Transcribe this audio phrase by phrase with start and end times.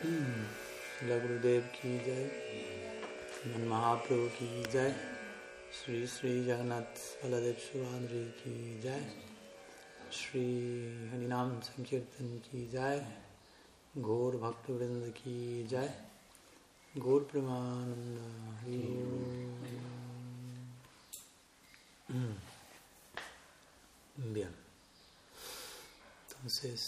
[0.00, 2.24] शिला गुरुदेव की जय।
[3.46, 5.16] मन महाप्रभु की जय।
[5.72, 9.22] श्री श्री जगन्नाथ बलदेव सुभाद्री की जय।
[10.12, 10.40] श्री
[11.08, 13.22] हरिनाम संकीर्तन की जय।
[13.98, 16.04] घोर भक्त वृंद की जय।
[16.98, 18.20] घोर Premanand.
[26.28, 26.80] Entonces,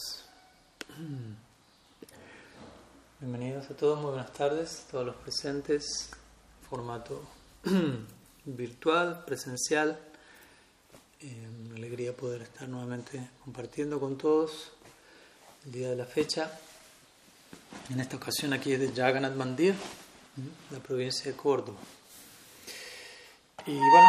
[3.23, 6.11] bienvenidos a todos, muy buenas tardes, todos los presentes,
[6.68, 7.22] formato
[8.44, 9.96] virtual, presencial.
[11.21, 11.46] Eh,
[11.77, 14.72] alegría poder estar nuevamente compartiendo con todos
[15.64, 16.50] el día de la fecha.
[17.90, 19.77] En esta ocasión aquí es de Jagannath Mandir,
[20.72, 21.79] la provincia de Córdoba.
[23.64, 24.08] Y bueno,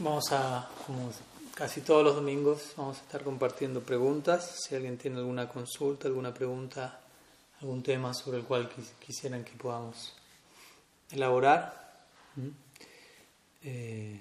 [0.00, 1.10] vamos a, como
[1.54, 4.54] casi todos los domingos, vamos a estar compartiendo preguntas.
[4.68, 7.00] Si alguien tiene alguna consulta, alguna pregunta,
[7.64, 8.68] algún tema sobre el cual
[9.00, 10.12] quisieran que podamos
[11.10, 12.04] elaborar.
[13.62, 14.20] Eh,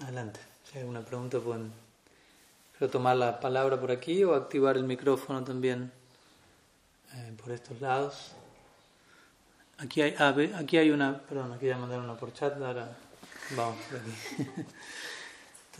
[0.00, 1.72] adelante, si hay alguna pregunta pueden
[2.90, 5.92] tomar la palabra por aquí o activar el micrófono también
[7.14, 8.32] eh, por estos lados.
[9.78, 12.90] Aquí hay, ah, aquí hay una, perdón, aquí ya mandaron una por chat, ahora
[13.56, 14.66] vamos por aquí.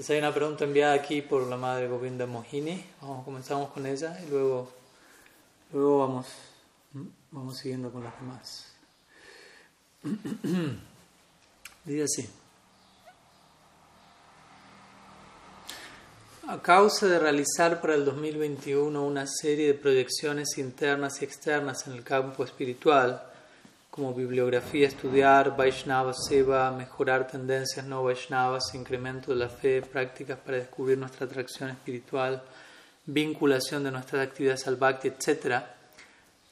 [0.03, 4.19] Entonces hay una pregunta enviada aquí por la madre Govinda Mohini, vamos, comenzamos con ella
[4.27, 4.69] y luego,
[5.73, 6.27] luego vamos,
[7.31, 8.75] vamos siguiendo con las demás.
[11.85, 12.29] Dice así.
[16.49, 21.93] A causa de realizar para el 2021 una serie de proyecciones internas y externas en
[21.93, 23.23] el campo espiritual,
[23.93, 30.57] como bibliografía, estudiar Vaishnava Seva, mejorar tendencias no Vaishnavas, incremento de la fe, prácticas para
[30.57, 32.43] descubrir nuestra atracción espiritual,
[33.05, 35.63] vinculación de nuestras actividades al Bhakti, etc.,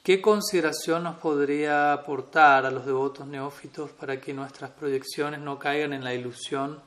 [0.03, 5.93] ¿qué consideración nos podría aportar a los devotos neófitos para que nuestras proyecciones no caigan
[5.93, 6.79] en la ilusión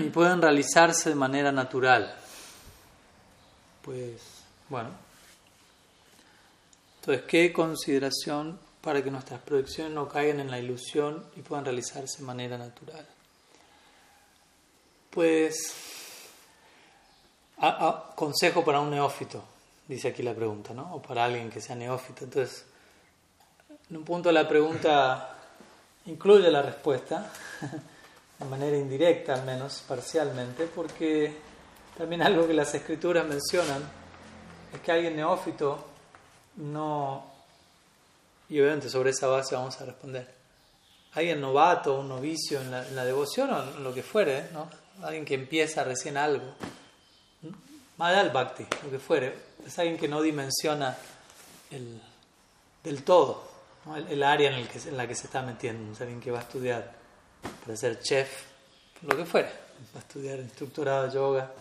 [0.00, 2.14] y puedan realizarse de manera natural?
[3.82, 4.22] Pues,
[4.68, 4.90] bueno,
[7.04, 12.20] entonces, ¿qué consideración para que nuestras proyecciones no caigan en la ilusión y puedan realizarse
[12.20, 13.06] de manera natural?
[15.10, 15.74] Pues,
[18.14, 19.44] consejo para un neófito,
[19.86, 20.94] dice aquí la pregunta, ¿no?
[20.94, 22.24] O para alguien que sea neófito.
[22.24, 22.64] Entonces,
[23.90, 25.36] en un punto la pregunta
[26.06, 27.30] incluye la respuesta,
[28.38, 31.36] de manera indirecta al menos, parcialmente, porque
[31.98, 33.82] también algo que las escrituras mencionan
[34.72, 35.92] es que alguien neófito
[36.56, 37.24] no,
[38.48, 40.28] y obviamente sobre esa base vamos a responder.
[41.12, 44.68] Alguien novato, un novicio en la, devoción o en lo que fuere, ¿no?
[45.02, 46.54] alguien que empieza recién algo,
[47.40, 50.96] del bhakti, lo que fuere, es alguien que no dimensiona
[51.70, 52.00] el,
[52.82, 53.54] del todo
[54.08, 56.38] el, área en, el que, en la que se está metiendo, es alguien que va
[56.38, 56.90] a estudiar
[57.64, 58.44] para ser chef,
[59.02, 59.48] lo que fuere,
[59.94, 61.52] va a estudiar instructorado de yoga.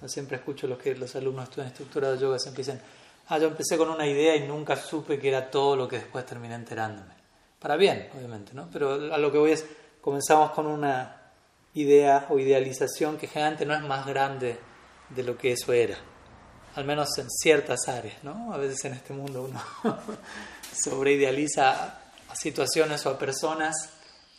[0.00, 2.80] Yo siempre escucho los que los alumnos estudian instructorado de yoga, siempre dicen,
[3.28, 6.26] Ah, yo empecé con una idea y nunca supe que era todo lo que después
[6.26, 7.14] terminé enterándome.
[7.58, 8.68] Para bien, obviamente, ¿no?
[8.70, 9.64] Pero a lo que voy es,
[10.00, 11.22] comenzamos con una
[11.72, 14.58] idea o idealización que generalmente no es más grande
[15.08, 15.96] de lo que eso era.
[16.74, 18.52] Al menos en ciertas áreas, ¿no?
[18.52, 19.62] A veces en este mundo uno
[20.84, 23.90] sobreidealiza a situaciones o a personas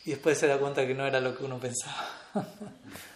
[0.03, 2.07] y después se da cuenta que no era lo que uno pensaba.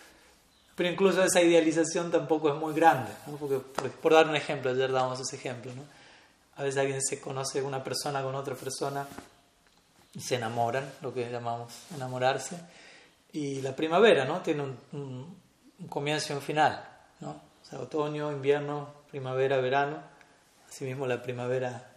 [0.80, 3.60] Pero incluso esa idealización tampoco es muy grande, Porque,
[4.02, 5.84] por, dar un ejemplo, ayer dábamos ese ejemplo, ¿no?
[6.56, 9.06] A veces alguien se conoce una persona con otra persona
[10.14, 12.56] y se enamoran, lo que llamamos enamorarse.
[13.34, 14.40] Y la primavera, ¿no?
[14.40, 15.38] Tiene un,
[15.90, 16.82] comienzo y un final,
[17.20, 17.42] ¿no?
[17.74, 19.98] O otoño, invierno, primavera, verano.
[20.70, 21.92] Asimismo, la primavera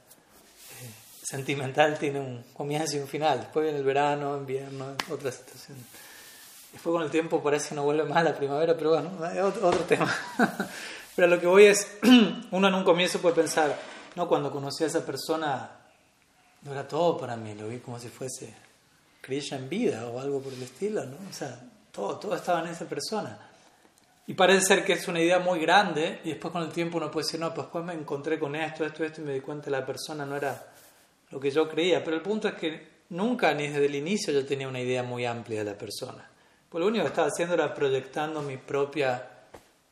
[0.80, 0.90] eh,
[1.22, 3.42] sentimental tiene un comienzo y un final.
[3.42, 5.78] Después viene el verano, invierno, otra situación.
[6.72, 9.80] Después con el tiempo parece que no vuelve más la primavera, pero bueno, es otro,
[9.80, 10.12] tema.
[11.16, 11.98] pero lo que voy es,
[12.50, 13.78] uno en un comienzo puede pensar,
[14.16, 15.70] no, cuando conocí a esa persona,
[16.62, 18.54] no era todo para mí, lo vi como si fuese
[19.20, 21.16] Krishna en vida o algo por el estilo, ¿no?
[21.28, 21.60] O sea,
[21.92, 23.38] todo, todo estaba en esa persona.
[24.26, 27.10] Y parece ser que es una idea muy grande y después con el tiempo uno
[27.10, 29.64] puede decir, no, pues después me encontré con esto, esto, esto y me di cuenta
[29.64, 30.72] que la persona no era
[31.30, 32.02] lo que yo creía.
[32.04, 35.26] Pero el punto es que nunca, ni desde el inicio, yo tenía una idea muy
[35.26, 36.31] amplia de la persona.
[36.72, 39.28] Pues lo único que estaba haciendo era proyectando mi propia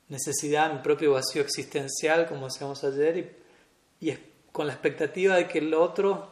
[0.08, 3.18] necesidad, mi propio vacío existencial, como decíamos ayer,
[4.00, 4.18] y, y
[4.50, 6.28] con la expectativa de que el otro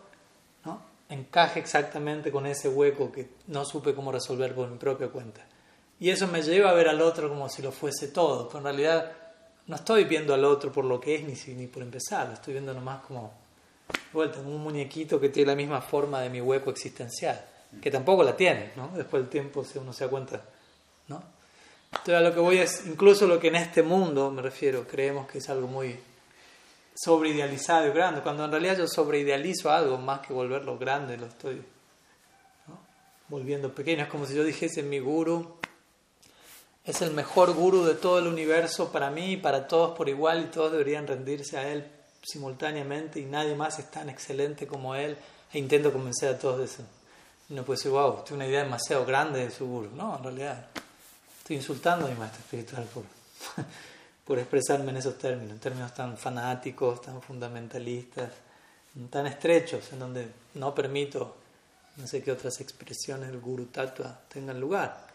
[0.64, 0.80] ¿no?
[1.10, 5.46] encaje exactamente con ese hueco que no supe cómo resolver por mi propia cuenta.
[6.00, 8.64] Y eso me lleva a ver al otro como si lo fuese todo, pero en
[8.64, 9.12] realidad
[9.66, 12.54] no estoy viendo al otro por lo que es ni, ni por empezar, lo estoy
[12.54, 13.34] viendo nomás como,
[14.14, 17.38] vuelta, un muñequito que tiene la misma forma de mi hueco existencial,
[17.80, 18.90] que tampoco la tiene, ¿no?
[18.96, 20.42] Después del tiempo uno se da cuenta,
[21.08, 21.22] ¿no?
[21.90, 25.28] Entonces a lo que voy es, incluso lo que en este mundo, me refiero, creemos
[25.28, 25.98] que es algo muy
[26.94, 31.62] sobreidealizado y grande, cuando en realidad yo sobreidealizo algo más que volverlo grande, lo estoy
[33.28, 34.02] volviendo pequeño.
[34.02, 35.58] Es como si yo dijese, mi guru
[36.84, 40.44] es el mejor guru de todo el universo para mí y para todos por igual
[40.44, 41.86] y todos deberían rendirse a él
[42.22, 45.16] simultáneamente y nadie más es tan excelente como él
[45.52, 46.82] e intento convencer a todos de eso.
[47.50, 49.90] Uno puede decir, wow, tengo una idea demasiado grande de su guru.
[49.94, 50.66] No, en realidad
[51.38, 53.04] estoy insultando a mi maestro espiritual por,
[54.24, 58.30] por expresarme en esos términos, en términos tan fanáticos, tan fundamentalistas,
[59.10, 61.36] tan estrechos, en donde no permito
[61.98, 65.06] no sé qué otras expresiones del guru tattva tengan lugar.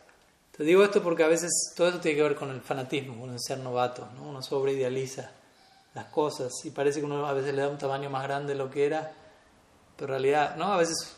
[0.56, 3.31] Te digo esto porque a veces todo eso tiene que ver con el fanatismo, con
[3.31, 4.30] el ser novato, ¿no?
[4.30, 5.31] uno sobreidealiza
[5.95, 8.59] las cosas y parece que uno a veces le da un tamaño más grande de
[8.59, 9.12] lo que era,
[9.95, 10.74] pero en realidad, ¿no?
[10.74, 11.15] A veces,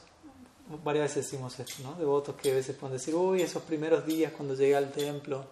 [0.83, 1.93] varias veces decimos esto, ¿no?
[1.95, 5.45] Devotos que a veces pueden decir, uy, esos primeros días cuando llegué al templo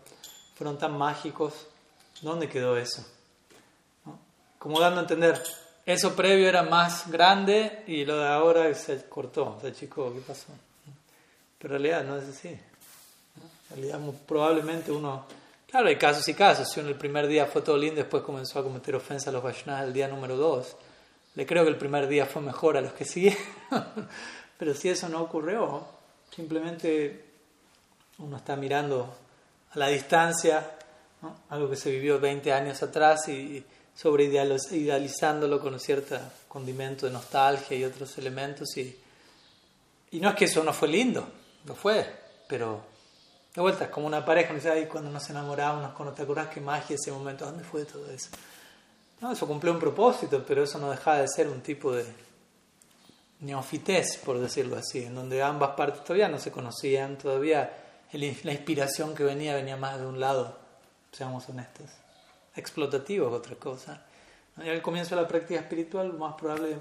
[0.56, 1.68] fueron tan mágicos,
[2.21, 3.06] ¿dónde quedó eso?
[4.57, 5.42] Como dando a entender,
[5.86, 10.48] eso previo era más grande y lo de ahora se cortó, se achicó, ¿qué pasó?
[11.60, 12.50] Pero en realidad no es así.
[12.50, 12.62] En
[13.69, 15.25] realidad probablemente uno...
[15.69, 16.69] Claro, hay casos y casos.
[16.71, 19.42] Si uno el primer día fue todo lindo, después comenzó a cometer ofensa a los
[19.42, 20.75] Vaishnavas el día número dos,
[21.36, 23.39] le creo que el primer día fue mejor a los que siguieron.
[24.58, 25.86] Pero si eso no ocurrió,
[26.36, 27.26] simplemente
[28.20, 29.14] uno está mirando
[29.72, 30.78] a la distancia
[31.50, 33.64] algo que se vivió 20 años atrás y,
[33.96, 36.18] sobre idealizándolo con cierto
[36.48, 38.76] condimento de nostalgia y otros elementos.
[38.78, 39.00] Y,
[40.12, 41.28] y no es que eso no fue lindo,
[41.66, 42.06] lo fue,
[42.48, 42.82] pero
[43.54, 46.96] de vuelta es como una pareja, ay, cuando nos enamorábamos, cuando te acuerdas qué magia
[46.96, 48.30] ese momento, ¿dónde fue todo eso?
[49.22, 52.04] No, eso cumplió un propósito, pero eso no dejaba de ser un tipo de
[53.44, 57.78] neofités, por decirlo así, en donde ambas partes todavía no se conocían, todavía
[58.12, 60.57] la inspiración que venía venía más de un lado,
[61.12, 61.90] seamos honestos
[62.56, 64.01] explotativo que otra cosa.
[64.63, 66.78] Y al comienzo de la práctica espiritual, más probable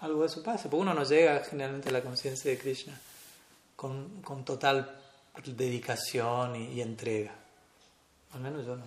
[0.00, 2.98] algo de eso pase, porque uno no llega generalmente a la conciencia de Krishna
[3.76, 5.00] con, con total
[5.44, 7.32] dedicación y, entrega.
[8.34, 8.84] Al menos yo no.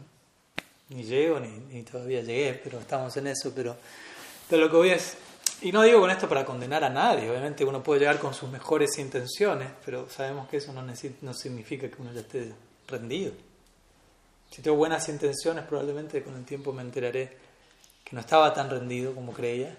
[0.89, 3.51] Ni llego, ni, ni, todavía llegué, pero estamos en eso.
[3.53, 3.75] Pero,
[4.49, 5.17] pero lo que voy es,
[5.61, 8.49] y no digo con esto para condenar a nadie, obviamente uno puede llegar con sus
[8.49, 12.53] mejores intenciones, pero sabemos que eso no, no significa que uno ya esté
[12.87, 13.33] rendido.
[14.49, 17.37] Si tengo buenas intenciones, probablemente con el tiempo me enteraré
[18.03, 19.75] que no estaba tan rendido como creía.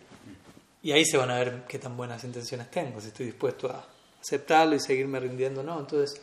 [0.83, 3.87] Y ahí se van a ver qué tan buenas intenciones tengo, si estoy dispuesto a
[4.21, 5.81] aceptarlo y seguirme rindiendo o no.
[5.81, 6.21] Entonces,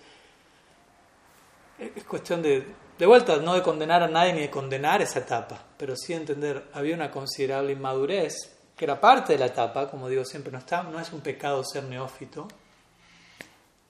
[1.80, 2.66] es cuestión de,
[2.98, 6.69] de vuelta, no de condenar a nadie ni de condenar esa etapa, pero sí entender,
[6.74, 10.83] había una considerable inmadurez, que era parte de la etapa, como digo siempre, no, está,
[10.83, 12.48] no es un pecado ser neófito,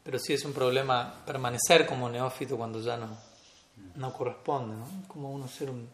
[0.04, 3.18] pero sí es un problema permanecer como neófito cuando ya no,
[3.96, 5.08] no corresponde, ¿no?
[5.08, 5.90] Como uno ser un,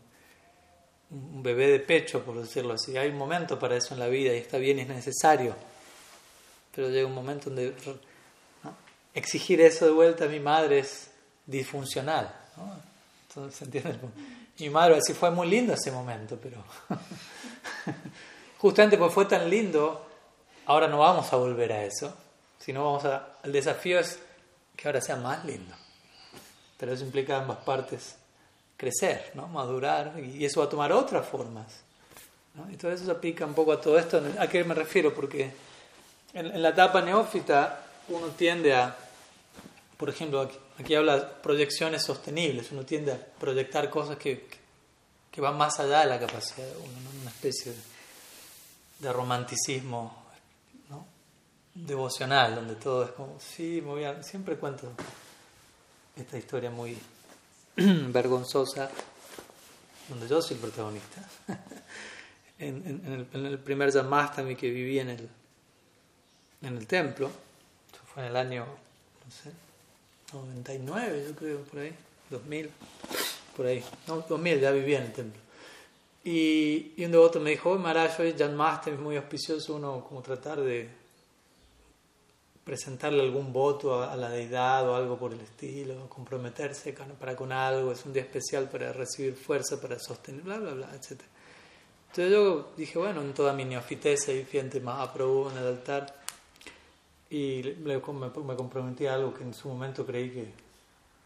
[1.10, 2.98] bebé de pecho, por decirlo así.
[2.98, 5.56] Hay un momento para eso en la vida y está bien y es necesario,
[6.74, 7.76] pero llega un momento donde
[9.14, 11.12] exigir eso de vuelta a mi madre es
[11.46, 12.34] disfuncional.
[12.56, 12.78] ¿no?
[13.28, 14.00] Entonces, ¿se entiende?
[14.60, 16.64] Mi madre así fue muy lindo ese momento, pero
[18.62, 20.06] justamente porque fue tan lindo,
[20.68, 22.14] ahora no vamos a volver a eso,
[22.60, 24.20] sino vamos a, el desafío es
[24.76, 25.76] que ahora sea más lindo
[26.82, 28.16] pero eso implica ambas partes
[28.76, 29.48] crecer, ¿no?
[29.48, 31.68] madurar, y eso va a tomar otras formas.
[32.56, 32.68] ¿no?
[32.72, 34.20] Y todo eso aplica un poco a todo esto.
[34.40, 35.14] ¿A qué me refiero?
[35.14, 35.52] Porque
[36.34, 38.98] en, la etapa neófita uno tiende a,
[39.96, 40.50] por ejemplo,
[40.80, 44.48] aquí, habla de proyecciones sostenibles, uno tiende a proyectar cosas que,
[45.30, 47.78] que, van más allá de la capacidad de uno, una especie de,
[49.02, 50.26] romanticismo
[50.90, 51.06] ¿no?
[51.74, 54.92] devocional, donde todo es como, sí, me voy a, siempre cuento
[56.16, 56.98] esta historia muy
[57.76, 58.90] vergonzosa,
[60.10, 61.24] donde yo soy el protagonista.
[62.60, 65.30] en, el, primer Yamastami que viví en el,
[66.62, 69.52] en el templo, eso fue en el año, no sé,
[70.34, 71.94] 99, yo creo, por ahí,
[72.30, 72.70] 2000,
[73.58, 75.41] por ahí, no, 2000 ya vivía en el templo.
[76.24, 80.62] Y, y un devoto me dijo, Maharaj, hoy Janmashtami es muy auspicioso uno como tratar
[80.62, 81.02] de
[82.64, 87.92] presentarle algún voto a, la deidad o algo por el estilo, comprometerse para con algo,
[87.92, 91.22] es un día especial para recibir fuerza, para sostener, bla, bla, bla, etc.
[92.10, 96.14] Entonces yo dije, bueno, en toda mi neofiteza y fiente más aprobó en el altar
[97.30, 100.54] y me, me, comprometí a algo que en su momento creí que,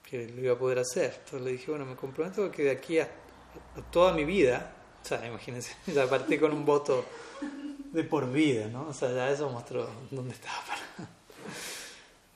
[0.08, 1.16] que lo iba a poder hacer.
[1.26, 3.10] Entonces le dije, bueno, me comprometo que de aquí a,
[3.92, 4.72] toda mi vida,
[5.06, 7.06] o sea, imagínense, ya partí con un voto
[7.92, 8.88] de por vida, ¿no?
[8.88, 11.10] O sea, ya eso mostró dónde estaba para...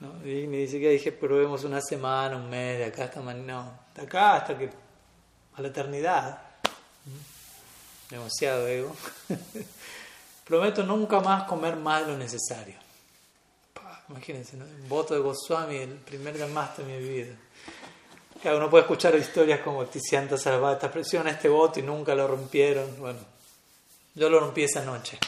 [0.00, 0.24] ¿no?
[0.24, 4.02] Y ni siquiera dije, probemos una semana, un mes, de acá hasta mañana, no, de
[4.02, 4.70] acá hasta que
[5.56, 6.42] a la eternidad.
[8.08, 8.94] Demasiado ego.
[10.46, 12.76] Prometo nunca más comer más de lo necesario.
[14.08, 14.64] Imagínense, ¿no?
[14.64, 17.34] un voto de Goswami, el primer Dhamasta de mi vida.
[18.44, 22.98] Uno puede escuchar historias como Tizianta Sarvata, presión este voto y nunca lo rompieron.
[22.98, 23.18] Bueno,
[24.14, 25.18] yo lo rompí esa noche.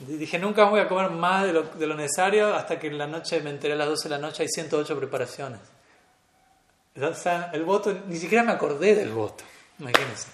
[0.00, 3.06] Dije, nunca voy a comer más de lo, de lo, necesario hasta que en la
[3.06, 5.60] noche me enteré a las 12 de la noche hay 108 preparaciones.
[7.00, 9.44] O sea, el voto, ni siquiera me acordé del voto.
[9.78, 10.28] Imagínense,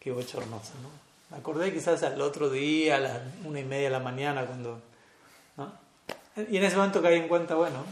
[0.00, 0.90] qué bochornoso, ¿no?
[1.30, 4.80] Me acordé quizás al otro día, a las una y media de la mañana, cuando...
[5.56, 5.72] ¿no?
[6.50, 7.84] Y en ese momento caí en cuenta, bueno,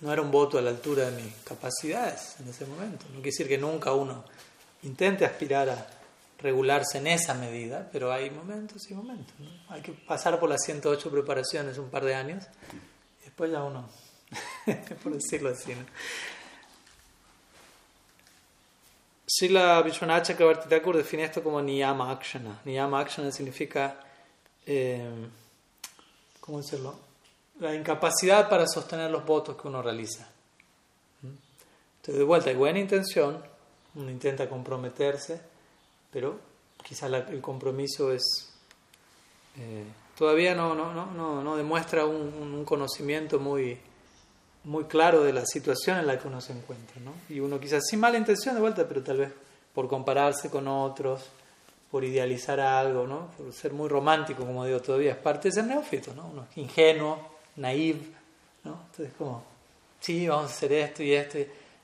[0.00, 3.04] no era un voto a la altura de mis capacidades en ese momento.
[3.06, 4.24] No quiere decir que nunca uno
[4.82, 5.86] intente aspirar a
[6.38, 9.34] regularse en esa medida, pero hay momentos y momentos.
[9.68, 12.44] Hay que pasar por las 108 preparaciones un par de años
[13.20, 13.88] y después ya uno,
[15.02, 15.74] por decirlo así.
[15.74, 15.84] ¿no?
[19.26, 22.60] Sila Vishwanath Chakrabarti define esto como Niyama Akshana.
[22.64, 24.00] Niyama Akshana significa,
[24.64, 25.10] eh,
[26.40, 27.07] ¿cómo decirlo?
[27.60, 30.28] La incapacidad para sostener los votos que uno realiza.
[31.22, 33.42] Entonces, de vuelta, hay buena intención,
[33.94, 35.40] uno intenta comprometerse,
[36.10, 36.38] pero
[36.82, 38.48] quizá el compromiso es
[39.58, 39.84] eh,
[40.16, 43.78] todavía no, no, no, no, demuestra un, conocimiento muy,
[44.64, 47.00] muy claro de la situación en la que uno se encuentra.
[47.00, 47.12] ¿no?
[47.28, 49.32] Y uno quizás sin mala intención de vuelta, pero tal vez
[49.72, 51.24] por compararse con otros,
[51.90, 53.28] por idealizar algo, ¿no?
[53.36, 56.28] por ser muy romántico, como digo todavía, es parte de ser neófito, ¿no?
[56.32, 58.00] uno es ingenuo, naive,
[58.64, 58.80] ¿no?
[58.90, 59.44] entonces como,
[60.00, 61.38] sí, vamos a hacer esto y esto.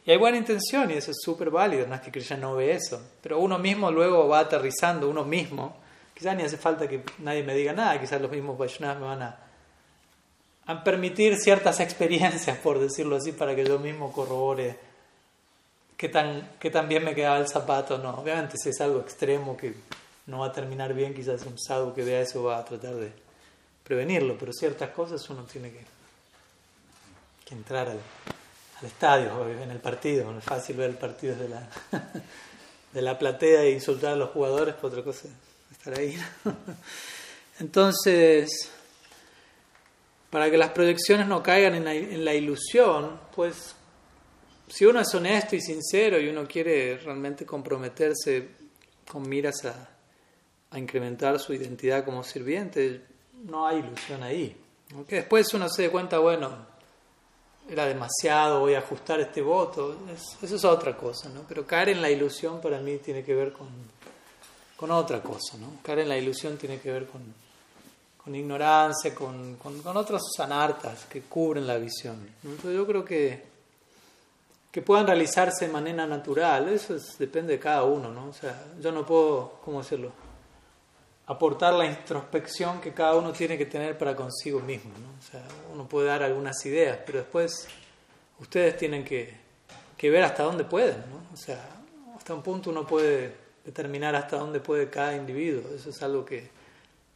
[0.07, 2.73] Y hay buena intención y eso es súper válido, no es que Krishna no ve
[2.73, 5.77] eso, pero uno mismo luego va aterrizando, uno mismo,
[6.15, 9.23] quizás ni hace falta que nadie me diga nada, quizás los mismos Vaishnavas me van
[9.23, 9.39] a,
[10.67, 14.77] a permitir ciertas experiencias, por decirlo así, para que yo mismo corrobore
[15.97, 18.11] qué tan, qué tan bien me quedaba el zapato no.
[18.11, 19.75] Obviamente si es algo extremo que
[20.27, 23.24] no va a terminar bien, quizás un sadhu que vea eso va a tratar de
[23.85, 25.85] prevenirlo, pero ciertas cosas uno tiene que,
[27.45, 28.01] que entrar al
[28.81, 30.31] al estadio, en el partido.
[30.31, 31.69] No es fácil ver el partido de la,
[32.93, 35.29] de la platea e insultar a los jugadores, por otra cosa
[35.71, 36.17] estar ahí.
[37.61, 38.71] Entonces,
[40.31, 43.75] para que las proyecciones no caigan en la, en la ilusión, pues
[44.69, 48.49] si uno es honesto y sincero y uno quiere realmente comprometerse
[49.09, 49.89] con miras a,
[50.71, 53.03] a incrementar su identidad como sirviente,
[53.43, 54.57] no hay ilusión ahí.
[54.95, 56.51] Aunque después uno se dé cuenta, bueno,
[57.69, 59.97] era demasiado, voy a ajustar este voto,
[60.43, 61.43] eso es otra cosa, ¿no?
[61.49, 63.69] Pero caer en la ilusión para mí tiene que ver con,
[64.77, 65.79] con otra cosa, ¿no?
[65.83, 67.23] Caer en la ilusión tiene que ver con,
[68.23, 72.17] con ignorancia, con, con, con, otras anartas que cubren la visión.
[72.43, 73.43] Entonces yo creo que,
[74.71, 78.29] que puedan realizarse de manera natural, eso depende de cada uno, ¿no?
[78.29, 80.13] O sea, yo no puedo, ¿cómo decirlo?
[81.27, 84.93] Aportar la introspección que cada uno tiene que tener para consigo mismo.
[84.99, 85.19] ¿no?
[85.19, 87.67] O sea, uno puede dar algunas ideas, pero después
[88.41, 89.35] ustedes tienen que,
[89.97, 90.97] que, ver hasta dónde pueden.
[91.11, 91.33] ¿no?
[91.33, 91.65] O sea,
[92.17, 95.63] hasta un punto uno puede determinar hasta dónde puede cada individuo.
[95.75, 96.51] Eso es algo que,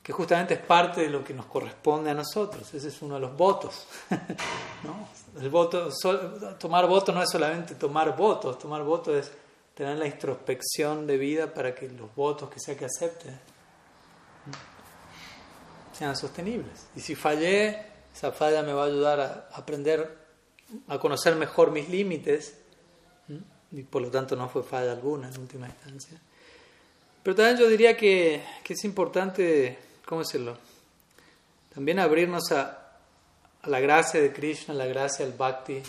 [0.03, 2.73] que justamente es parte de lo que nos corresponde a nosotros.
[2.73, 3.87] Ese es uno de los votos.
[4.85, 5.09] ¿no?
[5.39, 5.91] El voto,
[6.59, 9.33] tomar voto no es solamente tomar votos, tomar votos es
[9.75, 13.29] tener la introspección de vida para que los votos que sea que acepte
[15.93, 16.87] sean sostenibles.
[16.95, 17.83] Y si fallé,
[18.15, 20.17] esa falla me va a ayudar a aprender
[20.89, 22.55] a conocer mejor mis límites
[23.73, 26.19] y por lo tanto no fue falla alguna en última instancia.
[27.23, 30.57] Pero también yo diría que, que es importante, ¿cómo decirlo?
[31.75, 32.93] También abrirnos a,
[33.63, 35.83] a, la gracia de Krishna, la gracia del Bhakti,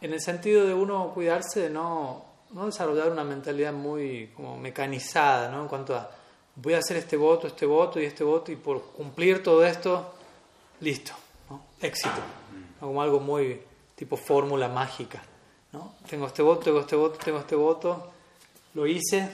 [0.00, 5.50] en el sentido de uno cuidarse de no, no desarrollar una mentalidad muy como mecanizada,
[5.50, 5.62] ¿no?
[5.62, 6.10] En cuanto a
[6.62, 10.14] voy a hacer este voto, este voto y este voto y por cumplir todo esto,
[10.80, 11.12] listo,
[11.48, 11.62] ¿no?
[11.80, 12.20] éxito,
[12.80, 13.60] como algo muy
[13.94, 15.22] tipo fórmula mágica.
[15.72, 15.94] ¿no?
[16.08, 18.12] Tengo este voto, tengo este voto, tengo este voto,
[18.74, 19.28] lo hice,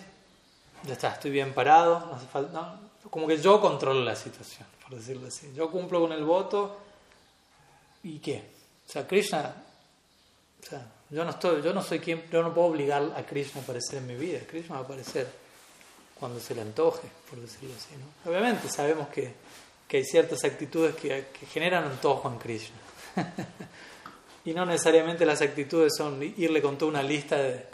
[0.84, 4.66] ya está, estoy bien parado, no hace falta, no, como que yo controlo la situación,
[4.82, 5.52] por decirlo así.
[5.54, 6.76] Yo cumplo con el voto
[8.02, 8.44] y qué.
[8.86, 9.54] O sea, Krishna,
[10.62, 13.60] o sea, yo no estoy, yo no soy quien, yo no puedo obligar a Krishna
[13.60, 14.40] a aparecer en mi vida.
[14.46, 15.43] Krishna va a aparecer
[16.18, 17.94] cuando se le antoje, por decirlo así.
[17.96, 18.30] ¿no?
[18.30, 19.34] Obviamente sabemos que,
[19.88, 22.76] que, hay ciertas actitudes que, que generan antojo en Krishna.
[24.44, 27.66] y no necesariamente las actitudes son irle con toda una lista de,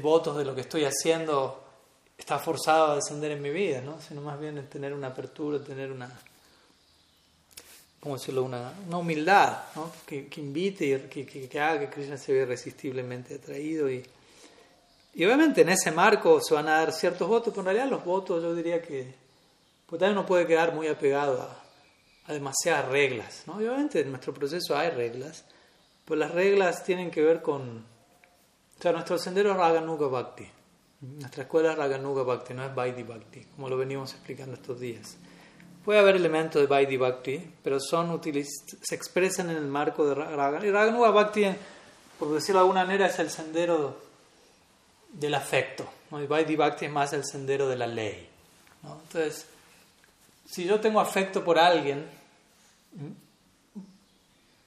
[0.00, 1.62] votos de lo que estoy haciendo
[2.16, 4.00] está forzado a descender en mi vida, ¿no?
[4.00, 6.10] sino más bien tener una apertura, tener una,
[8.00, 8.42] ¿cómo decirlo?
[8.42, 9.92] Una, una humildad ¿no?
[10.06, 13.90] que, que, invite y que, que, haga que Krishna se vea irresistiblemente atraído.
[13.90, 14.02] Y,
[15.14, 18.04] y obviamente en ese marco se van a dar ciertos votos, pero en realidad los
[18.04, 19.14] votos yo diría que
[19.86, 21.62] pues también uno puede quedar muy apegado a,
[22.26, 23.42] a demasiadas reglas.
[23.46, 23.60] ¿no?
[23.60, 25.44] Y obviamente en nuestro proceso hay reglas,
[26.04, 27.84] pues las reglas tienen que ver con...
[28.78, 30.48] O sea, nuestro sendero es Raganuga Bhakti.
[31.02, 35.16] Nuestra escuela es Raganuga Bhakti, no es Vaidhi Bhakti, como lo venimos explicando estos días.
[35.84, 40.66] Puede haber elementos de Vaidhi Bhakti, pero son se expresan en el marco de Raganuga.
[40.66, 41.44] Y Raganuga Bhakti,
[42.18, 44.11] por decirlo de alguna manera, es el sendero
[45.12, 45.88] del afecto.
[46.10, 46.22] ¿no?
[46.22, 48.28] Y Vaidhi Bhakti es más el sendero de la ley.
[48.82, 49.00] ¿no?
[49.02, 49.46] Entonces,
[50.46, 52.08] si yo tengo afecto por alguien,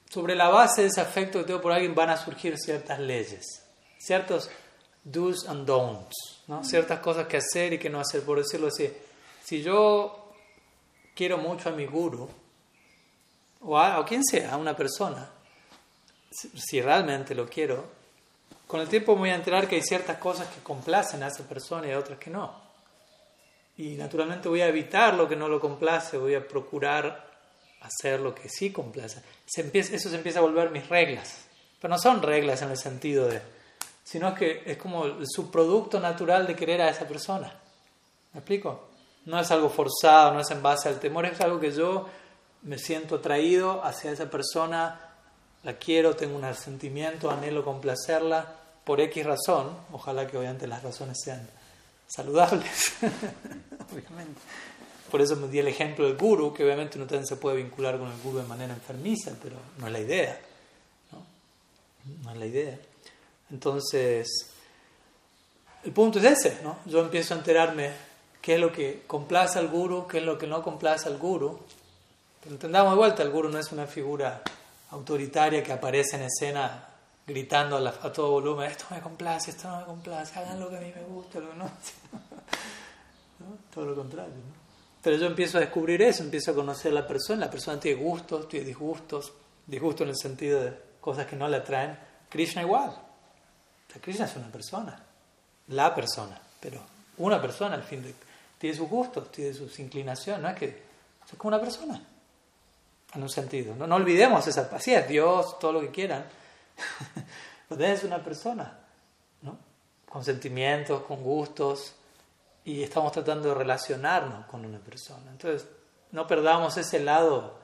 [0.08, 3.44] sobre la base de ese afecto que tengo por alguien van a surgir ciertas leyes,
[3.98, 4.50] ciertos
[5.04, 6.64] do's and don'ts, ¿no?
[6.64, 8.90] ciertas cosas que hacer y que no hacer, por decirlo así.
[9.44, 10.32] Si yo
[11.14, 12.28] quiero mucho a mi guru,
[13.60, 15.30] o a, quien sea, a una persona,
[16.30, 17.84] si, realmente lo quiero,
[18.66, 21.88] con el tiempo voy a enterar que hay ciertas cosas que complacen a esa persona
[21.88, 22.66] y otras que no.
[23.76, 27.26] Y naturalmente voy a evitar lo que no lo complace, voy a procurar
[27.82, 29.22] hacer lo que sí complace.
[29.46, 31.44] Eso se empieza a volver mis reglas.
[31.80, 33.40] Pero no son reglas en el sentido de,
[34.02, 37.52] sino que es como el subproducto natural de querer a esa persona.
[38.32, 38.88] ¿Me explico?
[39.26, 42.08] No es algo forzado, no es en base al temor, es algo que yo
[42.62, 45.05] me siento atraído hacia esa persona,
[45.66, 48.46] la quiero, tengo un sentimiento, anhelo complacerla
[48.84, 51.44] por X razón, ojalá que obviamente las razones sean
[52.06, 52.92] saludables,
[53.92, 54.40] obviamente.
[55.10, 57.98] Por eso me di el ejemplo del guru, que obviamente uno también se puede vincular
[57.98, 60.40] con el guru de manera enfermiza, pero no es la idea.
[61.10, 61.26] No,
[62.22, 62.78] no es la idea.
[63.50, 64.28] Entonces,
[65.82, 66.78] el punto es ese, ¿no?
[66.86, 67.90] Yo empiezo a enterarme
[68.40, 71.58] qué es lo que complace al guru, qué es lo que no complace al guru.
[72.40, 74.44] Pero entendamos de vuelta, el guru no es una figura
[74.90, 76.88] autoritaria que aparece en escena
[77.26, 80.80] gritando a, todo volumen, esto me complace, esto no me complace, hagan lo que a
[80.80, 81.70] mí me gusta, lo que no.
[83.74, 84.32] Todo lo contrario.
[85.02, 88.00] Pero yo empiezo a descubrir eso, empiezo a conocer a la persona, la persona tiene
[88.00, 89.32] gustos, tiene disgustos,
[89.66, 91.98] disgustos en el sentido de cosas que no le atraen.
[92.28, 92.90] Krishna igual.
[92.90, 95.00] O sea, Krishna es una persona,
[95.68, 96.80] la persona, pero
[97.18, 98.14] una persona al fin de,
[98.58, 102.00] tiene sus gustos, tiene sus inclinaciones, no es que es como una persona,
[103.16, 103.74] en un sentido.
[103.74, 106.24] No, no olvidemos esa, es Dios, todo lo que quieran,
[107.70, 108.78] Usted es una persona,
[109.42, 109.58] ¿no?
[110.08, 111.94] Con sentimientos, con gustos,
[112.64, 115.30] y estamos tratando de relacionarnos con una persona.
[115.30, 115.68] Entonces,
[116.12, 117.58] no perdamos ese lado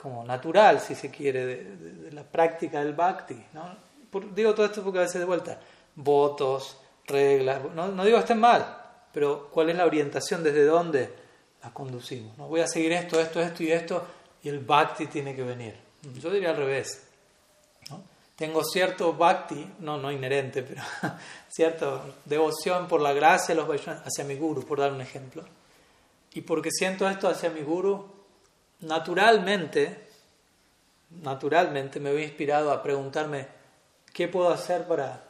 [0.00, 3.42] como natural, si se quiere, de, la práctica del bhakti.
[3.52, 3.76] ¿no?
[4.34, 5.58] digo todo esto porque a veces de vuelta,
[5.94, 11.14] votos, reglas, no, no digo que estén mal, pero cuál es la orientación, desde dónde
[11.62, 12.36] las conducimos.
[12.38, 12.48] ¿no?
[12.48, 14.06] Voy a seguir esto, esto, esto y esto,
[14.46, 15.74] y el bhakti tiene que venir.
[16.22, 17.02] Yo diría al revés
[18.36, 20.80] tengo cierto bhakti, no, no inherente, pero
[21.48, 25.42] cierta devoción por la gracia de los Vaishnavas hacia mi guru, por dar un ejemplo.
[26.32, 28.08] Y porque siento esto hacia mi guru,
[28.82, 30.06] naturalmente,
[31.10, 33.48] naturalmente me veo inspirado a preguntarme
[34.12, 35.24] qué puedo hacer para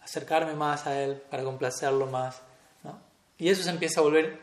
[0.00, 2.40] acercarme más a él, para complacerlo más.
[3.36, 4.40] Y eso se empieza a volver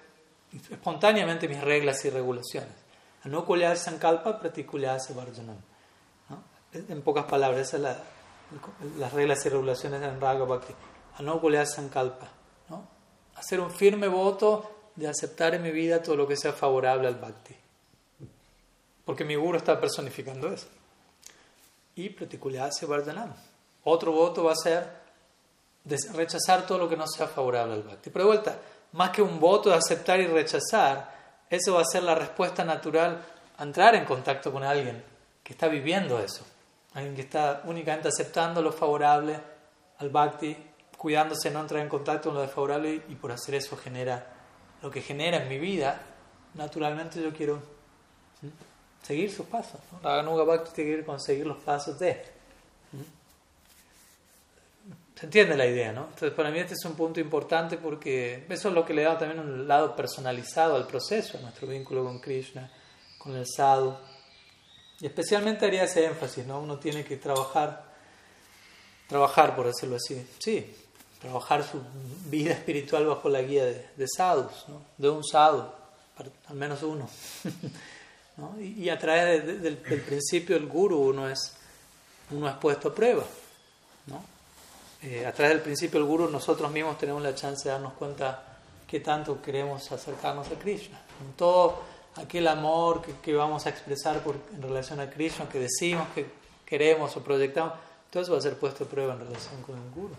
[0.70, 2.79] espontáneamente mis reglas y regulaciones.
[3.24, 5.58] Anukulya sankalpa pratikulya varjanam
[6.74, 10.74] en pocas palabras, esas son las reglas y regulaciones en Raga Bhakti.
[11.18, 12.28] Anukulya Sankalpa.
[12.70, 12.88] ¿no?
[13.36, 17.16] Hacer un firme voto de aceptar en mi vida todo lo que sea favorable al
[17.16, 17.56] Bhakti.
[19.06, 20.68] Porque mi guru está personificando eso.
[21.96, 23.34] Y Pratikulya Vardhanam.
[23.84, 25.00] Otro voto va a ser
[26.14, 28.10] rechazar todo lo que no sea favorable al Bhakti.
[28.12, 28.60] Pero de vuelta,
[28.94, 31.19] más que un voto de aceptar y rechazar,
[31.50, 33.24] eso va a ser la respuesta natural
[33.58, 35.04] a entrar en contacto con alguien
[35.44, 36.46] que está viviendo eso.
[36.94, 39.40] Alguien que está únicamente aceptando lo favorable
[39.98, 40.56] al bhakti,
[40.98, 44.26] cuidándose no entrar en contacto con lo desfavorable y por hacer eso genera
[44.82, 46.00] lo que genera en mi vida.
[46.54, 47.62] Naturalmente yo quiero
[49.02, 49.80] seguir sus pasos.
[50.04, 52.39] La Ganuga Bhakti tiene que ir con seguir los pasos de.
[55.20, 56.04] ¿Se entiende la idea, no?
[56.06, 59.18] Entonces, para mí este es un punto importante porque eso es lo que le da
[59.18, 62.72] también un lado personalizado al proceso, a nuestro vínculo con Krishna,
[63.18, 63.98] con el sadhu.
[65.02, 66.62] Y especialmente haría ese énfasis, ¿no?
[66.62, 67.84] Uno tiene que trabajar,
[69.10, 70.74] trabajar por decirlo así, sí,
[71.20, 71.82] trabajar su
[72.28, 74.84] vida espiritual bajo la guía de, sadhus, ¿no?
[74.98, 75.70] De un sadhu,
[76.48, 77.10] al menos uno.
[78.38, 78.56] ¿no?
[78.62, 81.56] y, a través del, principio del guru uno es,
[82.32, 83.26] uno es puesto a prueba,
[84.08, 84.39] ¿no?
[85.02, 88.44] Eh, a través del principio del Guru nosotros mismos tenemos la chance de darnos cuenta
[88.86, 91.00] qué tanto queremos acercarnos a Krishna.
[91.22, 91.82] En todo
[92.16, 96.26] aquel amor que, vamos a expresar por, en relación a Krishna, que decimos que
[96.66, 97.74] queremos o proyectamos,
[98.10, 100.16] todo eso va a ser puesto a prueba en relación con el Guru.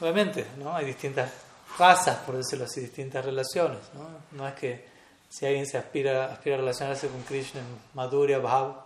[0.00, 0.74] Obviamente, ¿no?
[0.74, 1.30] hay distintas
[1.78, 3.80] razas, por decirlo así, distintas relaciones.
[3.94, 4.38] ¿no?
[4.38, 4.86] no es que
[5.28, 8.84] si alguien se aspira, aspira a relacionarse con Krishna en Madhurya Bhav,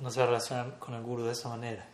[0.00, 1.86] no se va a relacionar con el Guru de esa manera.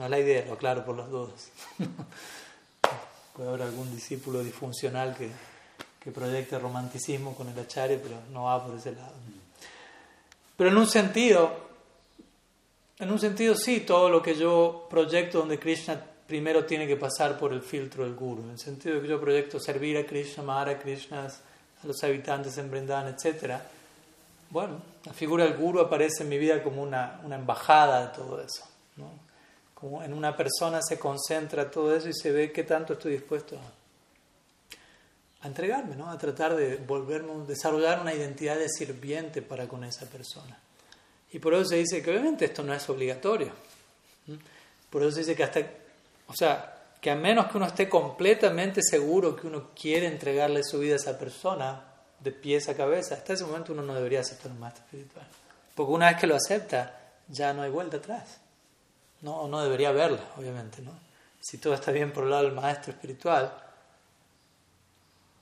[0.00, 1.50] No es la idea, lo aclaro por las dudas.
[3.36, 5.28] Puede haber algún discípulo disfuncional que,
[6.02, 9.12] que proyecte romanticismo con el acharya, pero no va por ese lado.
[10.56, 11.54] Pero en un sentido,
[12.98, 17.38] en un sentido sí, todo lo que yo proyecto donde Krishna primero tiene que pasar
[17.38, 18.44] por el filtro del Guru.
[18.44, 22.02] En el sentido de que yo proyecto servir a Krishna, amar a Krishna, a los
[22.02, 23.52] habitantes en Vrindavan, etc.
[24.48, 28.40] Bueno, la figura del Guru aparece en mi vida como una, una embajada de todo
[28.40, 28.64] eso.
[29.82, 35.44] En una persona se concentra todo eso y se ve qué tanto estoy dispuesto a,
[35.44, 36.10] a entregarme, ¿no?
[36.10, 40.58] a tratar de volverme, desarrollar una identidad de sirviente para con esa persona.
[41.32, 43.52] Y por eso se dice que obviamente esto no es obligatorio.
[44.90, 45.60] Por eso se dice que hasta,
[46.26, 50.78] o sea, que a menos que uno esté completamente seguro que uno quiere entregarle su
[50.78, 51.84] vida a esa persona,
[52.20, 55.26] de pies a cabeza, hasta ese momento uno no debería aceptar un maestro espiritual.
[55.74, 58.39] Porque una vez que lo acepta, ya no hay vuelta atrás.
[59.22, 60.82] No, no debería haberla, obviamente.
[60.82, 60.92] ¿no?
[61.40, 63.52] Si todo está bien por el lado del maestro espiritual,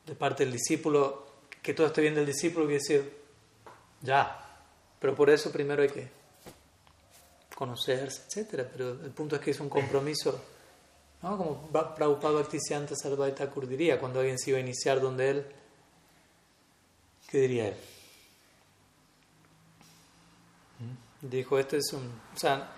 [0.07, 1.27] de parte del discípulo,
[1.63, 3.19] que todo esté bien del discípulo, quiere decir,
[4.03, 4.45] ya.
[4.99, 6.09] Pero por eso primero hay que
[7.55, 8.67] conocerse, etc.
[8.73, 10.41] Pero el punto es que es un compromiso
[11.23, 11.37] ¿no?
[11.37, 13.35] Como Prabhupada Bhaktisiddhanta Sarvai
[13.67, 15.47] diría, cuando alguien se iba a iniciar donde él,
[17.29, 17.77] ¿qué diría él?
[20.79, 21.29] ¿Mm?
[21.29, 22.07] Dijo, este es un...
[22.35, 22.71] O sea,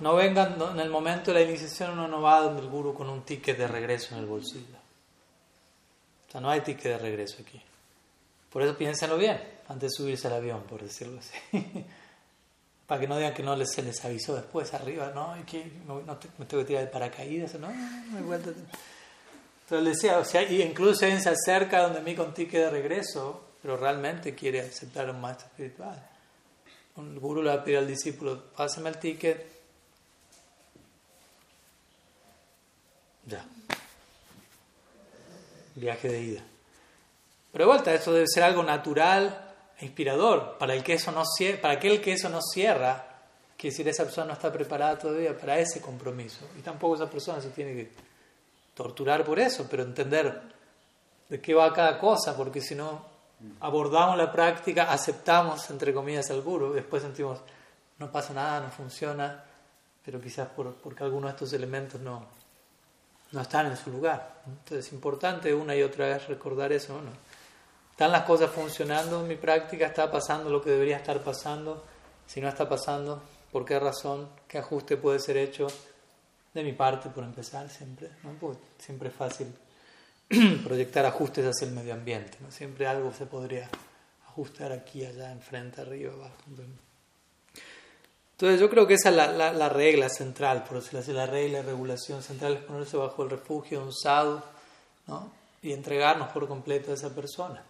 [0.00, 3.08] no vengan, en el momento de la iniciación uno no va donde el guru con
[3.08, 4.76] un ticket de regreso en el bolsillo.
[6.28, 7.60] O sea, no hay ticket de regreso aquí.
[8.50, 11.34] Por eso piénsenlo bien, antes de subirse al avión, por decirlo así.
[12.86, 15.34] para que no digan que no les, se les avisó después arriba, ¿no?
[15.46, 16.02] Que no,
[16.38, 18.50] me tengo que tirar de paracaídas, no, no, hay vuelta.
[18.50, 23.42] Entonces decía, o sea, y incluso alguien se acerca donde mí con ticket de regreso,
[23.62, 26.10] pero realmente quiere aceptar un maestro espiritual.
[26.96, 29.53] Un guru le va a pedir al discípulo, pásame el ticket.
[33.26, 33.44] Ya.
[35.74, 36.42] Viaje de ida.
[37.52, 40.56] Pero de vuelta, eso debe ser algo natural inspirador.
[40.58, 41.22] Para, el que eso no,
[41.60, 43.06] para aquel que eso no cierra,
[43.56, 46.46] que decir esa persona no está preparada todavía para ese compromiso.
[46.58, 47.92] Y tampoco esa persona se tiene que
[48.74, 50.42] torturar por eso, pero entender
[51.28, 53.14] de qué va cada cosa, porque si no
[53.60, 57.40] abordamos la práctica, aceptamos, entre comillas, al guru, después sentimos,
[57.98, 59.44] no pasa nada, no funciona,
[60.04, 62.26] pero quizás por, porque algunos de estos elementos no,
[63.34, 64.42] no están en su lugar.
[64.46, 67.10] Entonces es importante una y otra vez recordar eso, ¿no?
[67.90, 69.86] ¿Están las cosas funcionando en mi práctica?
[69.86, 71.84] ¿Está pasando lo que debería estar pasando?
[72.26, 74.28] Si no está pasando, ¿por qué razón?
[74.48, 75.68] ¿Qué ajuste puede ser hecho?
[76.52, 78.10] De mi parte, por empezar, siempre.
[78.78, 79.46] siempre es fácil
[80.64, 82.38] proyectar ajustes hacia el medio ambiente.
[82.40, 82.50] ¿no?
[82.50, 83.68] Siempre algo se podría
[84.28, 86.34] ajustar aquí, allá, enfrente, arriba, abajo.
[88.34, 91.58] Entonces yo creo que esa es la, la, regla central, por decirlo así, la regla
[91.58, 94.42] de regulación central es ponerse bajo el refugio de un sadhu
[95.06, 95.30] ¿no?
[95.62, 97.62] y entregarnos por completo a esa persona.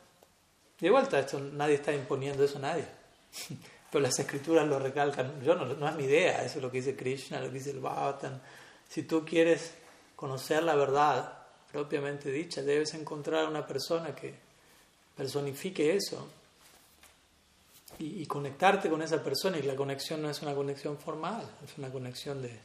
[0.81, 2.87] De vuelta, esto nadie está imponiendo eso a nadie.
[3.91, 5.43] Pero las escrituras lo recalcan.
[5.43, 7.71] Yo no, no es mi idea, eso es lo que dice Krishna, lo que dice
[7.71, 8.41] el Bhagavatam.
[8.89, 9.75] Si tú quieres
[10.17, 11.31] conocer la verdad
[11.71, 14.35] propiamente dicha, debes encontrar una persona que
[15.15, 16.27] personifique eso
[17.99, 19.59] y, conectarte con esa persona.
[19.59, 22.59] Y la conexión no es una conexión formal, es una conexión de.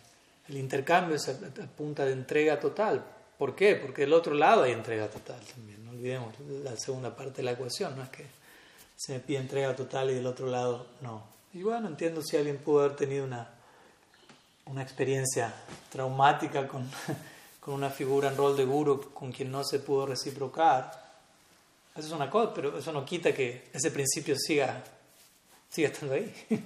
[0.48, 1.38] El intercambio es a
[1.78, 3.06] punta de entrega total.
[3.38, 3.76] ¿Por qué?
[3.76, 5.86] Porque del otro lado hay entrega total también.
[5.86, 7.96] No olvidemos la segunda parte de la ecuación.
[7.96, 8.26] No es que
[8.96, 11.24] se me pide entrega total y del otro lado no.
[11.54, 13.50] Y bueno, entiendo si alguien pudo haber tenido una,
[14.66, 15.54] una experiencia
[15.90, 16.90] traumática con,
[17.60, 20.92] con una figura en rol de guru con quien no se pudo reciprocar.
[21.96, 24.84] Eso es una cosa, pero eso no quita que ese principio siga,
[25.70, 26.34] siga estando ahí.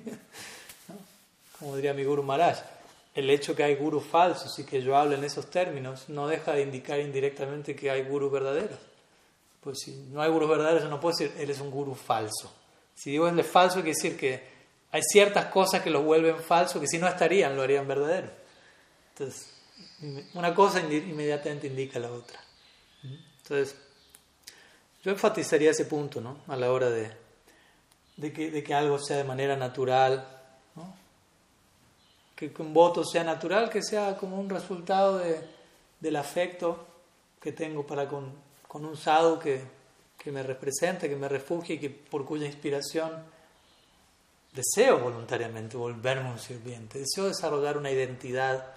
[1.60, 2.74] Como diría mi guru Maharaj
[3.14, 6.54] el hecho que hay gurus falsos y que yo hable en esos términos no deja
[6.54, 8.80] de indicar indirectamente que hay gurus verdaderos.
[9.62, 12.52] Pues si no hay gurus verdaderos, yo no puedo decir, él es un guru falso.
[12.96, 14.44] Si digo él es falso, quiere decir que
[14.92, 18.30] hay ciertas cosas que lo vuelven falso que si no estarían, lo harían verdadero.
[19.12, 19.54] Entonces,
[20.34, 22.40] una cosa inmediatamente indica la otra.
[23.04, 23.76] Entonces,
[25.04, 26.40] yo enfatizaría ese punto, ¿no?
[26.48, 27.12] A la hora de,
[28.18, 30.28] de, que, de que algo sea de manera natural,
[32.36, 35.40] que, un voto sea natural, que sea como un resultado de,
[36.00, 36.88] del afecto
[37.40, 38.32] que tengo para con,
[38.68, 39.62] con un sadhu que,
[40.18, 43.12] que me representa, que me refugie que, por cuya inspiración
[44.54, 48.74] deseo voluntariamente volverme un sirviente, deseo desarrollar una identidad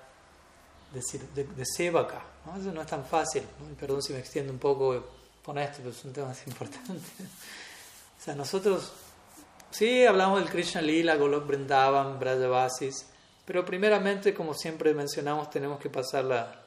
[0.93, 1.03] de,
[1.35, 2.23] de, de sevaka.
[2.47, 2.57] ¿no?
[2.59, 3.43] Eso no es tan fácil,
[3.79, 5.05] perdón si me extiendo un poco
[5.45, 7.11] con esto, pero son temas importantes.
[8.19, 8.93] o sea, nosotros
[9.77, 13.07] sí hablamos del Krishna Lila, Golok Vrindavan, Brajavasis,
[13.45, 16.63] pero primeramente, como siempre mencionamos, tenemos que pasarla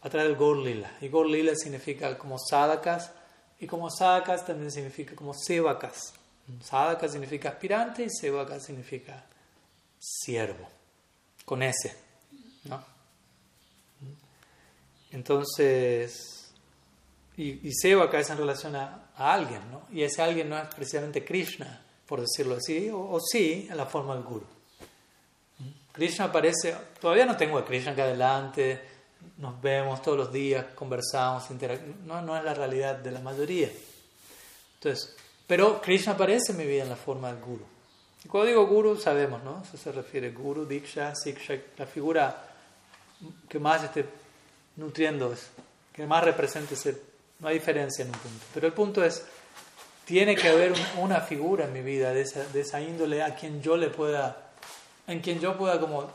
[0.00, 0.96] a través del Gaur Lila.
[1.00, 3.10] Y Gaur Lila significa como sadakas,
[3.58, 6.14] y como sadakas también significa como sevakas.
[6.62, 9.24] Sadaka significa aspirante y sevaka significa
[9.98, 10.68] siervo,
[11.44, 11.96] con ese,
[12.64, 12.84] ¿no?
[15.10, 16.52] Entonces,
[17.36, 19.86] y, y sevaka es en relación a, alguien, ¿no?
[19.90, 23.86] Y ese alguien no es precisamente Krishna, por decirlo así, o, o sí, en la
[23.86, 24.46] forma del guru.
[25.92, 28.82] Krishna aparece, todavía no tengo a Krishna acá adelante,
[29.38, 31.44] nos vemos todos los días, conversamos,
[32.04, 33.70] no, no es la realidad de la mayoría.
[34.74, 35.16] Entonces,
[35.46, 37.64] pero Krishna aparece en mi vida en la forma del guru.
[38.24, 39.62] Y cuando digo guru, sabemos, ¿no?
[39.62, 42.44] Eso se refiere guru, diksha, siksha, la figura
[43.48, 44.04] que más esté
[44.76, 45.34] nutriendo,
[45.92, 47.00] que más represente ese,
[47.38, 48.44] no hay diferencia en un punto.
[48.52, 49.24] Pero el punto es,
[50.06, 53.60] tiene que haber una figura en mi vida de esa, de esa índole a quien
[53.60, 54.44] yo le pueda
[55.08, 56.08] en quien yo pueda como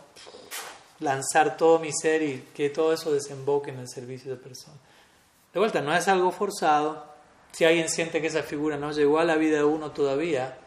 [0.99, 4.79] lanzar todo mi ser y que todo eso desemboque en el servicio de personas.
[5.53, 7.05] De vuelta, no es algo forzado.
[7.51, 10.57] Si alguien siente que esa figura no llegó a la vida de uno todavía,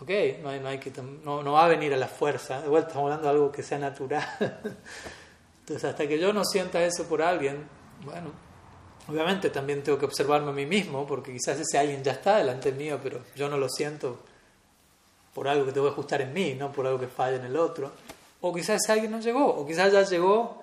[0.00, 0.10] ok,
[0.42, 0.92] no, no, hay que,
[1.24, 2.60] no, no va a venir a la fuerza.
[2.60, 4.24] De vuelta, estamos hablando de algo que sea natural.
[5.60, 7.66] Entonces, hasta que yo no sienta eso por alguien,
[8.04, 8.32] bueno,
[9.08, 12.72] obviamente también tengo que observarme a mí mismo, porque quizás ese alguien ya está delante
[12.72, 14.18] mío, pero yo no lo siento
[15.34, 17.56] por algo que tengo que ajustar en mí, no por algo que falla en el
[17.56, 17.92] otro.
[18.40, 20.62] O quizás alguien no llegó, o quizás ya llegó,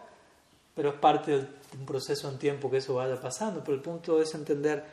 [0.76, 1.48] pero es parte de
[1.80, 3.62] un proceso en tiempo que eso vaya pasando.
[3.64, 4.86] Pero el punto es entender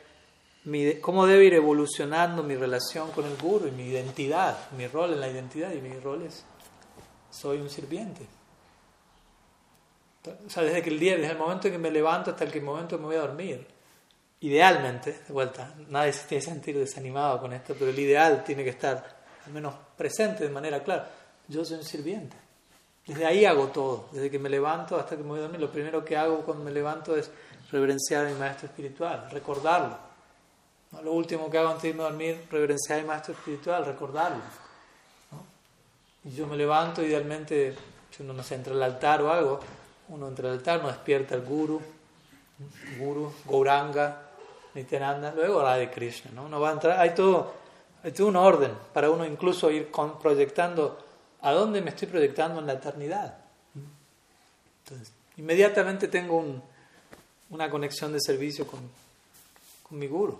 [1.01, 5.19] cómo debe ir evolucionando mi relación con el guru y mi identidad, mi rol en
[5.19, 5.71] la identidad.
[5.73, 6.43] Y mi rol es,
[7.29, 8.25] soy un sirviente.
[10.25, 12.61] O sea, desde que el día, desde el momento en que me levanto hasta el
[12.61, 13.67] momento en que me voy a dormir.
[14.39, 18.63] Idealmente, de vuelta, nadie se tiene que sentir desanimado con esto, pero el ideal tiene
[18.63, 21.09] que estar al menos presente de manera clara.
[21.47, 22.35] Yo soy un sirviente.
[23.05, 24.09] Desde ahí hago todo.
[24.11, 26.63] Desde que me levanto hasta que me voy a dormir, lo primero que hago cuando
[26.63, 27.29] me levanto es
[27.71, 29.97] reverenciar a mi maestro espiritual, recordarlo.
[31.03, 34.41] Lo último que hago antes de irme a dormir, reverenciar a mi maestro espiritual, recordarlo.
[36.23, 37.75] Y yo me levanto, idealmente,
[38.11, 39.59] si uno no se entra al altar o algo,
[40.09, 41.81] uno entra al altar, no despierta al guru,
[42.99, 44.21] guru, Gauranga,
[44.73, 46.31] Nityananda, luego la de Krishna.
[46.33, 46.45] ¿no?
[46.45, 47.63] Uno va a entrar, hay todo
[48.03, 49.89] es un orden para uno incluso ir
[50.21, 50.99] proyectando
[51.41, 53.37] a dónde me estoy proyectando en la eternidad.
[54.83, 56.61] Entonces, inmediatamente tengo
[57.49, 58.79] una conexión de servicio con,
[59.87, 60.37] con mi guru.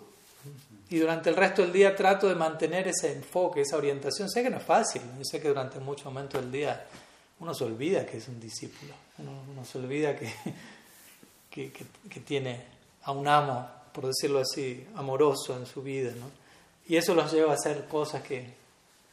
[0.89, 4.29] Y durante el resto del día trato de mantener ese enfoque, esa orientación.
[4.29, 6.85] Sé que no es fácil, yo sé que durante muchos momentos del día
[7.43, 10.33] uno se olvida que es un discípulo, uno, se olvida que,
[11.51, 12.63] que, tiene
[13.03, 16.13] a un amo, por decirlo así, amoroso en su vida.
[16.17, 16.31] ¿no?
[16.87, 18.53] Y eso los lleva a hacer cosas que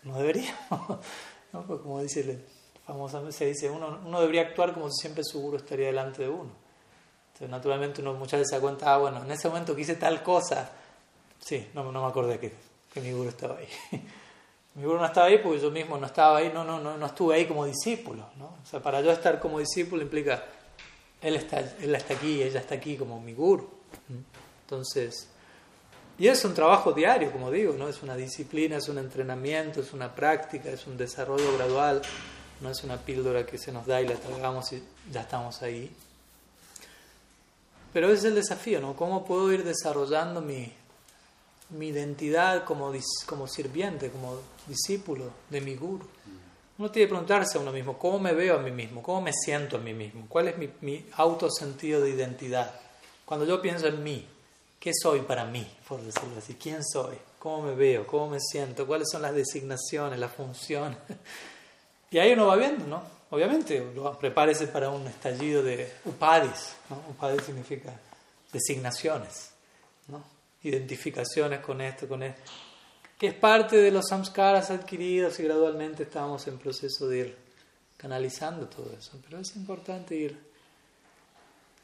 [0.04, 0.70] no deberíamos.
[1.52, 1.66] ¿no?
[1.66, 2.44] Porque como dice
[2.86, 6.28] famosamente, se dice, uno, uno debería actuar como si siempre su guru estaría delante de
[6.28, 6.52] uno.
[7.32, 9.96] Entonces, naturalmente, uno muchas veces se da cuenta, ah, bueno, en ese momento que hice
[9.96, 10.70] tal cosa,
[11.40, 12.52] sí, no, no me acordé que,
[12.94, 13.68] que mi guru estaba ahí.
[14.80, 17.06] mi guru no estaba ahí porque yo mismo no estaba ahí, no, no, no, no
[17.06, 18.24] estuve ahí como discípulo.
[18.38, 18.46] ¿no?
[18.46, 20.42] O sea, para yo estar como discípulo implica,
[21.20, 23.68] él está, él está aquí, ella está aquí como mi guru.
[24.62, 25.28] Entonces,
[26.18, 27.88] y es un trabajo diario, como digo, ¿no?
[27.88, 32.00] Es una disciplina, es un entrenamiento, es una práctica, es un desarrollo gradual,
[32.62, 35.94] no es una píldora que se nos da y la tragamos y ya estamos ahí.
[37.92, 38.96] Pero ese es el desafío, ¿no?
[38.96, 40.72] ¿Cómo puedo ir desarrollando mi,
[41.70, 42.92] mi identidad como,
[43.26, 46.06] como sirviente, como discípulo de mi guru?
[46.78, 49.02] Uno tiene que preguntarse a uno mismo, ¿cómo me veo a mí mismo?
[49.02, 50.24] ¿Cómo me siento a mí mismo?
[50.28, 52.72] ¿Cuál es mi, mi autosentido de identidad?
[53.24, 54.26] Cuando yo pienso en mí,
[54.80, 56.54] ¿Qué soy para mí, por decirlo así?
[56.54, 57.14] ¿Quién soy?
[57.38, 58.06] ¿Cómo me veo?
[58.06, 58.86] ¿Cómo me siento?
[58.86, 60.98] ¿Cuáles son las designaciones, las funciones?
[62.12, 63.04] Y ahí uno va viendo, ¿no?
[63.30, 63.80] Obviamente,
[64.18, 66.72] prepárese para un estallido de upadis.
[66.88, 66.96] ¿no?
[67.08, 67.92] Upadis significa
[68.52, 69.52] designaciones,
[70.08, 70.20] ¿no?
[70.62, 72.42] Identificaciones con esto, con esto.
[73.18, 77.36] Que es parte de los samskaras adquiridos y gradualmente estamos en proceso de ir
[77.96, 79.18] canalizando todo eso.
[79.22, 80.50] Pero es importante ir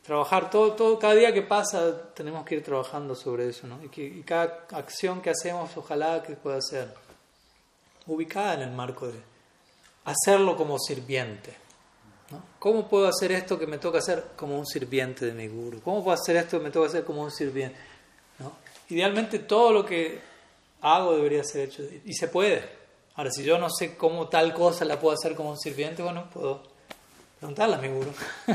[0.06, 3.82] trabajar todo, todo, cada día que pasa tenemos que ir trabajando sobre eso, ¿no?
[3.82, 6.94] Y, que, cada acción que hacemos, ojalá que pueda ser
[8.06, 9.20] ubicada en el marco de
[10.04, 11.56] hacerlo como sirviente,
[12.30, 12.40] ¿no?
[12.60, 15.80] ¿Cómo puedo hacer esto que me toca hacer como un sirviente de mi guru?
[15.80, 17.76] ¿Cómo puedo hacer esto que me toca hacer como un sirviente?
[18.88, 20.20] Idealmente todo lo que
[20.80, 22.62] hago debería ser hecho y se puede.
[23.16, 26.28] Ahora, si yo no sé cómo tal cosa la puedo hacer como un sirviente, bueno,
[26.30, 26.62] puedo
[27.38, 28.12] preguntarle a mi guru,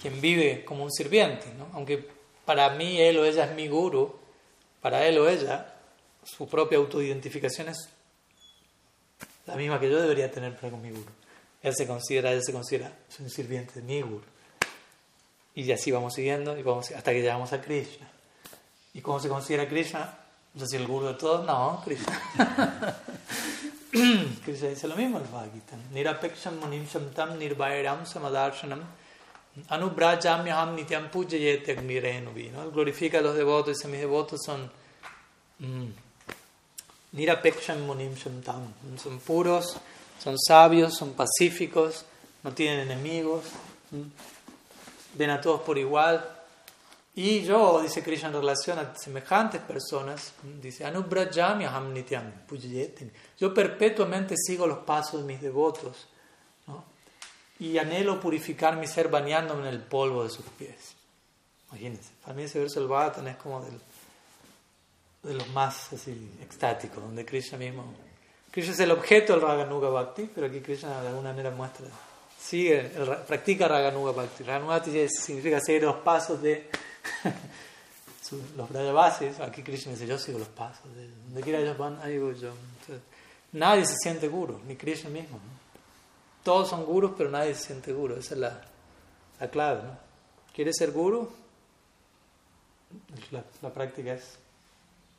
[0.00, 1.68] quien vive como un sirviente, ¿no?
[1.72, 2.06] Aunque
[2.44, 4.14] para mí él o ella es mi guru,
[4.80, 5.74] para él o ella,
[6.22, 7.88] su propia autoidentificación es
[9.46, 11.10] la misma que yo debería tener para con mi guru.
[11.62, 14.24] Él se considera, él se considera, un sirviente de mi guru.
[15.54, 18.11] Y así vamos siguiendo y vamos, hasta que llegamos a Krishna.
[18.94, 20.18] ¿Y cómo se considera Krishna?
[20.54, 21.46] Yo soy el guru de todos.
[21.46, 22.20] No, Krishna.
[24.44, 25.76] Krishna dice lo mismo el Bhagavad Gita.
[25.92, 28.82] Nirapeksham munim shamtam nirbhairam samadarshanam
[29.70, 32.50] anubrajamyaham nityam pujayet agnirenuvi.
[32.50, 32.70] ¿no?
[32.70, 34.70] Glorifica a los devotos, dice mis devotos son
[35.58, 35.86] mm,
[37.12, 38.74] nirapeksham munim shamtam.
[39.02, 39.78] Son puros,
[40.22, 42.04] son sabios, son pacíficos,
[42.42, 43.44] no tienen enemigos,
[45.14, 46.41] ven a todos por igual.
[47.14, 52.32] Y yo, dice Krishna en relación a semejantes personas, dice, Anubrajami aham nityam
[53.38, 56.08] Yo perpetuamente sigo los pasos de mis devotos
[57.58, 60.94] y anhelo purificar mi ser bañándome en el polvo de sus pies.
[61.68, 63.64] Imagínense, para mí ese verso del Bhattan es como
[65.22, 67.94] de los más así, extáticos, donde Krishna mismo...
[68.50, 71.86] Krishna es el objeto del Raganuga Bhakti, pero aquí Krishna de alguna manera muestra,
[72.38, 72.90] sigue,
[73.26, 74.44] practica Raganuga Bhakti.
[74.44, 76.68] Raganuga Bhakti significa seguir los pasos de
[78.56, 82.18] los bases, aquí Krishna dice, yo sigo los pasos, de donde quiera ellos van, ahí
[82.18, 82.52] voy yo.
[83.52, 85.38] nadie se siente guru, ni Krishna mismo.
[86.42, 88.60] Todos son gurus, pero nadie se siente guru, esa es la,
[89.38, 89.82] la clave.
[89.82, 89.98] ¿no?
[90.54, 91.30] ¿Quieres ser guru?
[93.30, 94.38] La, la, práctica es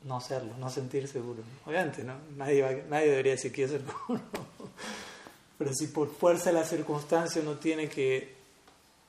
[0.04, 1.42] no serlo, no sentirse guru.
[1.66, 2.14] Obviamente, ¿no?
[2.36, 4.20] Nadie, nadie debería decir quiero ser guru.
[5.58, 8.34] Pero si por fuerza de la circunstancia uno tiene que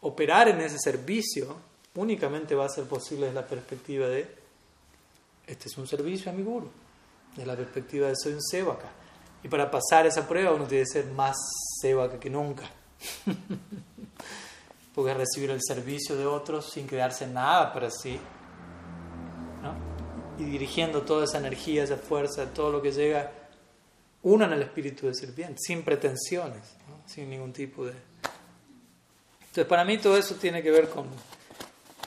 [0.01, 1.57] operar en ese servicio,
[1.95, 4.27] únicamente va a ser posible desde la perspectiva de,
[5.47, 6.69] este es un servicio a mi guru,
[7.31, 8.89] desde la perspectiva de soy un sevaka.
[9.43, 11.35] Y para pasar esa prueba uno tiene que ser más
[11.81, 12.63] sevaka que nunca.
[14.95, 18.19] Porque recibir el servicio de otros sin quedarse nada para sí.
[20.37, 23.31] Y dirigiendo toda esa energía, esa fuerza, todo lo que llega,
[24.23, 27.93] uno en el espíritu de serviente, sin pretensiones, sin ningún tipo de...
[29.39, 31.05] Entonces para mí todo eso tiene que ver con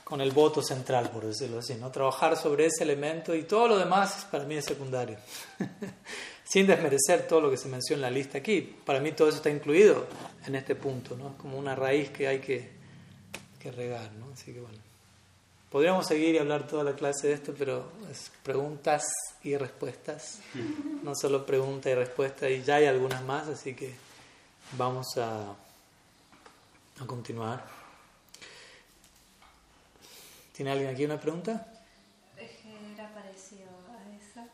[0.08, 1.90] con el voto central, por decirlo así, ¿no?
[1.90, 5.18] Trabajar sobre ese elemento y todo lo demás para mí es secundario.
[6.44, 8.62] Sin desmerecer todo lo que se menciona en la lista aquí.
[8.86, 10.06] Para mí todo eso está incluido
[10.46, 11.36] en este punto, ¿no?
[11.36, 12.70] Como una raíz que hay que,
[13.60, 14.32] que regar, ¿no?
[14.32, 14.78] Así que bueno.
[15.70, 19.04] Podríamos seguir y hablar toda la clase de esto, pero es preguntas
[19.44, 20.38] y respuestas.
[21.02, 23.92] No solo pregunta y respuesta, y ya hay algunas más, así que
[24.78, 25.50] vamos a,
[26.98, 27.77] a continuar.
[30.58, 31.64] ¿Tiene alguien aquí una pregunta?
[32.36, 34.44] Era parecido a esa.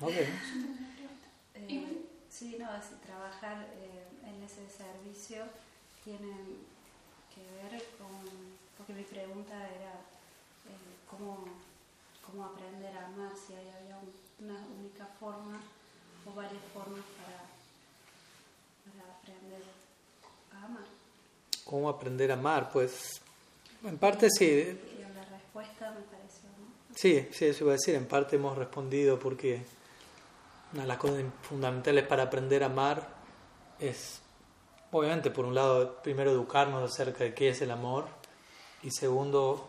[0.00, 0.24] Okay.
[1.68, 5.44] eh, sí, no, si trabajar eh, en ese servicio
[6.02, 6.32] tiene
[7.28, 8.08] que ver con,
[8.78, 9.92] porque mi pregunta era
[10.64, 11.44] eh, cómo,
[12.24, 13.98] cómo, aprender a amar, si hay, había
[14.40, 15.60] una única forma
[16.24, 17.44] o varias formas para,
[18.96, 19.62] para aprender
[20.54, 20.86] a amar.
[21.66, 22.72] ¿Cómo aprender a amar?
[22.72, 23.20] Pues
[23.84, 24.93] en parte sí
[26.94, 27.94] Sí, sí, eso iba a decir.
[27.94, 29.64] En parte hemos respondido porque
[30.72, 33.08] una de las cosas fundamentales para aprender a amar
[33.78, 34.20] es,
[34.90, 38.06] obviamente, por un lado, primero educarnos acerca de qué es el amor
[38.82, 39.68] y segundo,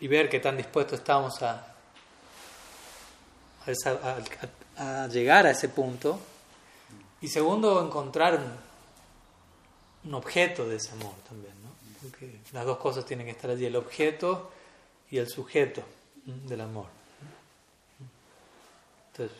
[0.00, 1.74] y ver qué tan dispuestos estamos a,
[4.76, 6.18] a, llegar a ese punto.
[7.20, 11.70] Y segundo, encontrar un, un objeto de ese amor también, ¿no?
[12.02, 14.50] Porque las dos cosas tienen que estar allí, el objeto
[15.10, 15.82] y el sujeto
[16.24, 16.86] del amor.
[19.12, 19.36] Entonces,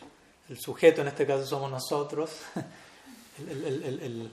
[0.49, 2.31] el sujeto en este caso somos nosotros,
[3.49, 4.31] el,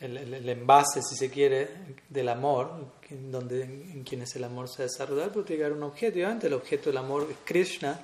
[0.00, 1.68] el, envase, si se quiere,
[2.08, 2.72] del amor,
[3.10, 6.18] donde, en quienes el amor se desarrolla, pero tiene que un objeto.
[6.18, 8.00] Y obviamente el objeto del amor es Krishna,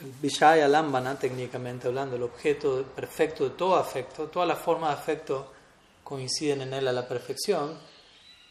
[0.00, 5.02] el Vishaya Lambana, técnicamente hablando, el objeto perfecto de todo afecto, todas las formas de
[5.02, 5.52] afecto
[6.04, 7.78] coinciden en él a la perfección,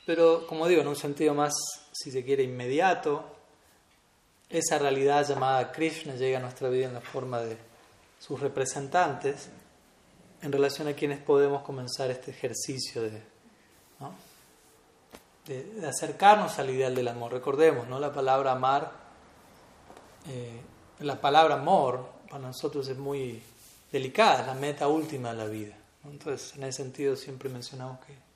[0.06, 1.54] pero como digo, en un sentido más,
[1.98, 3.24] si se quiere, inmediato,
[4.50, 7.58] esa realidad llamada Krishna llega a nuestra vida en la forma de
[8.20, 9.50] sus representantes
[10.42, 13.22] en relación a quienes podemos comenzar este ejercicio de,
[15.48, 17.34] de, acercarnos al ideal del amor.
[17.34, 18.00] Recordemos, ¿no?
[18.00, 18.92] la palabra amar,
[20.28, 20.62] eh,
[21.00, 23.42] la palabra amor para nosotros es muy
[23.92, 25.76] delicada, es la meta última de la vida.
[26.06, 28.27] Entonces, en ese sentido siempre mencionamos que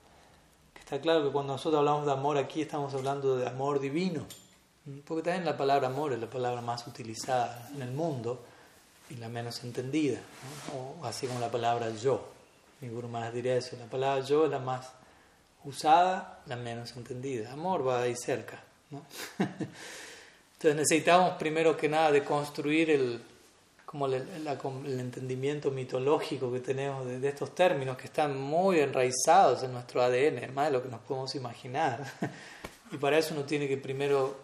[0.92, 4.26] está claro que cuando nosotros hablamos de amor aquí estamos hablando de amor divino,
[5.06, 8.44] porque también la palabra amor es la palabra más utilizada en el mundo
[9.08, 10.20] y la menos entendida,
[10.76, 12.22] o así como la palabra yo.
[12.82, 14.92] Mi Guru más diría eso, la palabra yo es la más
[15.64, 17.50] usada, la menos entendida.
[17.54, 18.62] Amor va ahí cerca.
[19.38, 23.22] Entonces necesitamos primero que nada de construir el,
[23.92, 30.02] como el, entendimiento mitológico que tenemos de, estos términos que están muy enraizados en nuestro
[30.02, 32.02] ADN, más de lo que nos podemos imaginar.
[32.90, 34.36] Y para eso uno tiene que primero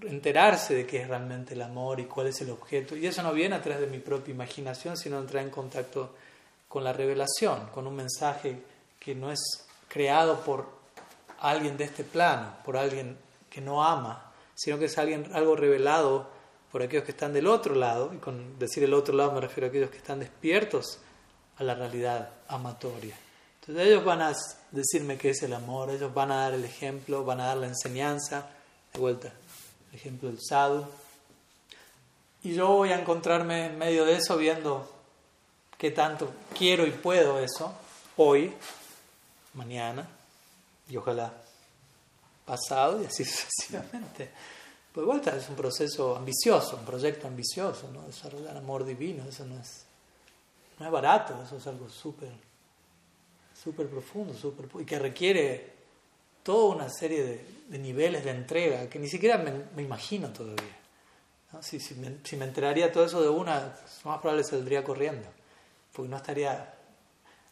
[0.00, 2.96] enterarse de qué es realmente el amor y cuál es el objeto.
[2.96, 6.14] Y eso no viene a través de mi propia imaginación, sino entrar en contacto
[6.66, 8.56] con la revelación, con un mensaje
[8.98, 10.66] que no es creado por
[11.40, 13.18] alguien de este plano, por alguien
[13.50, 16.30] que no ama, sino que es alguien, algo revelado
[16.74, 19.66] por aquellos que están del otro lado, y con decir el otro lado me refiero
[19.66, 20.98] a aquellos que están despiertos
[21.56, 23.16] a la realidad amatoria.
[23.60, 24.32] Entonces ellos van a
[24.72, 27.68] decirme qué es el amor, ellos van a dar el ejemplo, van a dar la
[27.68, 28.50] enseñanza,
[28.92, 29.32] de vuelta,
[29.92, 30.84] el ejemplo del sadhu.
[32.42, 34.92] Y yo voy a encontrarme en medio de eso viendo
[35.78, 37.72] qué tanto quiero y puedo eso
[38.16, 38.52] hoy,
[39.52, 40.08] mañana
[40.90, 41.32] y ojalá
[42.44, 44.32] pasado y así sucesivamente.
[44.94, 48.02] Pues vuelta es un proceso ambicioso, un proyecto ambicioso, ¿no?
[48.02, 49.84] Desarrollar amor divino, eso no es,
[50.78, 52.30] no es barato, eso es algo súper,
[53.60, 55.72] súper profundo, súper, y que requiere
[56.44, 60.78] toda una serie de, niveles de entrega que ni siquiera me, imagino todavía.
[61.60, 65.26] Si, si, me, si, me, enteraría todo eso de una, lo más probable saldría corriendo,
[65.92, 66.72] porque no estaría...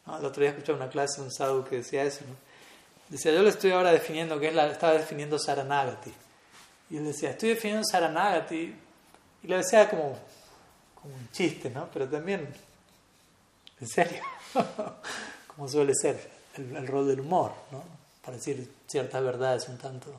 [0.06, 2.36] El otro día escuché una clase de un sadhu que decía eso, ¿no?
[3.08, 6.12] Decía, yo le estoy ahora definiendo, que es la, estaba definiendo Saranagati.
[6.92, 8.76] Y él decía, estoy definiendo Saranagati.
[9.42, 10.14] Y lo decía como,
[10.94, 11.88] como un chiste, ¿no?
[11.90, 12.46] Pero también,
[13.80, 14.22] en serio,
[15.46, 17.82] como suele ser el, rol del humor, ¿no?
[18.22, 20.14] Para decir ciertas verdades un tanto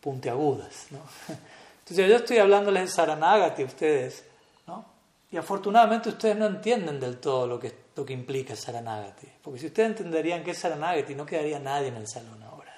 [0.00, 1.00] puntiagudas, ¿no?
[1.80, 4.24] Entonces yo estoy hablándoles de Saranagati a ustedes,
[4.66, 4.84] ¿no?
[5.30, 9.26] Y afortunadamente ustedes no entienden del todo lo que lo que implica Saranagati.
[9.42, 12.72] Porque si ustedes entenderían qué es Saranagati, no quedaría nadie en el salón ahora.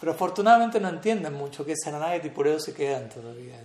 [0.00, 3.60] Pero afortunadamente no entienden mucho qué es Saranagati y por eso se quedan todavía.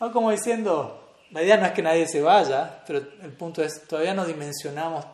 [0.00, 3.86] no como diciendo, la idea no es que nadie se vaya, pero el punto es,
[3.86, 5.04] todavía no dimensionamos,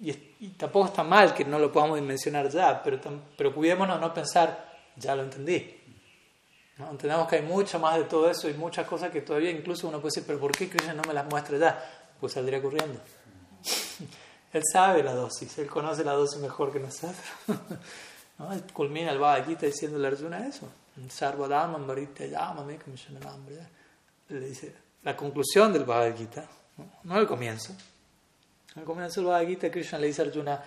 [0.00, 0.12] y,
[0.56, 2.98] tampoco está mal que no lo podamos dimensionar ya, pero,
[3.36, 5.78] pero cuidémonos no pensar, ya lo entendí.
[6.78, 10.00] Entendemos que hay mucho más de todo eso y muchas cosas que todavía incluso uno
[10.00, 12.12] puede decir, pero ¿por qué Krishna no me las muestra ya?
[12.18, 12.98] Pues saldría corriendo.
[14.52, 17.16] él sabe la dosis, él conoce la dosis mejor que nosotros.
[18.42, 18.60] ¿no?
[18.72, 20.68] Culmina el Bhagavad Gita diciéndole a Arjuna eso.
[24.28, 26.46] Le dice, la conclusión del Bhagavad Gita,
[27.04, 27.74] no, el comienzo.
[28.76, 30.62] Al comienzo del Bhagavad Gita, Krishna le dice a Arjuna,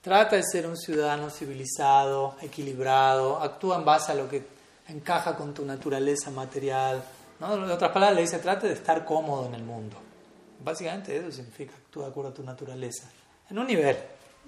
[0.00, 4.46] trata de ser un ciudadano civilizado, equilibrado, actúa en base a lo que
[4.88, 7.02] encaja con tu naturaleza material.
[7.40, 7.54] ¿no?
[7.54, 9.96] En otras palabras, le dice, trate de estar cómodo en el mundo.
[10.64, 13.08] Básicamente eso significa actúa de acuerdo a tu naturaleza.
[13.48, 13.96] En un nivel,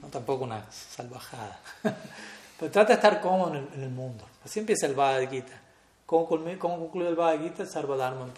[0.03, 1.61] no tampoco una salvajada.
[2.61, 4.25] Pero trata de estar cómodo en el, mundo.
[4.45, 5.59] Así empieza el Bhagavad Gita.
[6.05, 7.65] ¿Cómo, concluye el Bhagavad Gita?
[7.65, 8.35] Sarvadharman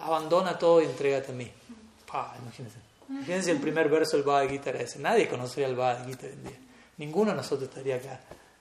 [0.00, 1.52] Abandona todo y entrégate a mí.
[2.40, 2.78] imagínense.
[3.08, 4.98] Imagínense el primer verso del Bhagavad Gita era ese.
[4.98, 6.58] Nadie conocería el Bhagavad Gita hoy en día.
[6.96, 8.18] Ninguno de nosotros estaría acá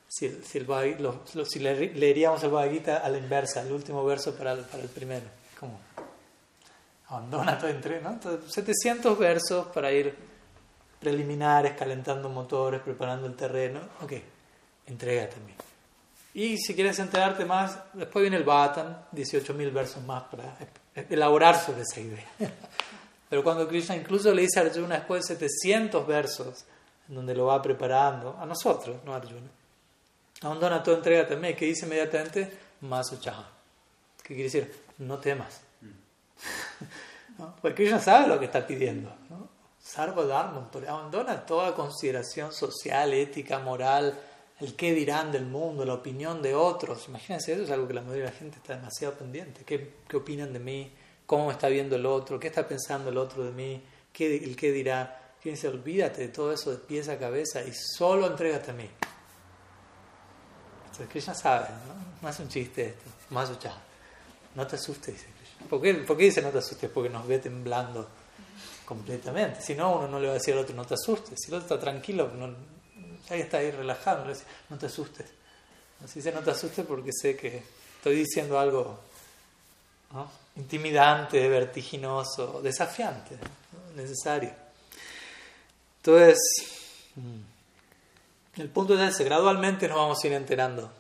[0.08, 4.60] si, si, el, si leeríamos el Bhagavad a la inversa, el último verso para el,
[4.60, 5.26] para el primero.
[5.60, 5.80] Como
[7.08, 8.20] abandona todo entre, ¿no?
[8.48, 10.16] 700 versos para ir
[11.00, 13.80] preliminares, calentando motores, preparando el terreno.
[14.02, 14.14] Ok,
[14.86, 15.54] entrégate a mí.
[16.34, 20.58] Y si quieres enterarte más, después viene el Bhattan, 18.000 versos más para
[21.10, 22.26] elaborar sobre esa idea.
[23.30, 26.66] Pero cuando Krishna incluso le dice a Arjuna después de 700 versos,
[27.08, 29.50] donde lo va preparando, a nosotros, no a Arjuna,
[30.42, 33.50] Abandona toda entrega también, que dice inmediatamente Masuchaha.
[34.22, 34.84] ¿Qué quiere decir?
[34.98, 35.62] No temas.
[37.38, 37.56] ¿No?
[37.62, 39.10] Porque Krishna sabe lo que está pidiendo.
[39.30, 39.48] ¿no?
[39.82, 44.18] Sarva Dharma, abandona toda consideración social, ética, moral,
[44.60, 47.08] el qué dirán del mundo, la opinión de otros.
[47.08, 49.64] Imagínense, eso es algo que la mayoría de la gente está demasiado pendiente.
[49.66, 50.94] ¿Qué, qué opinan de mí?
[51.26, 52.40] ¿Cómo me está viendo el otro?
[52.40, 53.84] ¿Qué está pensando el otro de mí?
[54.14, 55.34] ¿Qué, el qué dirá?
[55.40, 58.90] Fíjense, olvídate de todo eso de pies a cabeza y solo entrégate a mí.
[60.86, 61.94] Entonces Krishna sabe, ¿no?
[62.22, 63.52] no es un chiste esto, más
[64.56, 65.68] No te asustes, dice Krishna.
[65.68, 66.90] ¿Por qué, ¿Por dice no te asustes?
[66.90, 68.08] Porque nos ve temblando
[68.86, 69.62] completamente.
[69.62, 71.38] Si no, uno no le va a decir al otro no te asustes.
[71.42, 72.56] Si el otro está tranquilo, no,
[73.30, 74.26] ahí está ahí relajado,
[74.70, 75.28] no te asustes.
[76.04, 77.64] Así dice no te asustes porque sé que
[77.98, 79.00] estoy diciendo algo
[80.56, 83.38] intimidante, vertiginoso, desafiante,
[83.96, 84.52] necesario.
[85.98, 86.38] Entonces,
[87.16, 90.92] mm, el punto es ese, gradualmente nos vamos a ir enterando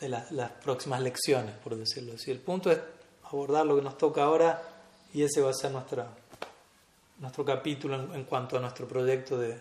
[0.00, 2.30] de las próximas lecciones, por decirlo así.
[2.30, 2.78] El punto es
[3.24, 4.62] abordar lo que nos toca ahora
[5.12, 6.08] y ese va a ser nuestra,
[7.18, 9.60] nuestro capítulo en, cuanto a nuestro proyecto de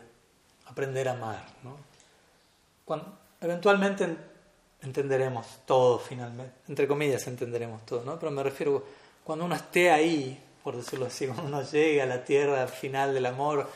[0.65, 1.45] aprender a amar.
[1.63, 1.88] ¿no?
[3.41, 4.17] Eventualmente
[4.81, 8.17] entenderemos todo finalmente, entre comillas entenderemos todo, ¿no?
[8.17, 8.83] pero me refiero
[9.23, 13.25] cuando uno esté ahí, por decirlo así, cuando uno llegue a la tierra final del
[13.25, 13.67] amor,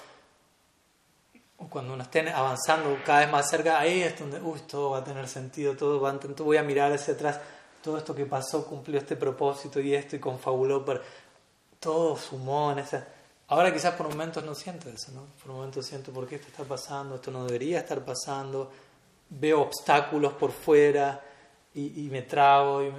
[1.57, 4.99] o cuando uno esté avanzando cada vez más cerca, ahí es donde, uy, todo va
[4.99, 7.39] a tener sentido, todo va a, voy a mirar hacia atrás,
[7.83, 10.83] todo esto que pasó cumplió este propósito y esto y confabuló,
[11.79, 13.07] todo sumó en esa...
[13.49, 15.25] Ahora quizás por momentos no siento eso, ¿no?
[15.43, 18.71] Por momentos siento por qué esto está pasando, esto no debería estar pasando,
[19.39, 21.23] veo obstáculos por fuera
[21.73, 22.91] y, me trago y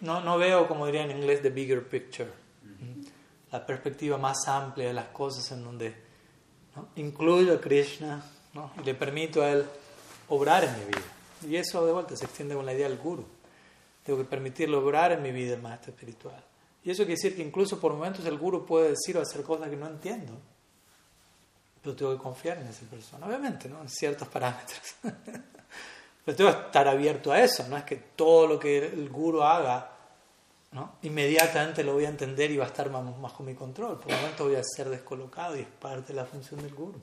[0.00, 2.30] no, no veo, como diría en inglés, the bigger picture,
[3.52, 5.94] la perspectiva más amplia de las cosas en donde
[6.96, 8.22] incluyo a Krishna
[8.80, 9.66] y le permito a él
[10.28, 11.02] obrar en mi vida.
[11.48, 13.24] Y eso de vuelta se extiende con la idea del guru.
[14.02, 16.42] Tengo que permitirle obrar en mi vida el maestro espiritual.
[16.84, 19.68] Y eso quiere decir que incluso por momentos el guru puede decir o hacer cosas
[19.68, 20.32] que no entiendo.
[21.88, 23.80] Pero tengo que confiar en esa persona, obviamente, ¿no?
[23.80, 24.82] en ciertos parámetros.
[26.22, 29.42] Pero tengo que estar abierto a eso, no es que todo lo que el guru
[29.42, 29.90] haga,
[30.72, 30.96] ¿no?
[31.00, 33.98] inmediatamente lo voy a entender y va a estar bajo mi control.
[33.98, 37.00] Por momento voy a ser descolocado y es parte de la función del guru.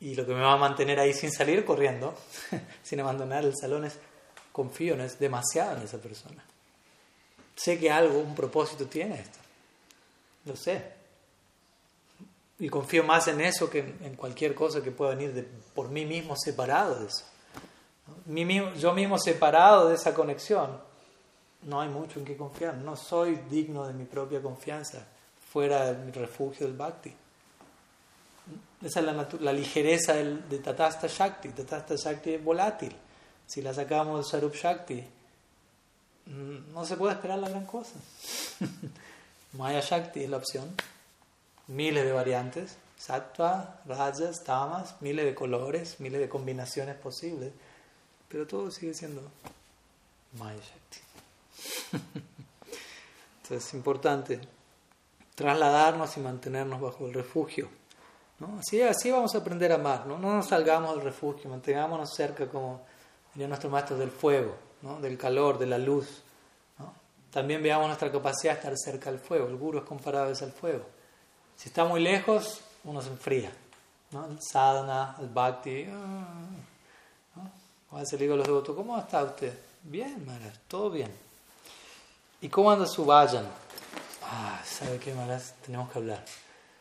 [0.00, 2.14] Y lo que me va a mantener ahí sin salir corriendo,
[2.82, 3.98] sin abandonar el salón, es
[4.52, 6.44] confío, no es demasiado en esa persona.
[7.56, 9.38] Sé que algo, un propósito tiene esto.
[10.44, 10.99] Lo sé.
[12.60, 15.42] Y confío más en eso que en cualquier cosa que pueda venir de,
[15.74, 17.24] por mí mismo separado de eso.
[18.76, 20.78] yo mismo separado de esa conexión,
[21.62, 22.76] no hay mucho en qué confiar.
[22.76, 25.06] No soy digno de mi propia confianza
[25.50, 27.14] fuera de mi refugio del bhakti.
[28.82, 31.48] Esa es la, la ligereza del, de Tatasta Shakti.
[31.50, 32.94] Tatasta Shakti es volátil.
[33.46, 35.02] Si la sacamos del Sarup Shakti,
[36.26, 37.94] mm, no se puede esperar la gran cosa.
[39.54, 40.74] Maya Shakti es la opción
[41.70, 47.52] miles de variantes, sattva, rajas, tamas, miles de colores, miles de combinaciones posibles,
[48.28, 49.22] pero todo sigue siendo
[50.38, 50.98] Maya Shakti.
[53.42, 54.40] Entonces es importante
[55.34, 57.68] trasladarnos y mantenernos bajo el refugio.
[58.40, 58.58] ¿no?
[58.58, 60.18] Así, así vamos a aprender a amar, ¿no?
[60.18, 62.82] no nos salgamos del refugio, mantengámonos cerca, como
[63.32, 65.00] diría nuestro maestro, del fuego, ¿no?
[65.00, 66.22] del calor, de la luz.
[66.78, 66.92] ¿no?
[67.30, 69.46] También veamos nuestra capacidad de estar cerca del fuego.
[69.46, 70.99] El guru es comparable al fuego.
[71.60, 73.52] Si está muy lejos, uno se enfría.
[74.12, 74.24] ¿no?
[74.24, 75.84] El sadhana, el bhakti.
[75.90, 76.24] Ah,
[77.36, 77.50] ¿no?
[77.90, 79.52] A veces le digo a los devotos, ¿cómo está usted?
[79.82, 81.12] Bien, Maharaj, todo bien.
[82.40, 83.46] ¿Y cómo anda su vayan?
[84.22, 85.42] Ah, ¿sabe qué, Maharaj?
[85.66, 86.24] Tenemos que hablar.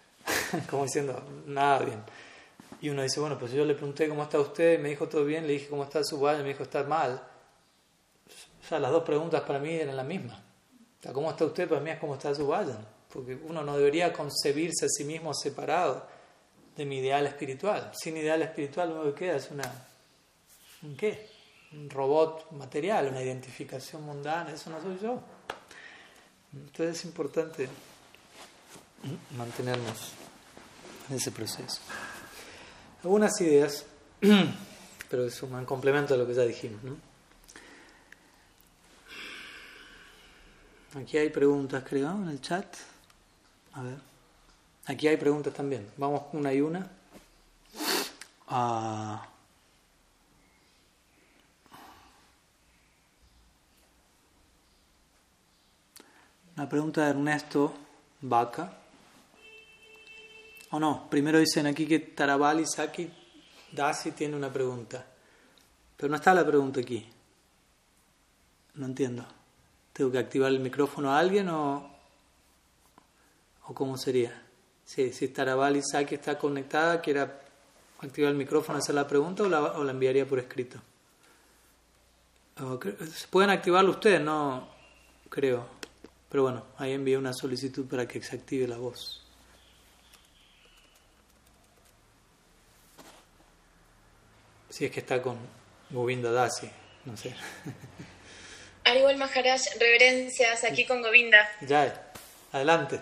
[0.70, 2.02] Como diciendo, nada bien.
[2.80, 5.46] Y uno dice, bueno, pues yo le pregunté cómo está usted, me dijo todo bien,
[5.46, 7.22] le dije cómo está su vayan, me dijo está mal.
[8.64, 10.40] O sea, las dos preguntas para mí eran las mismas.
[11.06, 11.68] O ¿cómo está usted?
[11.68, 15.34] Para mí es cómo está su vayan porque uno no debería concebirse a sí mismo
[15.34, 16.08] separado
[16.76, 17.92] de mi ideal espiritual.
[17.94, 19.70] Sin ideal espiritual lo que queda es una,
[20.84, 21.30] ¿un qué?
[21.74, 25.22] Un robot material, una identificación mundana, eso no soy yo.
[26.54, 27.70] Entonces es importante
[29.38, 30.12] mantenernos
[31.10, 31.82] en ese proceso.
[33.04, 33.86] Algunas ideas,
[35.10, 36.84] pero es un complemento a lo que ya dijimos.
[36.84, 36.98] ¿no?
[41.00, 42.66] Aquí hay preguntas, creo, en el chat.
[43.74, 43.98] A ver.
[44.86, 45.88] Aquí hay preguntas también.
[45.98, 46.90] Vamos una y una.
[48.48, 49.28] Ah.
[56.56, 57.74] Una pregunta de Ernesto
[58.22, 58.74] Vaca.
[60.72, 63.10] O no, primero dicen aquí que Tarabali Saki
[63.72, 65.06] Dasi tiene una pregunta.
[65.96, 67.08] Pero no está la pregunta aquí.
[68.76, 69.26] No entiendo.
[69.94, 71.99] ¿Tengo que activar el micrófono a alguien o,
[73.70, 74.34] ¿O cómo sería?
[74.84, 77.28] Si, si Tarabal está conectada, quiere
[78.00, 80.82] activar el micrófono, hacer la pregunta o la, o la enviaría por escrito.
[83.30, 84.68] Pueden activarlo ustedes, no
[85.30, 85.68] creo.
[86.30, 89.24] Pero bueno, ahí envié una solicitud para que se active la voz.
[94.72, 95.38] Si es que está con
[95.92, 96.70] Govinda Dasi,
[97.06, 97.36] no sé.
[98.84, 101.48] Al igual Maharaj, reverencias aquí con Govinda.
[101.62, 102.12] Ya,
[102.52, 103.00] adelante.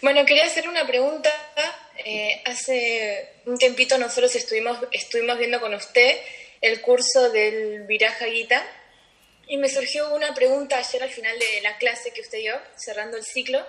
[0.00, 1.30] Bueno, quería hacer una pregunta.
[2.04, 6.18] Eh, hace un tiempito nosotros estuvimos, estuvimos viendo con usted
[6.60, 8.64] el curso del Viraja Gita
[9.46, 13.16] y me surgió una pregunta ayer al final de la clase que usted dio, cerrando
[13.16, 13.64] el ciclo,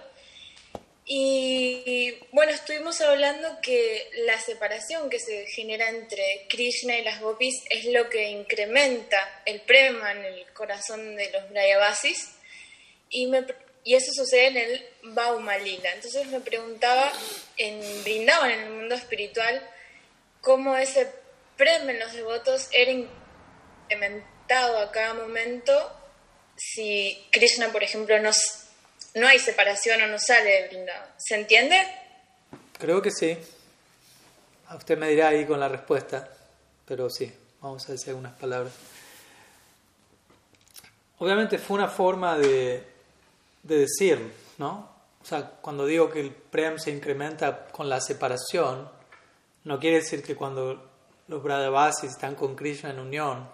[1.05, 7.61] Y bueno, estuvimos hablando que la separación que se genera entre Krishna y las gopis
[7.69, 12.29] es lo que incrementa el prema en el corazón de los Brayavasis
[13.09, 13.29] y,
[13.83, 15.91] y eso sucede en el Bauma Lila.
[15.93, 17.11] Entonces me preguntaba
[17.57, 19.61] en Brindavan, en el mundo espiritual,
[20.41, 21.11] cómo ese
[21.57, 25.99] prema en los devotos era incrementado a cada momento
[26.55, 28.31] si Krishna, por ejemplo, no
[29.15, 30.89] no hay separación o no sale de.
[31.17, 31.77] ¿Se entiende?
[32.77, 33.37] Creo que sí.
[34.67, 36.29] A usted me dirá ahí con la respuesta,
[36.85, 37.31] pero sí,
[37.61, 38.73] vamos a decir algunas palabras.
[41.19, 42.83] Obviamente fue una forma de,
[43.63, 44.89] de decir, ¿no?
[45.21, 48.89] O sea, cuando digo que el prem se incrementa con la separación,
[49.63, 50.89] no quiere decir que cuando
[51.29, 53.47] los Brahavasis están con Krishna en unión,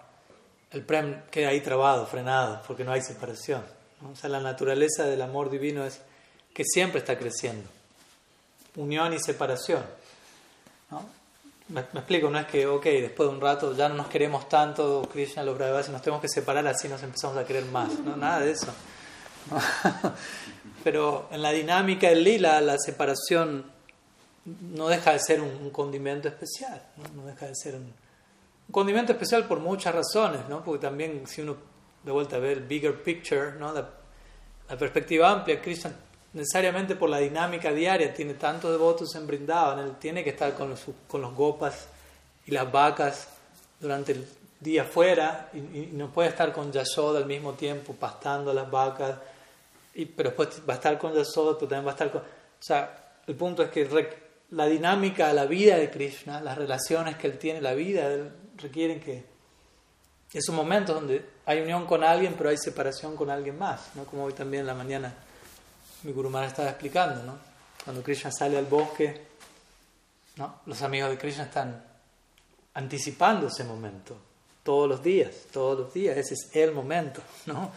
[0.71, 3.63] el prem queda ahí trabado, frenado, porque no hay separación.
[4.11, 6.01] O sea, la naturaleza del amor divino es
[6.53, 7.69] que siempre está creciendo.
[8.75, 9.83] Unión y separación.
[10.89, 11.05] ¿no?
[11.67, 15.07] Me, explico, no es que, ok, después de un rato ya no nos queremos tanto,
[15.11, 17.91] Krishna, los Brahmas, y nos tenemos que separar así nos empezamos a querer más.
[17.99, 18.73] No, nada de eso.
[20.83, 23.65] Pero en la dinámica del lila, la separación
[24.45, 26.81] no deja de ser un, condimento especial.
[27.15, 27.25] ¿no?
[27.25, 30.63] deja de ser un, un, condimento especial por muchas razones, ¿no?
[30.63, 31.57] porque también si uno
[32.03, 33.73] de vuelta a ver el bigger picture, ¿no?
[33.73, 33.89] la,
[34.77, 35.61] perspectiva amplia.
[35.61, 35.91] Krishna
[36.33, 40.69] necesariamente por la dinámica diaria tiene tantos devotos en Brindavan, él tiene que estar con
[40.69, 41.87] los, con los gopas
[42.45, 43.27] y las vacas
[43.79, 44.27] durante el
[44.59, 49.15] día fuera y, no puede estar con Yashoda al mismo tiempo pastando las vacas,
[49.93, 52.21] y, pero después va a estar con Yashoda, pero también va a estar con...
[52.21, 52.25] O
[52.61, 53.87] sea, el punto es que
[54.51, 58.09] la dinámica, la vida de Krishna, las relaciones que él tiene, la vida,
[58.57, 59.23] requieren que
[60.33, 64.05] esos momentos donde hay unión con alguien, pero hay separación con alguien más, ¿no?
[64.05, 65.13] como hoy también en la mañana
[66.03, 67.37] mi Guru estaba explicando, ¿no?
[67.83, 69.27] cuando Krishna sale al bosque,
[70.35, 70.61] ¿no?
[70.65, 71.83] los amigos de Krishna están
[72.75, 74.15] anticipando ese momento,
[74.63, 77.71] todos los días, todos los días, ese es el momento, ¿no?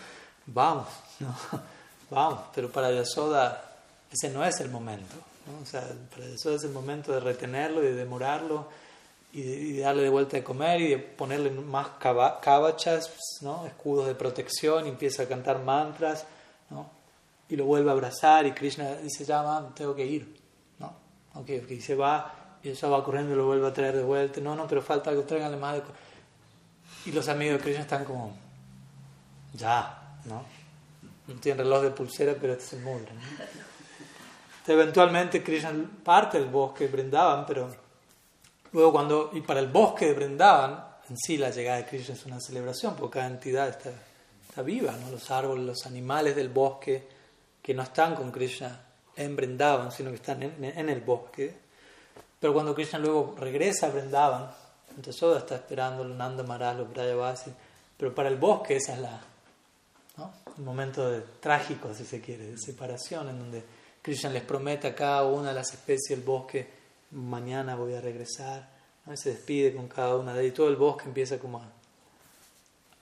[0.47, 0.89] vamos,
[1.21, 1.35] ¿no?
[2.15, 3.63] Vamos, pero para Yasoda
[4.11, 5.15] ese no es el momento,
[5.47, 5.63] ¿no?
[5.63, 8.69] o sea, para Yasoda es el momento de retenerlo y de demorarlo
[9.33, 13.11] y, darle de vuelta de comer y de ponerle más cabachas,
[13.41, 13.67] ¿no?
[13.67, 16.27] escudos de protección, y empieza a cantar mantras,
[16.71, 16.91] ¿no?
[17.49, 20.41] y lo vuelve a abrazar y Krishna dice, ya, man, tengo que ir.
[20.79, 20.93] ¿no?
[21.35, 24.05] Okay, okay, y se va y ella va corriendo y lo vuelve a traer de
[24.05, 24.41] vuelta.
[24.41, 25.83] No, no, pero falta algo, tráiganle más de...
[27.07, 28.33] Y los amigos de Krishna están como,
[29.55, 30.45] ya, ¿no?
[31.33, 33.11] No tienen reloj de pulsera, pero este es el mundo.
[34.67, 35.73] eventualmente Krishna
[36.05, 37.71] parte del bosque, brindaban, pero
[38.73, 42.25] Luego cuando, y para el bosque de Brindavan, en sí la llegada de Krishna es
[42.25, 43.91] una celebración, porque cada entidad está,
[44.49, 45.11] está viva, ¿no?
[45.11, 47.07] los árboles, los animales del bosque
[47.63, 48.81] que no están con Krishna
[49.15, 51.55] en Brindavan, sino que están en, en el bosque.
[52.41, 54.51] Pero cuando Krishna luego regresa a Brindavan,
[54.89, 57.53] entonces todo está esperando Nanda Maharaj, los Brayavasi,
[57.99, 59.32] pero para el bosque esa es la, ¿no?
[60.59, 63.63] Un momento de, trágico, si se quiere, de separación, en donde
[64.01, 66.83] Krishna les promete a cada una de las especies del bosque
[67.13, 68.69] mañana voy a regresar.
[69.15, 71.59] Se despide con cada una de ellas y todo el bosque empieza como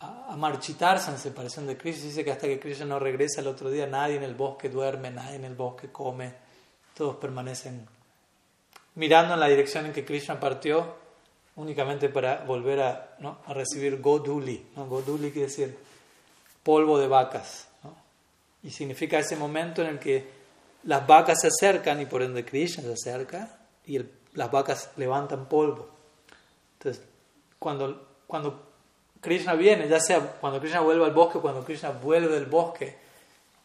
[0.00, 2.04] a, a, marchitarse en separación de Krishna.
[2.04, 5.10] Dice que hasta que Krishna no regresa el otro día, nadie en el bosque duerme,
[5.10, 6.32] nadie en el bosque come,
[6.94, 7.86] todos permanecen
[8.94, 10.94] mirando en la dirección en que Krishna partió
[11.56, 13.38] únicamente para volver a, ¿no?
[13.46, 14.68] a recibir Goduli.
[14.76, 14.86] ¿no?
[14.86, 15.76] Goduli quiere decir
[16.62, 17.68] polvo de vacas.
[18.62, 20.28] Y significa ese momento en el que
[20.84, 24.00] las vacas se acercan y por ende Krishna se acerca y
[24.34, 25.88] las vacas levantan polvo.
[26.78, 27.02] Entonces,
[27.58, 28.70] cuando, cuando
[29.20, 32.96] Krishna viene, ya sea cuando Krishna vuelve al bosque, cuando Krishna vuelve del bosque,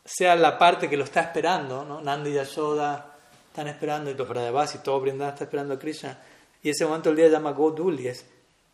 [0.03, 2.01] sea la parte que lo está esperando, ¿no?
[2.01, 3.13] Nandi y Yashoda
[3.47, 6.19] están esperando, y los Brajavas y todo Brindavan está esperando a Krishna,
[6.61, 8.25] y ese momento el día llama Goduli, es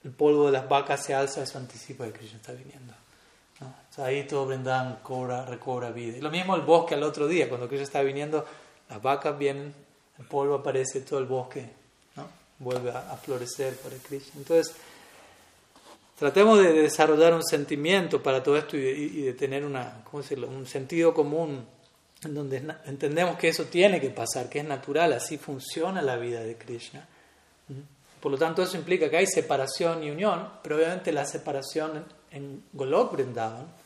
[0.04, 2.94] el polvo de las vacas se alza, eso anticipa que Krishna está viniendo.
[3.98, 6.18] Ahí todo Brindavan cobra, recobra vida.
[6.22, 8.46] Lo mismo el bosque al otro día, cuando Krishna está viniendo,
[8.90, 9.74] las vacas vienen
[10.18, 11.68] el polvo aparece, todo el bosque
[12.16, 12.28] ¿no?
[12.60, 14.34] vuelve a, florecer para Krishna.
[14.38, 14.76] Entonces,
[16.18, 20.48] tratemos de desarrollar un sentimiento para todo esto y de, tener una, ¿cómo decirlo?
[20.48, 21.66] un sentido común
[22.24, 26.42] en donde entendemos que eso tiene que pasar, que es natural, así funciona la vida
[26.42, 27.08] de Krishna.
[28.22, 32.64] Por lo tanto, eso implica que hay separación y unión, pero obviamente la separación en
[32.74, 33.81] Golok Vrindavan, en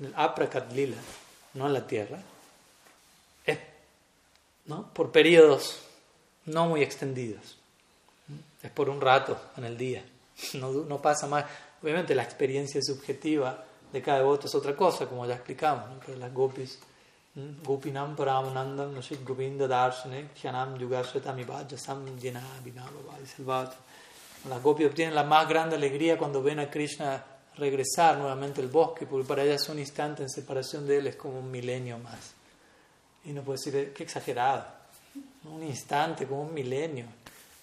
[0.00, 0.96] el Aprakat Lila,
[1.54, 2.18] no en la tierra,
[4.92, 5.80] por periodos
[6.46, 7.56] no muy extendidos.
[8.62, 10.04] Es por un rato en el día,
[10.54, 11.44] no, no pasa más.
[11.82, 16.32] Obviamente la experiencia subjetiva de cada devoto es otra cosa, como ya explicamos, pero las
[16.32, 16.78] gopis
[17.34, 23.72] Gopinam Paramanandam Nashik Govinda Darshane Kyanam Yugashatamibhajasam Jena Vinabhava Salvat.
[24.48, 27.24] Las gopis obtienen la más grande alegría cuando ven a Krishna
[27.56, 31.38] regresar nuevamente al bosque, porque para ellas un instante en separación de él es como
[31.38, 32.32] un milenio más.
[33.24, 34.64] Y no puede decir, qué exagerado,
[35.44, 37.06] un instante, como un milenio.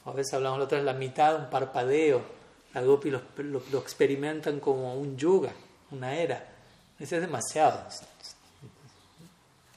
[0.05, 2.21] A veces hablamos la otra vez, la mitad un parpadeo.
[2.73, 5.51] Las gopis lo, experimentan como un yuga,
[5.91, 6.45] una era.
[6.99, 7.83] Eso es demasiado.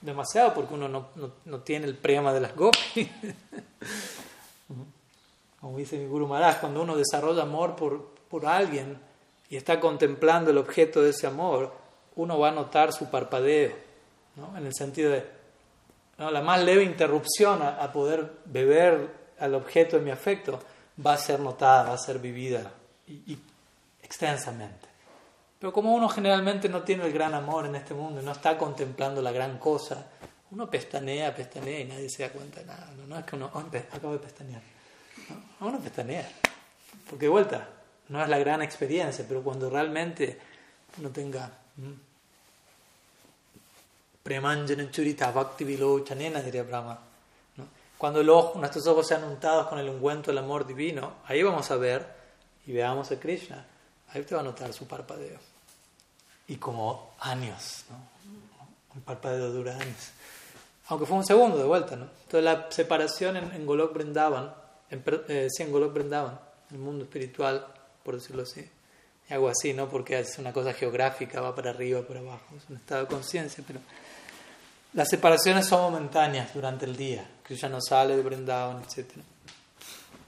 [0.01, 3.09] Demasiado porque uno no, no, no tiene el prema de las gopis.
[5.61, 8.99] Como dice mi Guru Maharaj, cuando uno desarrolla amor por, por alguien
[9.51, 11.75] y está contemplando el objeto de ese amor,
[12.17, 13.73] uno va a notar su parpadeo,
[14.37, 14.57] ¿no?
[14.57, 15.41] en el sentido de
[16.19, 20.61] la más leve interrupción a, poder beber al objeto de mi afecto
[21.05, 22.71] va a ser notada, va a ser vivida
[23.07, 23.39] y,
[24.03, 24.89] extensamente.
[25.59, 29.23] Pero como uno generalmente no tiene el gran amor en este mundo no está contemplando
[29.23, 30.07] la gran cosa,
[30.51, 32.91] uno pestanea, pestanea y nadie se da cuenta de nada.
[33.07, 34.63] No, es que uno, oh, acabo de pestañear.
[35.61, 36.29] No, uno pestanea.
[37.09, 37.69] Porque de vuelta,
[38.11, 40.39] no es la gran experiencia, pero cuando realmente
[40.99, 41.51] uno tenga...
[44.23, 46.99] Premanjana churita bhakti vilochanena, diría Brahma.
[47.97, 51.71] Cuando el ojo, nuestros ojos sean untados con el ungüento del amor divino, ahí vamos
[51.71, 52.07] a ver
[52.67, 53.65] y veamos a Krishna.
[54.13, 55.39] Ahí te va a notar su parpadeo.
[56.49, 57.97] Y como años, ¿no?
[58.95, 60.11] Un parpadeo dura años.
[60.89, 62.09] Aunque fue un segundo de vuelta, ¿no?
[62.25, 64.53] Entonces la separación en, en Golok Brindavan,
[64.91, 66.39] en, eh, sí, en Golok Brindavan,
[66.73, 67.67] el mundo espiritual,
[68.03, 68.69] por decirlo así,
[69.29, 69.89] y algo así, ¿no?
[69.89, 73.63] Porque es una cosa geográfica, va para arriba, para abajo, es un estado de conciencia,
[73.67, 73.81] pero
[74.93, 77.25] las separaciones son momentáneas durante el día.
[77.45, 79.09] Krishna no sale de Brindavan, etc.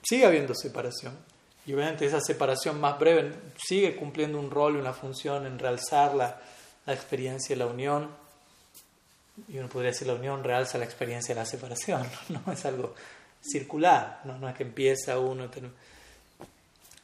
[0.03, 1.17] Sigue habiendo separación.
[1.67, 6.15] Y obviamente esa separación más breve sigue cumpliendo un rol y una función en realzar
[6.15, 6.41] la,
[6.87, 8.09] la experiencia de la unión.
[9.49, 12.07] Y uno podría decir la unión realza la experiencia de la separación.
[12.29, 12.95] No, es algo
[13.41, 15.51] circular, no es que empieza uno.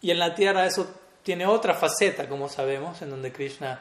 [0.00, 0.88] Y en la tierra eso
[1.22, 3.80] tiene otra faceta, como sabemos, en donde Krishna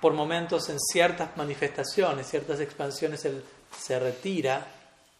[0.00, 3.42] por momentos en ciertas manifestaciones, ciertas expansiones, él
[3.76, 4.66] se retira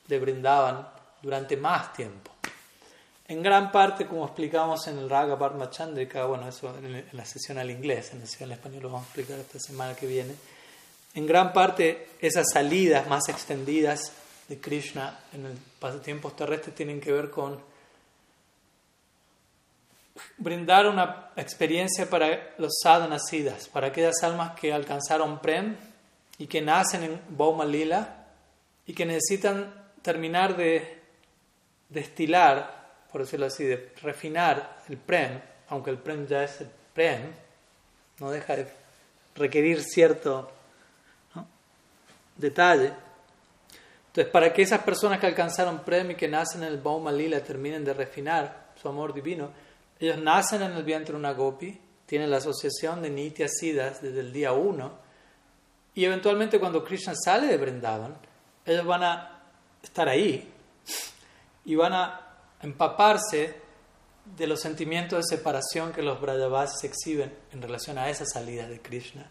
[0.06, 0.86] de Brindavan
[1.22, 2.30] durante más tiempo.
[3.28, 7.58] En gran parte, como explicamos en el Raga Parma Chandrika, bueno, eso en la sesión
[7.58, 10.34] al inglés, en la sesión al español lo vamos a explicar esta semana que viene,
[11.14, 14.12] en gran parte esas salidas más extendidas
[14.48, 17.58] de Krishna en el pasatiempos terrestres tienen que ver con
[20.38, 25.76] brindar una experiencia para los sadhanasidas, para aquellas almas que alcanzaron Prem
[26.38, 28.26] y que nacen en Bhauma Lila
[28.86, 31.00] y que necesitan terminar de
[31.88, 37.32] destilar, por decirlo así, de refinar el Prem, aunque el Prem ya es el Prem,
[38.18, 38.68] no deja de
[39.34, 40.50] requerir cierto
[42.36, 42.92] detalle.
[44.08, 47.40] Entonces, para que esas personas que alcanzaron Prem y que nacen en el Bhauma Lila
[47.40, 49.50] terminen de refinar su amor divino,
[49.98, 54.20] ellos nacen en el vientre de una gopi, tienen la asociación de Nitya Siddhas desde
[54.20, 54.92] el día uno,
[55.94, 58.16] y eventualmente cuando Krishna sale de Vrindavan,
[58.64, 59.42] ellos van a
[59.82, 60.52] estar ahí
[61.64, 62.20] y van a
[62.62, 63.54] empaparse
[64.36, 68.80] de los sentimientos de separación que los Brajavasis exhiben en relación a esa salida de
[68.82, 69.30] Krishna,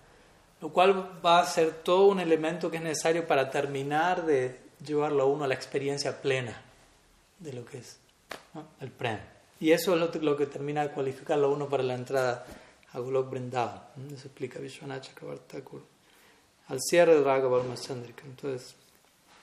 [0.62, 5.24] lo cual va a ser todo un elemento que es necesario para terminar de llevarlo
[5.24, 6.62] a uno a la experiencia plena
[7.40, 8.00] de lo que es
[8.80, 9.35] el Prem.
[9.60, 12.46] Y eso es lo, que termina de cualificarlo uno para la entrada
[12.92, 13.82] a Golok Vrindavan.
[14.14, 15.58] Eso explica Vishwanath Chakravarti
[16.68, 18.24] al cierre de Raghav Chandrika.
[18.26, 18.76] Entonces,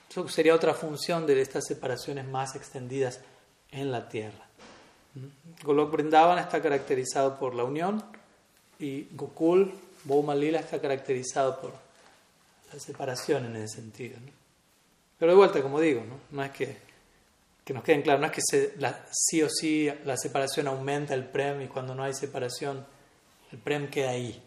[0.09, 3.21] eso sería otra función de estas separaciones más extendidas
[3.71, 4.45] en la tierra.
[5.63, 8.03] Golok Vrindavan está caracterizado por la unión
[8.79, 11.71] y Gokul, Bhoma Lila está caracterizado por
[12.71, 14.17] la separación en ese sentido.
[15.17, 16.19] Pero de vuelta, como digo, ¿no?
[16.31, 16.92] no es que
[17.63, 21.13] que nos queden claros, no es que se, la, sí o sí la separación aumenta
[21.13, 22.85] el prem y cuando no hay separación
[23.51, 24.41] el prem queda ahí.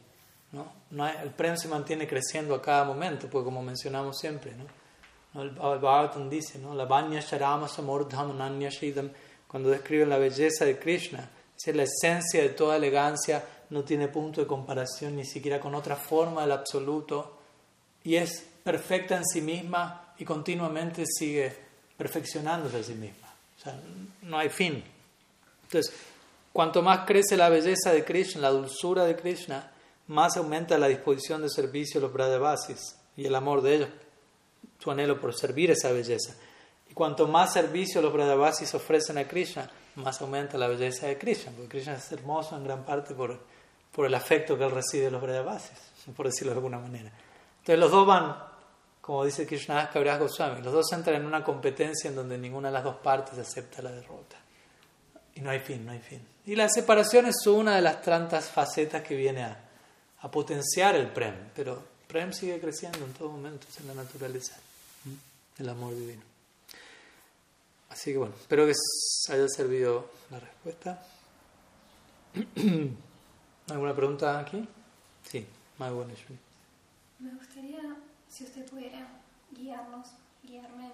[0.52, 0.72] ¿no?
[0.90, 5.42] no el prem se mantiene creciendo a cada momento, porque como mencionamos siempre, ¿no?
[5.42, 6.74] el Bhagavatam dice, ¿no?
[6.74, 9.10] la Vanya Sharama Samordham Nanya Shidam,
[9.46, 14.40] cuando describen la belleza de Krishna, es la esencia de toda elegancia, no tiene punto
[14.40, 17.38] de comparación ni siquiera con otra forma del absoluto,
[18.04, 21.65] y es perfecta en sí misma y continuamente sigue
[21.96, 23.28] perfeccionándose a sí misma.
[23.58, 23.78] O sea,
[24.22, 24.82] no hay fin.
[25.64, 25.94] Entonces,
[26.52, 29.70] cuanto más crece la belleza de Krishna, la dulzura de Krishna,
[30.08, 33.88] más aumenta la disposición de servicio de los Brajavasis y el amor de ellos,
[34.78, 36.34] su anhelo por servir esa belleza.
[36.88, 41.52] Y cuanto más servicio los Brajavasis ofrecen a Krishna, más aumenta la belleza de Krishna,
[41.52, 43.40] porque Krishna es hermoso en gran parte por,
[43.90, 45.78] por el afecto que él recibe de los Brajavasis,
[46.16, 47.10] por decirlo de alguna manera.
[47.60, 48.36] Entonces los dos van
[49.06, 52.74] como dice Krishna Kaviraj Goswami, los dos entran en una competencia en donde ninguna de
[52.74, 54.36] las dos partes acepta la derrota.
[55.36, 56.20] Y no hay fin, no hay fin.
[56.44, 59.64] Y la separación es una de las tantas facetas que viene a,
[60.22, 64.56] a potenciar el Prem, pero Prem sigue creciendo en todo momento, es en la naturaleza,
[65.56, 66.22] el amor divino.
[67.90, 68.72] Así que bueno, espero que
[69.32, 71.00] haya servido la respuesta.
[73.70, 74.68] ¿Alguna pregunta aquí?
[75.22, 75.46] Sí,
[75.78, 76.12] muy buena.
[77.20, 77.96] Me gustaría,
[78.36, 79.00] si usted pudiera
[79.50, 80.08] guiarnos,
[80.42, 80.92] guiarme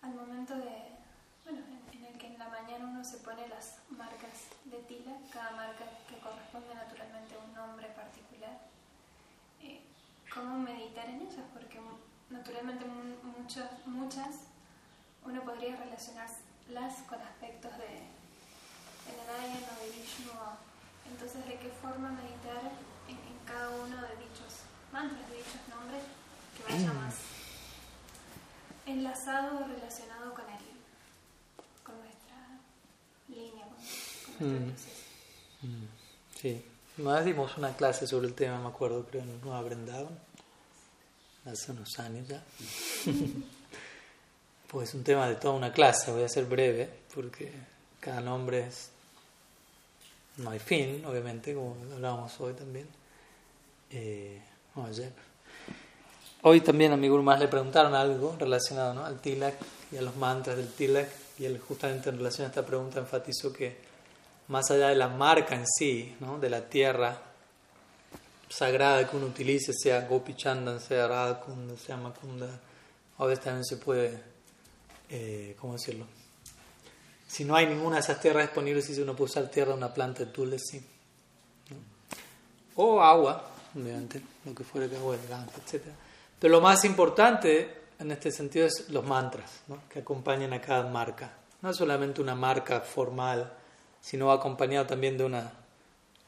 [0.00, 0.96] al momento de,
[1.44, 1.60] bueno,
[1.92, 5.84] en, el que en la mañana uno se pone las marcas de tila, cada marca
[6.08, 8.56] que corresponde naturalmente a un nombre particular.
[9.60, 9.82] Eh,
[10.32, 11.44] ¿Cómo meditar en ellas?
[11.52, 11.82] Porque
[12.30, 12.86] naturalmente
[13.22, 14.48] muchas, muchas
[15.26, 18.08] uno podría relacionarlas con aspectos de
[19.04, 20.32] el o de Vishnu.
[21.12, 22.72] Entonces, ¿de qué forma meditar
[23.06, 26.04] en, cada uno de dichos mantras, de dichos nombres,
[26.66, 27.14] que vaya más
[28.86, 30.60] enlazado o relacionado con el,
[31.84, 32.58] con nuestra
[33.28, 34.70] línea, con, nuestro mm.
[34.70, 34.96] proceso?
[35.62, 36.38] Mm.
[36.40, 36.64] Sí.
[36.98, 39.62] Más dimos una clase sobre el tema, me acuerdo, creo, en Nueva
[41.44, 42.42] hace unos años ya.
[44.66, 47.52] pues es un tema de toda una clase, voy a ser breve, porque
[48.00, 48.90] cada nombre es
[50.38, 52.86] no hay fin, obviamente, como hablábamos hoy también.
[53.90, 54.40] Eh,
[54.76, 55.12] ayer.
[56.42, 59.04] Hoy también a mi guru más le preguntaron algo relacionado ¿no?
[59.04, 59.54] al tilak
[59.90, 61.08] y a los mantras del tilak,
[61.38, 63.76] y él justamente en relación a esta pregunta enfatizó que
[64.46, 66.38] más allá de la marca en sí, ¿no?
[66.38, 67.20] de la tierra
[68.48, 72.48] sagrada que uno utilice, sea Gopi Chandan, sea Radhakunda, sea Makunda,
[73.18, 74.22] a veces también se puede,
[75.10, 76.06] eh, ¿cómo decirlo?
[77.26, 80.24] Si no hay ninguna de esas tierras disponibles, si uno puede usar tierra, una planta
[80.24, 80.82] de tulsi.
[82.76, 85.84] O agua, obviamente, lo que fuera que agua de etc.
[86.38, 91.32] Pero lo más importante en este sentido es los mantras, que acompañan a cada marca.
[91.62, 93.52] No solamente una marca formal,
[94.00, 95.52] sino acompañado también de una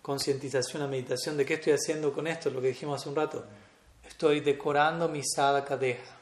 [0.03, 3.45] concientización, una meditación de qué estoy haciendo con esto, lo que dijimos hace un rato.
[4.05, 6.17] Estoy decorando mi sadhaka deja.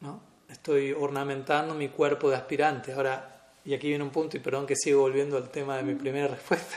[0.00, 0.20] ¿no?
[0.48, 2.92] Estoy ornamentando mi cuerpo de aspirante.
[2.94, 5.94] Ahora, y aquí viene un punto, y perdón que sigo volviendo al tema de mi
[5.94, 6.76] primera respuesta,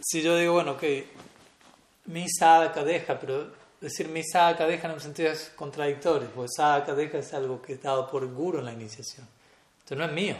[0.00, 1.08] si yo digo, bueno, que
[2.06, 6.94] mi sadhaka deja, pero decir mi sadhaka deja en un sentido es contradictorio, porque sadhaka
[6.94, 9.26] deja es algo que es dado por el guru en la iniciación.
[9.82, 10.36] Entonces no es mío.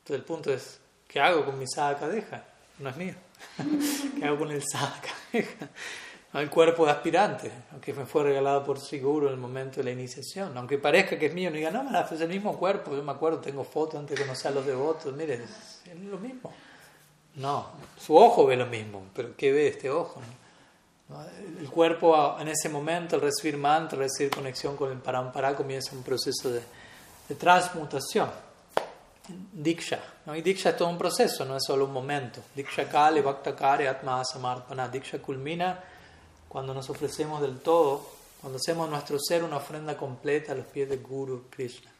[0.00, 0.78] Entonces el punto es,
[1.08, 2.44] ¿qué hago con mi deja?
[2.78, 3.14] No es mío.
[4.18, 4.62] ¿Qué hago con el
[5.32, 5.68] deja?
[6.32, 9.90] al cuerpo de aspirante, aunque me fue regalado por seguro en el momento de la
[9.90, 10.56] iniciación.
[10.56, 12.94] Aunque parezca que es mío, no diga, no, es el mismo cuerpo.
[12.96, 15.14] Yo me acuerdo, tengo fotos antes de conocer a los devotos.
[15.14, 16.52] Mire, es, lo mismo.
[17.34, 20.20] No, su ojo ve lo mismo, pero ¿qué ve este ojo?
[21.58, 25.94] El cuerpo en ese momento, al recibir mantra, al recibir conexión con el parampara, comienza
[25.94, 26.62] un proceso de,
[27.34, 28.30] transmutación.
[29.52, 30.00] Diksha.
[30.26, 30.34] ¿no?
[30.34, 32.40] Y Diksha es todo un proceso, no es solo un momento.
[32.54, 33.54] Diksha Kale, Bhakta
[33.90, 34.88] Atma Samarpana.
[34.88, 35.78] Diksha culmina
[36.48, 38.06] cuando nos ofrecemos del todo,
[38.40, 41.90] cuando hacemos nuestro ser una ofrenda completa a los pies del Guru Krishna.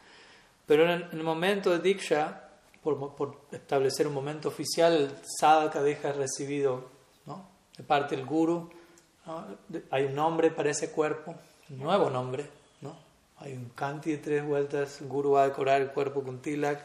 [0.66, 2.48] Pero en el, momento de Diksha,
[2.82, 6.90] por, establecer un momento oficial, el sadhaka deja recibido
[7.26, 7.48] ¿no?
[7.76, 8.70] de parte del Guru.
[9.90, 11.34] Hay un nombre para ese cuerpo,
[11.70, 12.46] un nuevo nombre.
[12.80, 12.96] ¿no?
[13.38, 16.82] Hay un kanti de tres vueltas, el Guru va a decorar el cuerpo con tilak,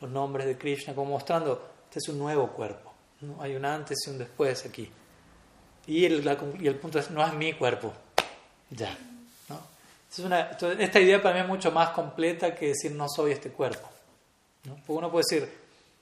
[0.00, 2.92] los nombres de Krishna, como mostrando, este es un nuevo cuerpo.
[3.20, 3.40] ¿no?
[3.42, 4.90] Hay un antes y un después aquí.
[5.86, 6.22] Y el,
[6.78, 7.92] punto es, no es mi cuerpo.
[8.70, 8.96] Ya.
[9.48, 9.60] ¿no?
[10.78, 13.88] Esta idea para mí es mucho más completa que decir no soy este cuerpo.
[14.64, 14.76] ¿no?
[14.86, 15.52] Porque uno puede decir,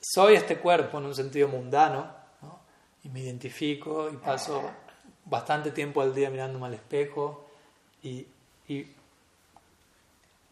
[0.01, 2.07] soy este cuerpo en un sentido mundano,
[2.43, 2.61] ¿no?
[3.05, 4.63] y me identifico y paso
[5.31, 7.47] bastante tiempo al día mirándome al espejo
[8.03, 8.27] y,
[8.69, 8.87] y,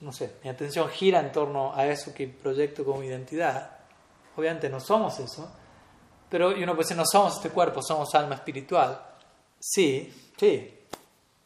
[0.00, 3.72] no sé, mi atención gira en torno a eso que proyecto como identidad.
[4.36, 5.52] Obviamente no somos eso,
[6.30, 9.02] pero uno puede decir, no somos este cuerpo, somos alma espiritual.
[9.58, 10.72] Sí, sí,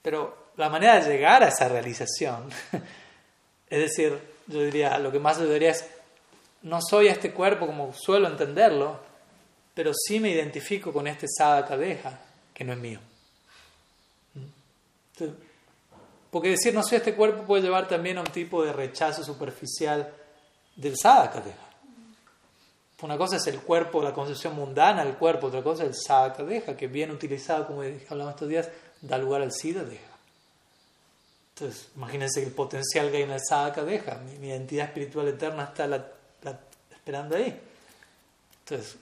[0.03, 2.51] pero la manera de llegar a esa realización,
[3.71, 5.89] es decir, yo diría, lo que más debería es,
[6.63, 9.01] no soy este cuerpo como suelo entenderlo,
[9.75, 12.21] pero sí me identifico con este sada cadeja,
[12.53, 13.01] que no es mío.
[16.31, 20.13] Porque decir no soy este cuerpo puede llevar también a un tipo de rechazo superficial
[20.77, 21.73] del sada cadeja.
[23.03, 26.45] Una cosa es el cuerpo, la concepción mundana del cuerpo, otra cosa es el sadhaka
[26.45, 28.69] deja, que bien utilizado, como hablamos estos días,
[29.01, 30.05] da lugar al sida deja.
[31.55, 34.19] Entonces, imagínense el potencial que hay en el sadhaka deja.
[34.39, 36.61] Mi, identidad espiritual eterna está
[36.93, 37.61] esperando ahí.
[38.61, 38.97] Entonces,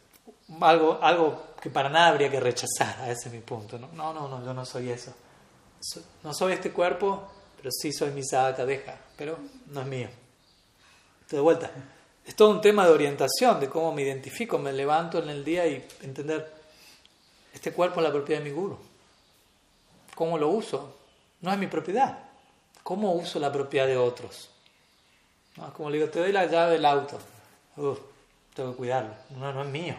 [0.60, 3.78] algo, algo que para nada habría que rechazar, ese es mi punto.
[3.78, 5.12] No, no, no, no yo no soy eso.
[6.22, 10.08] No soy este cuerpo, pero sí soy mi sadhaka pero no es mío.
[11.30, 11.70] De vuelta,
[12.24, 15.66] es todo un tema de orientación, de cómo me identifico, me levanto en el día
[15.66, 16.52] y entender,
[17.52, 18.78] este cuerpo es la propiedad de mi guru.
[20.14, 20.96] ¿Cómo lo uso?
[21.40, 22.18] No es mi propiedad.
[22.82, 24.48] ¿Cómo uso la propiedad de otros?
[25.76, 27.18] como le digo, te doy la llave del auto.
[28.54, 29.14] tengo que cuidarlo.
[29.30, 29.94] No, no es mío.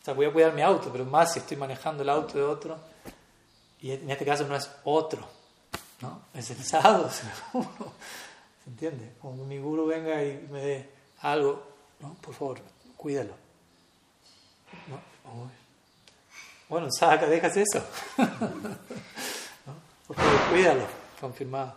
[0.00, 2.44] O sea, voy a cuidar mi auto, pero más si estoy manejando el auto de
[2.44, 2.78] otro.
[3.80, 5.20] Y en este caso no es otro,
[6.00, 6.22] ¿no?
[6.34, 7.10] Es el sábado.
[8.64, 9.12] ¿Se entiende?
[9.20, 10.88] Como mi guru venga y me dé
[11.20, 11.62] algo,
[12.00, 12.14] ¿no?
[12.14, 12.60] Por favor,
[12.96, 13.34] cuídalo.
[14.88, 15.00] ¿No?
[16.68, 17.82] Bueno, saca, dejas eso.
[20.06, 20.84] Por favor, cuídalo.
[21.20, 21.74] Confirmado.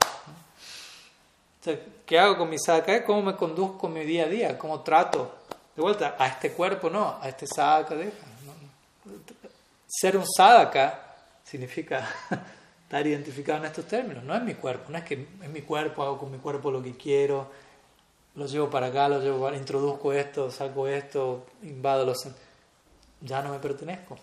[2.06, 3.06] ¿Qué hago con mi sadhaka?
[3.06, 4.58] ¿Cómo me conduzco mi día a día?
[4.58, 5.36] ¿Cómo trato?
[5.76, 8.18] De vuelta, a este cuerpo no, a este sadhaka deja.
[9.88, 11.11] Ser un sadhaka
[11.44, 12.08] significa
[12.84, 14.24] estar identificado en estos términos.
[14.24, 16.82] No es mi cuerpo, no es que es mi cuerpo, hago con mi cuerpo lo
[16.82, 17.50] que quiero,
[18.36, 22.18] lo llevo para acá, lo llevo para, introduzco esto, saco esto, invado los...
[23.22, 24.18] Ya no me pertenezco.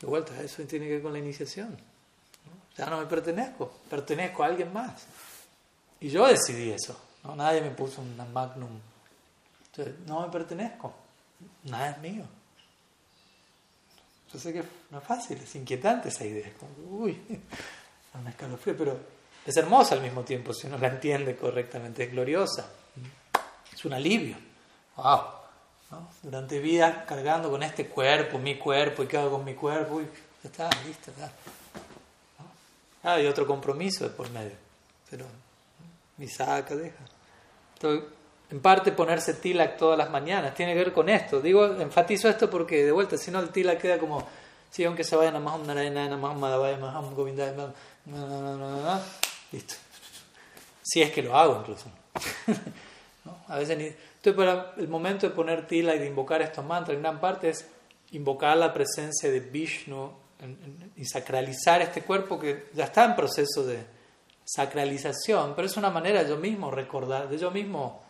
[0.00, 1.76] De vuelta, eso tiene que ver con la iniciación.
[2.76, 5.06] Ya no me pertenezco, pertenezco a alguien más.
[6.00, 6.98] Y yo decidí eso.
[7.22, 7.36] ¿no?
[7.36, 8.80] Nadie me puso una magnum.
[9.66, 10.92] Entonces, no me pertenezco.
[11.64, 12.24] Nada es mío.
[14.34, 16.48] Yo sé que no es fácil, es inquietante esa idea.
[16.48, 16.72] Es como,
[17.04, 17.16] uy,
[18.20, 18.98] una escalofrío, pero
[19.46, 22.68] es hermosa al mismo tiempo si uno la entiende correctamente, es gloriosa.
[23.72, 24.36] Es un alivio.
[24.96, 25.20] ¡Wow!
[26.20, 30.04] Durante vida cargando con este cuerpo, mi cuerpo, y qué hago con mi cuerpo, y
[30.04, 31.30] ya está, listo, ya.
[33.04, 34.56] Ah, hay otro compromiso por medio.
[35.08, 35.26] Pero
[36.16, 36.98] mi saca, deja.
[37.74, 38.10] Entonces,
[38.54, 41.40] en parte ponerse tilak todas las mañanas tiene que ver con esto.
[41.40, 44.24] Digo, enfatizo esto porque de vuelta, si no el tilak queda como,
[44.70, 47.52] si aunque se vayan a Maham Narayana, Maham Madhavaya, Maham Govinda,
[49.50, 49.74] listo.
[50.84, 51.86] Si es que lo hago incluso.
[53.24, 53.38] ¿No?
[53.48, 53.86] A veces ni...
[53.86, 57.48] Entonces, para el momento de poner tila y de invocar estos mantras, en gran parte
[57.48, 57.66] es
[58.12, 60.12] invocar la presencia de Vishnu
[60.94, 63.84] y sacralizar este cuerpo que ya está en proceso de,
[64.44, 68.03] sacralización, pero es una manera de yo mismo recordar, de yo mismo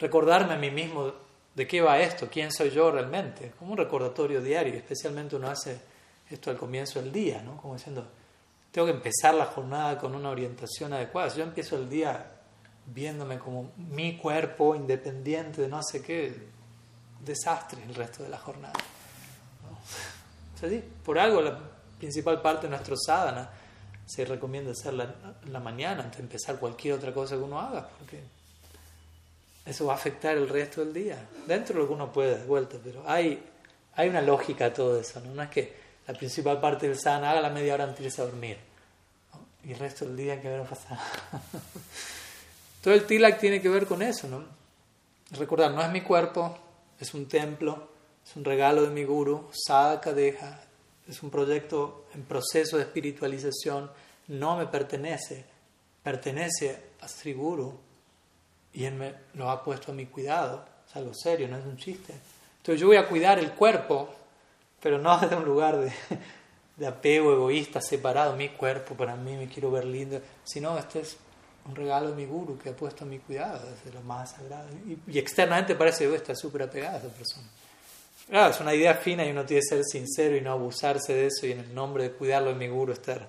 [0.00, 1.12] recordarme a mí mismo
[1.54, 5.78] de qué va esto, quién soy yo realmente, como un recordatorio diario, especialmente uno hace
[6.28, 7.56] esto al comienzo del día, ¿no?
[7.56, 8.06] Como diciendo,
[8.72, 11.30] tengo que empezar la jornada con una orientación adecuada.
[11.30, 12.24] Si yo empiezo el día
[12.86, 16.48] viéndome como mi cuerpo independiente de no sé qué,
[17.20, 18.72] desastre el resto de la jornada.
[21.04, 21.58] por algo la
[21.98, 23.50] principal parte de nuestro sadhana
[24.06, 27.88] se recomienda hacerla en la mañana antes de empezar cualquier otra cosa que uno haga,
[27.98, 28.22] porque
[29.70, 31.28] eso va a afectar el resto del día.
[31.46, 33.40] Dentro de lo que uno puede, de vuelta, pero hay,
[33.94, 35.32] hay una lógica a todo eso, ¿no?
[35.32, 35.72] No es que
[36.08, 38.58] la principal parte del sana haga la media hora antes de dormir,
[39.62, 40.98] y el resto del día que ver pasar.
[42.82, 44.44] todo el tilak tiene que ver con eso, ¿no?
[45.38, 46.58] Recordar, no es mi cuerpo,
[46.98, 47.90] es un templo,
[48.26, 50.64] es un regalo de mi guru, sadhaka deja,
[51.06, 53.88] es un proyecto en proceso de espiritualización,
[54.26, 55.44] no me pertenece,
[56.02, 57.78] pertenece a Sri Guru
[58.72, 61.76] y él me lo ha puesto a mi cuidado, es algo serio, no es un
[61.76, 62.14] chiste.
[62.58, 64.08] Entonces yo voy a cuidar el cuerpo,
[64.80, 65.92] pero no desde un lugar de,
[66.76, 71.16] de apego egoísta, separado, mi cuerpo para mí, me quiero ver lindo, sino este es
[71.66, 74.68] un regalo de mi guru que ha puesto a mi cuidado, desde lo más sagrado.
[75.06, 77.46] Y, externamente parece que está súper apegada a esa persona.
[78.28, 81.26] Claro, es una idea fina y uno tiene que ser sincero y no abusarse de
[81.26, 83.28] eso y en el nombre de cuidarlo de mi guru estar.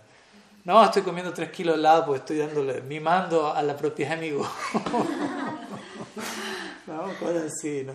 [0.64, 4.48] No, estoy comiendo tres kilos de helado porque estoy dándole, mimando a la propia guru.
[6.88, 7.94] no, cosas así, no.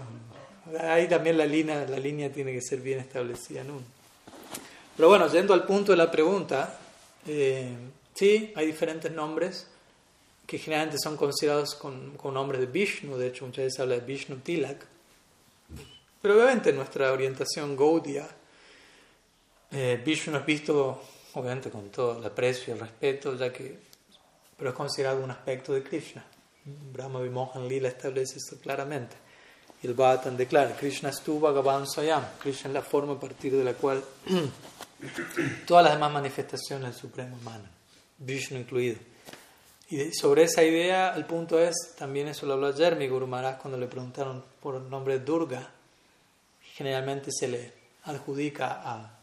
[0.80, 3.82] Ahí también la línea, la línea tiene que ser bien establecida uno.
[4.96, 6.76] Pero bueno, yendo al punto de la pregunta,
[7.26, 7.72] eh,
[8.14, 9.68] sí, hay diferentes nombres
[10.46, 14.00] que generalmente son considerados con, con nombres de Vishnu, de hecho muchas veces habla de
[14.00, 14.86] Vishnu Tilak
[16.26, 18.26] pero obviamente nuestra orientación Gaudia,
[19.70, 21.00] eh, Vishnu es visto
[21.36, 23.78] obviamente con todo el aprecio y el respeto, ya que,
[24.56, 26.24] pero es considerado un aspecto de Krishna.
[26.64, 29.14] Brahma Vimohan Lila establece esto claramente.
[29.82, 33.54] Y el Bhattan declara, Krishna es tu Bhagavan Swayam, Krishna es la forma a partir
[33.54, 34.02] de la cual
[35.66, 37.70] todas las demás manifestaciones del Supremo emanan,
[38.16, 38.98] Vishnu incluido.
[39.90, 43.58] Y sobre esa idea, el punto es, también eso lo habló ayer mi Guru Maharaj
[43.58, 45.70] cuando le preguntaron por el nombre Durga,
[46.74, 47.72] generalmente se le
[48.04, 49.15] adjudica a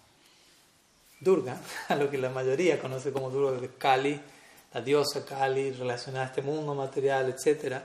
[1.24, 1.60] Durga,
[1.90, 4.20] a lo que la mayoría conoce como Durga, de Kali,
[4.74, 7.78] la diosa Kali relacionada a este mundo material, etc.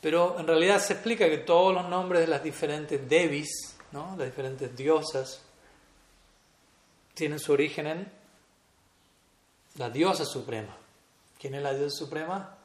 [0.00, 4.74] Pero en realidad se explica que todos los nombres de las diferentes Devis, las diferentes
[4.76, 5.40] diosas,
[7.14, 8.12] tienen su origen en
[9.76, 10.76] la diosa suprema.
[11.40, 12.56] ¿Quién es la diosa suprema?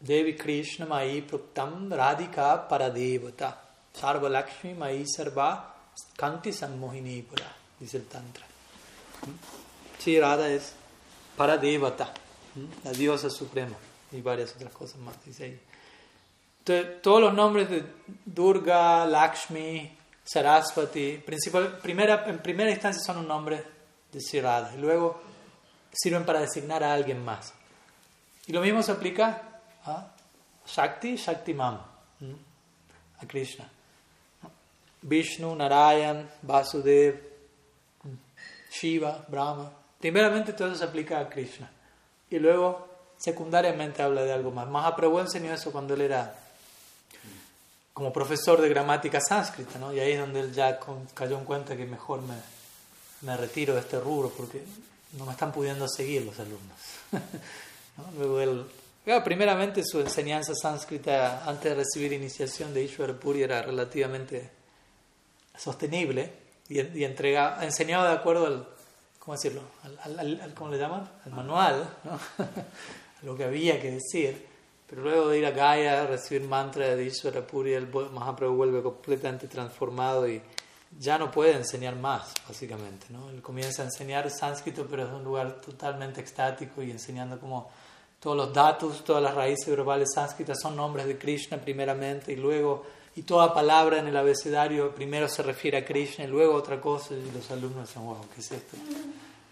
[0.00, 3.58] Devi Krishna Mai Pruktam Radhika Paradevata
[3.92, 5.74] Sarva Lakshmi Mai Sarva
[6.16, 7.44] Kanti Sammohini Pura,
[7.80, 8.44] dice el Tantra.
[9.98, 10.72] Sí, Radha es
[11.36, 12.12] Paradevata,
[12.84, 13.76] la diosa suprema,
[14.12, 15.16] y varias otras cosas más.
[15.26, 15.60] Entonces,
[17.02, 17.84] todos los nombres de
[18.24, 23.64] Durga, Lakshmi, Saraswati, principal, primera, en primera instancia son un nombre
[24.12, 24.40] de Sri
[24.78, 25.20] luego
[25.92, 27.52] sirven para designar a alguien más.
[28.46, 30.14] Y lo mismo se aplica a
[30.66, 31.78] Shakti, Shakti Mam,
[33.20, 33.68] a Krishna.
[35.02, 37.27] Vishnu, Narayan, Vasudev,
[38.80, 39.70] Shiva, Brahma.
[40.00, 41.70] Primeramente todo eso se aplica a Krishna.
[42.30, 44.68] Y luego, secundariamente, habla de algo más.
[44.68, 46.34] Mahaprabhu enseñó eso cuando él era
[47.92, 49.92] como profesor de gramática sánscrita, ¿no?
[49.92, 50.78] Y ahí es donde él ya
[51.14, 52.36] cayó en cuenta que mejor me,
[53.22, 54.62] me retiro de este rubro porque
[55.14, 56.78] no me están pudiendo seguir los alumnos.
[58.16, 58.66] Luego él,
[59.24, 64.48] primeramente su enseñanza sánscrita antes de recibir iniciación de Ishwar Puri era relativamente
[65.56, 66.30] sostenible
[66.68, 68.68] y, y entrega, enseñaba de acuerdo al,
[69.18, 69.62] ¿cómo decirlo?
[70.04, 71.08] Al, al, ¿Cómo le llaman?
[71.24, 72.18] Al manual, ¿no?
[73.22, 74.46] lo que había que decir.
[74.88, 79.46] Pero luego de ir a Gaia, recibir mantra de Ishwara Puri, el Mahaprabhu vuelve completamente
[79.46, 80.40] transformado y
[80.98, 83.06] ya no puede enseñar más, básicamente.
[83.10, 83.28] ¿no?
[83.28, 87.68] Él comienza a enseñar sánscrito, pero es un lugar totalmente extático y enseñando como
[88.18, 92.84] todos los datos, todas las raíces verbales sánscritas son nombres de Krishna primeramente y luego,
[93.18, 97.14] y toda palabra en el abecedario primero se refiere a Krishna y luego otra cosa
[97.14, 98.76] y los alumnos dicen, wow, ¿qué es esto?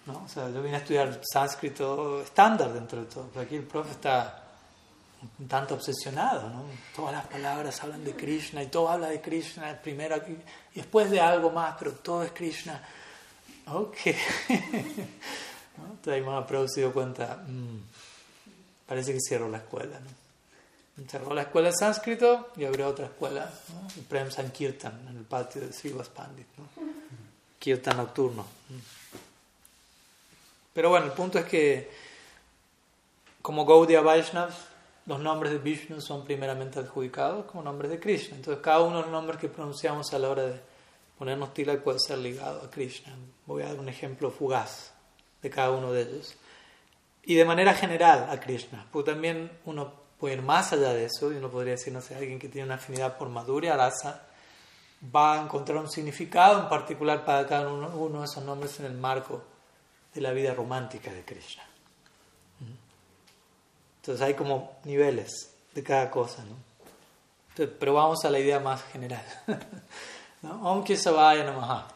[0.07, 0.23] ¿No?
[0.25, 3.91] O sea, yo vine a estudiar sánscrito estándar dentro de todo, pero aquí el profe
[3.91, 4.45] está
[5.41, 6.65] un tanto obsesionado, ¿no?
[6.95, 10.39] Todas las palabras hablan de Krishna y todo habla de Krishna primero y
[10.73, 12.81] después de algo más, pero todo es Krishna.
[13.67, 13.97] Ok.
[15.77, 15.87] ¿No?
[15.87, 17.81] Entonces ahí me ha producido cuenta, mm,
[18.87, 20.26] parece que cierro la escuela, ¿no?
[21.09, 23.89] Cerró la escuela de sánscrito y abrió otra escuela, ¿no?
[23.97, 26.65] el Prem Sankirtan, en el patio de Srivas Pandit, ¿no?
[27.59, 28.47] Kirtan nocturno.
[30.73, 31.91] Pero bueno, el punto es que
[33.43, 34.57] como Gaudiya Vaishnavas,
[35.07, 38.37] los nombres de Vishnu son primeramente adjudicados como nombres de Krishna.
[38.37, 40.61] Entonces, cada uno de los nombres que pronunciamos a la hora de
[41.17, 43.15] ponernos tilak puede ser ligado a Krishna.
[43.47, 44.93] Voy a dar un ejemplo fugaz
[45.43, 46.35] de cada uno de ellos.
[47.23, 51.33] Y de manera general a Krishna, porque también uno puede ir más allá de eso
[51.33, 54.23] y uno podría decir, no sé, alguien que tiene una afinidad por Madhurya, Rasa,
[55.15, 58.95] va a encontrar un significado en particular para cada uno de esos nombres en el
[58.95, 59.43] marco
[60.15, 61.63] de la vida romántica de Krishna.
[64.01, 66.57] Entonces hay como niveles de cada cosa, ¿no?
[67.51, 69.25] Entonces, pero vamos a la idea más general.
[70.43, 71.89] Om Kesavaya Namaha.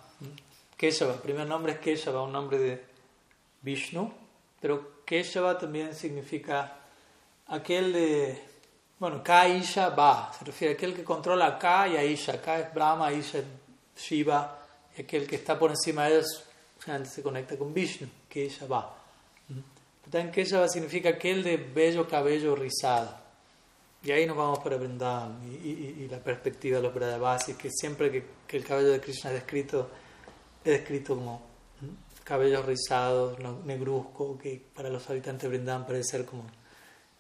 [0.77, 2.85] Keshava, primer nombre es Keshava, un nombre de
[3.61, 4.11] Vishnu,
[4.61, 6.80] pero Keshava también significa
[7.51, 8.43] aquel de,
[8.99, 12.41] bueno, Ka Isha Va, se refiere a aquel que controla Ka y Aisha.
[12.41, 13.45] Ka es Brahma, Isha es
[13.97, 14.59] Shiva,
[14.97, 16.45] y aquel que está por encima de ellos
[17.05, 18.97] se conecta con Vishnu, Kesha Va.
[20.11, 23.15] También Keshava significa aquel de bello cabello rizado.
[24.03, 28.11] Y ahí nos vamos para Vrindavan y, la perspectiva de los Brajavasis, que siempre
[28.49, 29.91] que, el cabello de Krishna es descrito,
[30.65, 31.43] es descrito como
[32.25, 36.45] cabello rizado, negruzco, que para los habitantes de Vrindavan parece ser como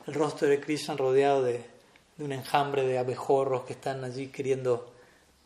[0.06, 1.64] el rostro de Krishna rodeado de,
[2.16, 4.92] de un enjambre de abejorros que están allí queriendo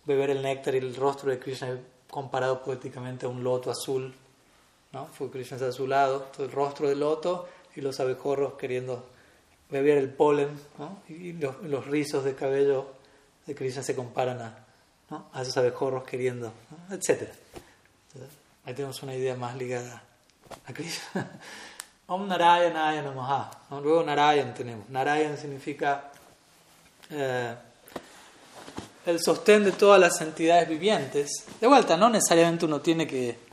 [0.05, 1.79] beber el néctar y el rostro de Krishna
[2.11, 4.15] comparado poéticamente a un loto azul
[4.95, 5.07] ¿no?
[5.07, 9.05] Fue Krishna está a su lado, el rostro del loto y los abejorros queriendo
[9.69, 10.49] beber el polen,
[10.79, 11.03] ¿no?
[11.09, 12.93] y los, rizos de cabello
[13.45, 14.65] de Krishna se comparan a,
[15.11, 15.27] ¿no?
[15.33, 16.53] a esos abejorros queriendo,
[16.91, 17.29] etc.
[18.65, 20.05] ahí tenemos una idea más ligada
[20.65, 21.41] a Krishna.
[22.07, 23.51] Om Narayana Namaha.
[23.71, 24.89] Luego Narayan tenemos.
[24.91, 26.11] Narayan significa
[27.11, 27.55] eh,
[29.07, 31.47] el sostén de todas las entidades vivientes.
[31.61, 33.45] De vuelta, no necesariamente uno tiene que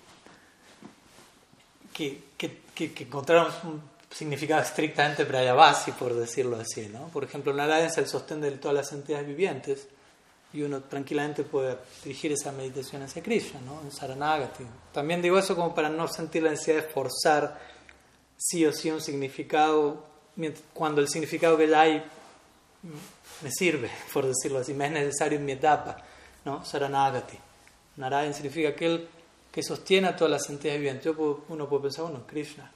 [1.93, 6.87] que, que, que, encontraron un significado estrictamente prayavasi, por decirlo así.
[6.87, 7.07] ¿no?
[7.09, 9.87] Por ejemplo, Narayana es el sostén de todas las entidades vivientes
[10.53, 13.81] y uno tranquilamente puede dirigir esa meditación hacia Krishna, ¿no?
[13.81, 14.65] en Saranagati.
[14.91, 17.70] También digo eso como para no sentir la necesidad de forzar
[18.41, 20.03] sí o sí un significado
[20.73, 22.03] cuando el significado que ya hay
[23.41, 25.97] me sirve, por decirlo así, me es necesario en mi etapa.
[26.45, 26.65] ¿no?
[26.65, 27.37] Saranagati.
[27.97, 29.07] Narayan significa aquel
[29.51, 31.13] que sostiene a todas las entidades vivientes.
[31.49, 32.71] uno puede pensar, bueno, Krishna.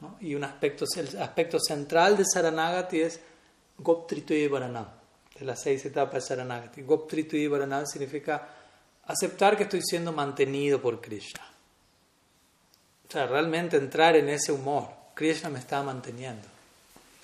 [0.00, 0.16] ¿no?
[0.20, 3.20] Y un aspecto, el aspecto central de Saranagati es
[3.78, 4.88] Goptritoye Varanam.
[5.38, 6.82] de las seis etapas de Saranagati.
[6.82, 8.48] Goptritu Varanam significa
[9.04, 11.47] aceptar que estoy siendo mantenido por Krishna.
[13.08, 14.88] O sea, realmente entrar en ese humor.
[15.14, 16.46] Krishna me está manteniendo.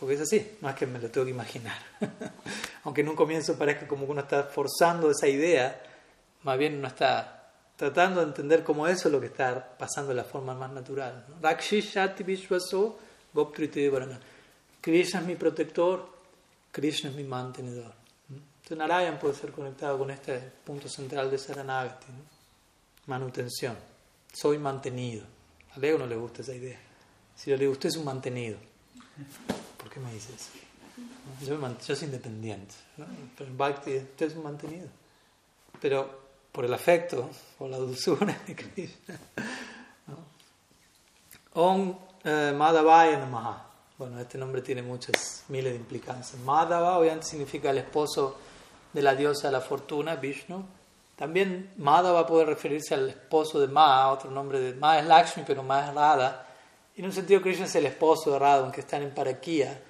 [0.01, 1.79] Porque es así, no es que me lo tengo que imaginar.
[2.85, 5.81] Aunque en un comienzo parezca como que uno está forzando esa idea,
[6.43, 10.17] más bien uno está tratando de entender cómo eso es lo que está pasando de
[10.17, 11.25] la forma más natural.
[14.81, 16.09] Krishna es mi protector,
[16.73, 17.93] Krishna es mi mantenedor.
[18.29, 22.07] Entonces Narayan puede ser conectado con este punto central de Saranagati,
[23.07, 23.77] manutención.
[24.33, 25.34] Soy mantenido.
[25.75, 26.79] A Leo no le gusta esa idea.
[27.35, 28.59] Si yo le usted es un mantenido.
[29.77, 30.51] ¿Por qué me dices?
[31.43, 32.75] Yo, yo soy independiente.
[33.37, 34.89] Pero en Bhakti, usted es un mantenido.
[35.81, 37.29] Pero por el afecto,
[37.59, 39.19] por la dulzura de Krishna.
[41.55, 43.71] Om eh, Madhavaya Namaha.
[43.99, 46.41] Bueno, este nombre tiene muchas miles de implicancias.
[46.43, 48.39] Madhava obviamente significa el esposo
[48.93, 50.65] de la diosa de la fortuna, Vishnu.
[51.17, 55.63] También Madhava puede referirse al esposo de Ma, otro nombre de Ma es Lakshmi, pero
[55.63, 56.47] Ma es Radha.
[56.97, 59.81] Y en un sentido Krishna es el esposo de Radha, aunque están en Parakia.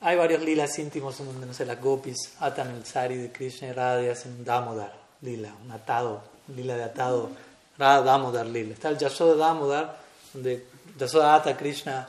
[0.00, 3.68] Hay varios lilas íntimos en donde, no sé, las gopis atan el sari de Krishna
[3.68, 4.92] y Radha y hacen un Damodar
[5.22, 7.30] lila, un atado, un lila de atado,
[7.78, 8.74] Radha Damodar lila.
[8.74, 9.96] Está el Yashoda Damodar,
[10.32, 10.66] donde
[10.98, 12.08] Yashoda ata a Krishna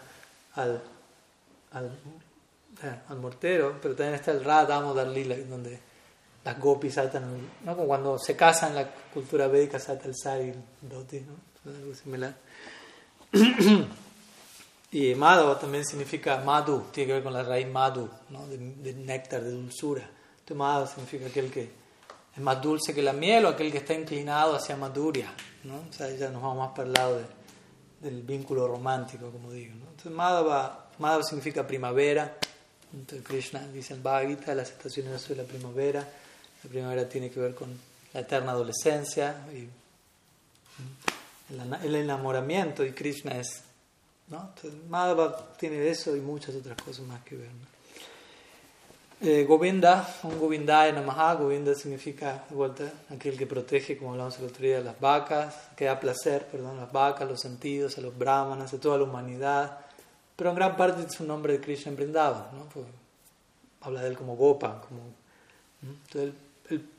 [0.56, 0.82] al
[1.76, 1.92] al,
[2.84, 5.80] eh, al mortero, pero también está el Radha Lila, donde
[6.46, 7.26] las gopis saltan,
[7.64, 7.76] ¿no?
[7.76, 11.34] como cuando se casan en la cultura védica, salta el sari, el doti, ¿no?
[11.72, 12.36] algo similar.
[14.92, 18.46] y Madhava también significa Madhu, tiene que ver con la raíz Madhu, ¿no?
[18.48, 20.08] de, néctar, de dulzura.
[20.40, 21.70] Entonces Madhava significa aquel que
[22.36, 25.86] es más dulce que la miel o aquel que está inclinado hacia Madhuria, ¿no?
[25.90, 27.22] O sea, ya nos vamos más para el lado
[28.02, 29.86] del vínculo romántico, como digo, ¿no?
[29.86, 32.38] Entonces Madhava Madhava significa primavera.
[32.94, 36.08] Entonces Krishna dice en Bhagavad las estaciones de la primavera.
[36.66, 37.70] La primavera tiene que ver con
[38.14, 39.70] la eterna adolescencia y
[41.84, 43.64] el enamoramiento y Krishna es.
[44.28, 44.52] ¿no?
[44.56, 47.50] Entonces, Madhava tiene eso y muchas otras cosas más que ver.
[49.22, 54.46] Eh, Govinda, un Govinda en Namaha, Govinda significa vuelta aquel que protege, como hablamos el
[54.46, 58.74] otro día, las vacas, que da placer, perdón, las vacas, los sentidos, a los brahmanas,
[58.74, 59.86] a toda la humanidad
[60.36, 62.70] pero en gran parte es un nombre de Krishna en ¿no?
[62.74, 62.86] Pues,
[63.82, 65.02] habla de él como Gopa, como,
[65.82, 66.34] entonces él,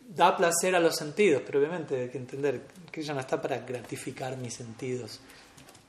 [0.08, 4.36] da placer a los sentidos, pero obviamente hay que entender, Krishna no está para gratificar
[4.36, 5.20] mis sentidos,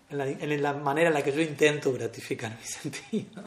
[0.09, 3.45] en la, en la manera en la que yo intento gratificar mis sentidos.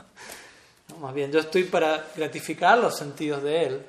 [0.89, 0.97] ¿no?
[0.99, 3.83] Más bien, yo estoy para gratificar los sentidos de él,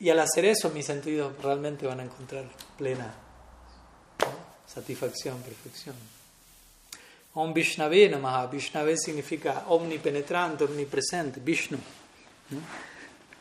[0.00, 2.44] y al hacer eso mis sentidos realmente van a encontrar
[2.78, 3.14] plena
[4.66, 5.96] satisfacción, perfección.
[7.34, 8.46] Om Vishnave Namaha.
[8.46, 11.78] Vishnave significa omnipenetrante, omnipresente, Vishnu.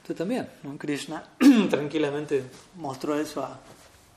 [0.09, 0.75] Tú también, ¿no?
[0.75, 1.23] Krishna
[1.69, 2.43] tranquilamente
[2.77, 3.59] mostró eso a,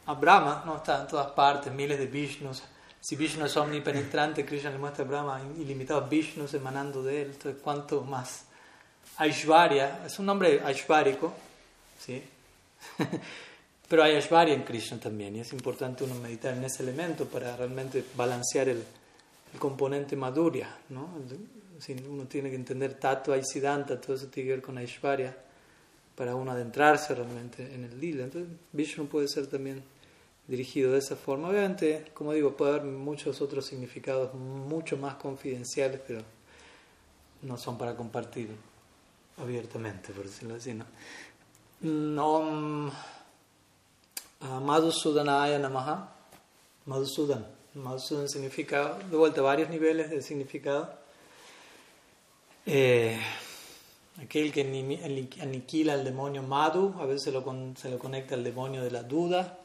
[0.06, 0.78] a, Brahma, ¿no?
[0.78, 2.62] está en todas partes, miles de Vishnus.
[2.98, 7.30] Si Vishnu es omnipenetrante, Krishna le muestra a Brahma ilimitados Vishnus emanando de él.
[7.32, 8.46] Entonces, ¿cuánto más?
[9.18, 11.34] Aishvarya, es un nombre aishvárico,
[12.00, 12.24] ¿sí?
[13.86, 17.54] pero hay Aishvarya en Krishna también, y es importante uno meditar en ese elemento para
[17.54, 18.82] realmente balancear el,
[19.58, 21.10] componente maduria, ¿no?
[22.08, 25.36] Uno tiene que entender tato y todo eso tiene que ver con Aishwarya,
[26.22, 28.22] para uno adentrarse realmente en el lila.
[28.22, 29.82] Entonces, Vishnu puede ser también
[30.46, 31.48] dirigido de esa forma.
[31.48, 36.22] Obviamente, como digo, puede haber muchos otros significados mucho más confidenciales, pero
[37.42, 38.50] no son para compartir
[39.36, 40.74] abiertamente, por decirlo así.
[40.74, 40.86] ¿no?
[42.36, 42.92] Om
[44.64, 46.08] Madhusudanaya Namaha.
[46.86, 47.44] Madhusudan
[47.74, 50.88] Madhusudan significa, de vuelta, varios niveles de significado.
[52.64, 53.18] Eh,
[54.22, 54.62] aquel que
[55.40, 57.44] aniquila al demonio Madhu, a veces se lo,
[57.76, 59.58] se lo conecta al demonio de la duda.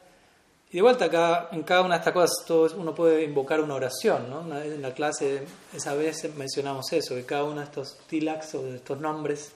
[0.70, 4.28] Y de vuelta, acá, en cada una de estas cosas uno puede invocar una oración.
[4.28, 4.60] ¿no?
[4.60, 8.76] en la clase esa vez mencionamos eso, que cada uno de estos tilaks o de
[8.76, 9.52] estos nombres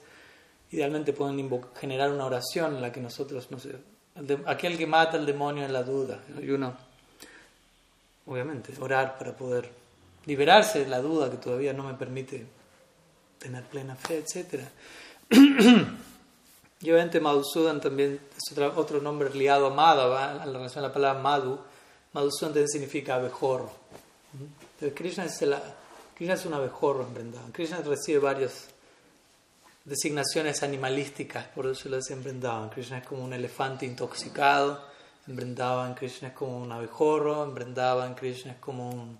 [0.71, 1.49] idealmente pueden
[1.79, 3.75] generar una oración en la que nosotros, no sé,
[4.47, 6.19] aquel que mata al demonio en la duda.
[6.41, 6.75] Y uno
[8.25, 9.69] obviamente, orar para poder
[10.25, 12.45] liberarse de la duda que todavía no me permite
[13.43, 14.63] tener plena fe, etc.
[16.81, 20.93] y obviamente Madhusudan también es otro, nombre liado a Madhava, en la relación a la
[20.93, 21.59] palabra Madhu.
[22.13, 23.71] Madhusudan también significa abejorro.
[24.95, 25.39] Krishna es,
[26.15, 27.51] Krishna es un abejorro en Vrindavan.
[27.51, 28.69] Krishna recibe varias
[29.85, 32.69] designaciones animalísticas, por eso lo en Vrindavan.
[32.69, 34.93] Krishna es como un elefante intoxicado
[35.27, 39.17] en Vrindavan Krishna es como un abejorro, en Vrindavan Krishna es como un,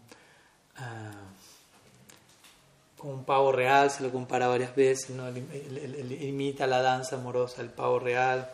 [0.80, 0.82] uh,
[3.04, 5.28] con un pavo real, se lo compara varias veces, ¿no?
[5.30, 8.50] Imita la danza amorosa del pavo real.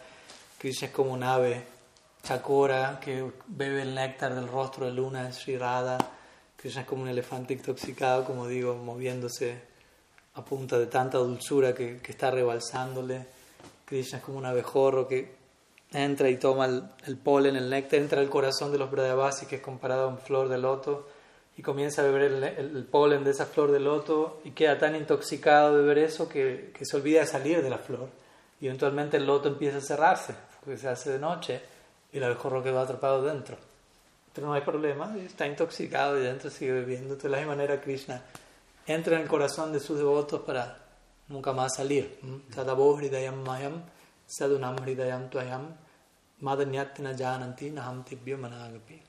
[0.57, 1.61] Krishna es como un ave
[2.23, 5.99] chakora que bebe el néctar del rostro de luna Radha.
[6.55, 9.61] Krishna es como un elefante intoxicado, como digo, moviéndose
[10.33, 13.27] a punta de tanta dulzura que, está rebalsándole.
[13.85, 15.31] Krishna es como un abejorro que
[15.91, 16.65] entra y toma
[17.05, 20.17] el, polen, el néctar, entra al corazón de los Brajavasis, que es comparado a una
[20.17, 21.07] flor de loto,
[21.59, 25.75] y comienza a beber el, polen de esa flor de loto y queda tan intoxicado
[25.75, 28.07] de beber eso que, que, se olvida de salir de la flor.
[28.61, 31.61] Y eventualmente el loto empieza a cerrarse, porque se hace de noche
[32.13, 33.57] y el abejorro quedó atrapado dentro.
[34.33, 37.17] Pero no hay problema, está intoxicado y dentro sigue bebiendo.
[37.17, 38.21] De la misma manera Krishna
[38.87, 40.77] entra en el corazón de sus devotos para
[41.27, 42.19] nunca más salir.
[42.23, 43.83] mayam
[44.25, 45.75] sadunam hridayam tvayam
[46.39, 48.05] madanyatna jananti naham
[48.39, 49.01] managapi.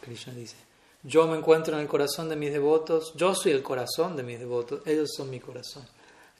[0.00, 0.67] Krishna dice,
[1.02, 4.38] yo me encuentro en el corazón de mis devotos, yo soy el corazón de mis
[4.38, 5.86] devotos, ellos son mi corazón.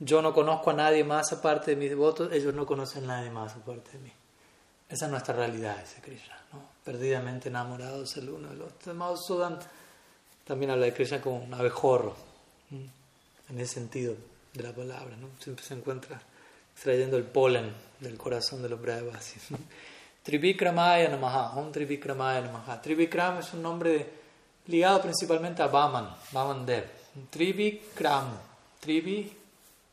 [0.01, 3.31] Yo no conozco a nadie más aparte de mis devotos, ellos no conocen a nadie
[3.31, 4.13] más aparte de mí.
[4.89, 6.61] Esa es nuestra realidad, dice Krishna, ¿no?
[6.85, 8.95] perdidamente enamorados el uno del otro.
[8.95, 9.59] Madhusudan
[10.45, 12.17] también habla de Krishna como un abejorro,
[12.71, 14.15] en ese sentido
[14.55, 15.29] de la palabra, ¿no?
[15.41, 16.21] siempre se encuentra
[16.73, 19.49] extrayendo el polen del corazón de los Brahavasis.
[20.23, 22.81] Trivikramaya Namaha, Om Trivikramaya Namaha.
[22.81, 24.18] Trivikram es un nombre
[24.69, 26.85] ligado principalmente a Vaman, Vaman Dev.
[27.31, 28.39] Trivikram,
[28.81, 29.37] Trivi,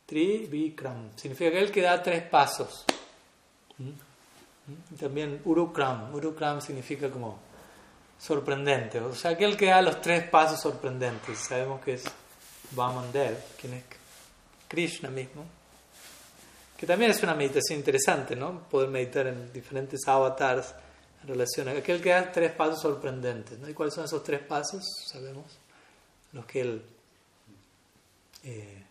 [0.06, 2.84] Trivikram, significa que él que da tres pasos.
[3.78, 3.88] ¿Mm?
[3.88, 4.96] ¿Mm?
[4.98, 7.38] También Urukram, Urukram significa como
[8.18, 11.38] sorprendente, o sea, aquel que da los tres pasos sorprendentes.
[11.38, 12.04] Sabemos que es
[12.70, 13.84] Vaman Dev, quien es
[14.68, 15.44] Krishna mismo
[16.76, 18.60] que también es una meditación interesante, ¿no?
[18.68, 20.74] Poder meditar en diferentes avatars
[21.26, 23.68] en relación a aquel que da tres pasos sorprendentes, ¿no?
[23.68, 24.84] ¿Y cuáles son esos tres pasos?
[25.06, 25.44] Sabemos.
[26.32, 26.82] Los que él...
[28.44, 28.84] Eh,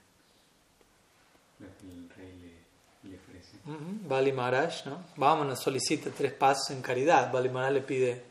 [1.62, 2.62] el rey
[3.04, 3.58] le, ofrece.
[3.64, 5.06] Bali Maharaj, ¿no?
[5.16, 7.32] Vámonos, solicita tres pasos en caridad.
[7.32, 8.22] Bali Maharaj le pide,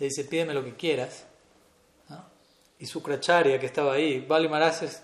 [0.00, 1.24] le dice, pídeme lo que quieras.
[2.08, 2.24] ¿no?
[2.80, 5.00] Y Sukracharya, que estaba ahí, Bali Maharaj es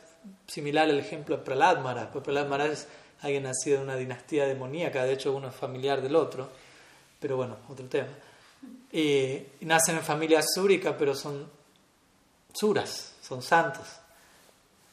[0.49, 2.89] similar al ejemplo de Pralad Maharaj, porque Pralad Maharaj es
[3.21, 6.51] alguien nacido de una dinastía demoníaca, de hecho uno es familiar del otro,
[7.21, 8.09] pero bueno, otro tema.
[8.93, 11.49] Y, nacen en familia súrica, pero son
[12.53, 13.87] suras, son santos.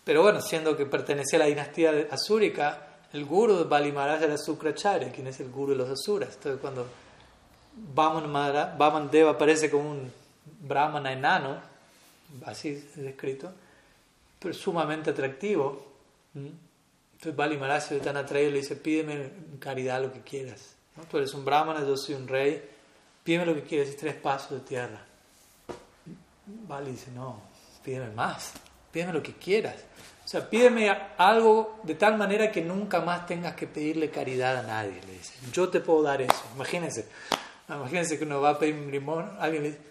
[0.04, 4.38] Pero bueno, siendo que pertenecía a la dinastía asúrica, el guru de Bali Maharaj era
[4.38, 6.36] Sukracharya, quien es el guru de los asuras.
[6.36, 6.88] Entonces cuando
[7.94, 10.12] Vaman, Deva aparece como un
[10.62, 11.60] brahmana enano,
[12.46, 13.52] así es descrito,
[14.40, 15.86] pero sumamente atractivo,
[16.34, 20.76] entonces Bali Maharaj se tan atraído le dice, pídeme caridad lo que quieras.
[20.96, 21.04] ¿no?
[21.04, 22.64] Tú eres un brahmana, yo soy un rey,
[23.28, 25.02] pídeme lo que quieras y tres pasos de tierra.
[26.46, 27.42] Bali dice, no,
[27.84, 28.54] pídeme más,
[28.90, 29.76] pídeme lo que quieras.
[30.24, 34.64] O sea, pídeme algo de tal manera que nunca más tengas que pedirle caridad a
[34.64, 35.34] nadie, le dice.
[35.52, 36.42] Yo te puedo dar eso.
[36.56, 37.06] Imagínense,
[37.68, 39.82] imagínense que uno va a pedir un limón, alguien le dice,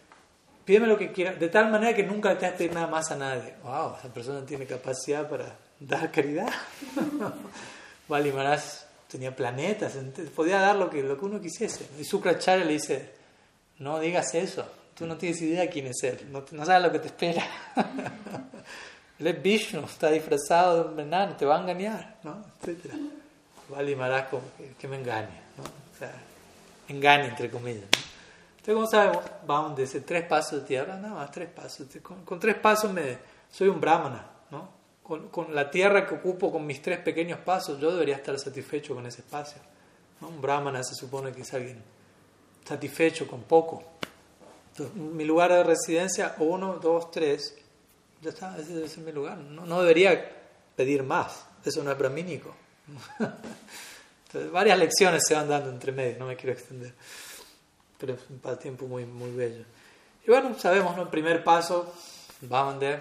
[0.64, 3.52] pídeme lo que quieras, de tal manera que nunca te has nada más a nadie.
[3.62, 6.48] Wow, esa persona tiene capacidad para dar caridad.
[8.08, 8.62] Bali Maharaj
[9.08, 9.92] tenía planetas,
[10.34, 11.86] podía dar lo que, lo que uno quisiese.
[12.00, 13.16] Y Sukracharya le dice,
[13.78, 17.06] no digas eso, tú no tienes idea quién es él, no, sabes lo que te
[17.08, 17.46] espera.
[19.18, 22.44] él es Vishnu, está disfrazado de un te va a engañar, ¿no?
[22.60, 22.94] Etcétera.
[23.68, 24.42] Bali Maharaj como
[24.78, 25.64] que, me engañe, ¿no?
[25.64, 26.12] O sea,
[26.88, 27.84] engañe entre comillas.
[28.58, 31.86] Entonces, como sabemos, vamos desde tres pasos de tierra, nada más tres pasos.
[32.02, 33.18] Con, con tres pasos me,
[33.50, 34.76] soy un brahmana, ¿no?
[35.06, 39.06] con, la tierra que ocupo con mis tres pequeños pasos, yo debería estar satisfecho con
[39.06, 39.60] ese espacio.
[40.20, 41.80] Un brahmana se supone que es alguien
[42.66, 43.82] satisfecho con poco.
[44.94, 47.54] mi lugar de residencia, uno, dos, tres,
[48.20, 49.38] ya está, ese, es mi lugar.
[49.38, 50.32] No, debería
[50.74, 52.54] pedir más, eso no es brahmínico.
[54.26, 56.92] Entonces, varias lecciones se van dando entre medio, no me quiero extender,
[57.98, 59.64] pero es un tiempo muy, muy bello.
[60.26, 61.02] Y bueno, sabemos, ¿no?
[61.02, 61.94] el primer paso,
[62.42, 63.00] vamos a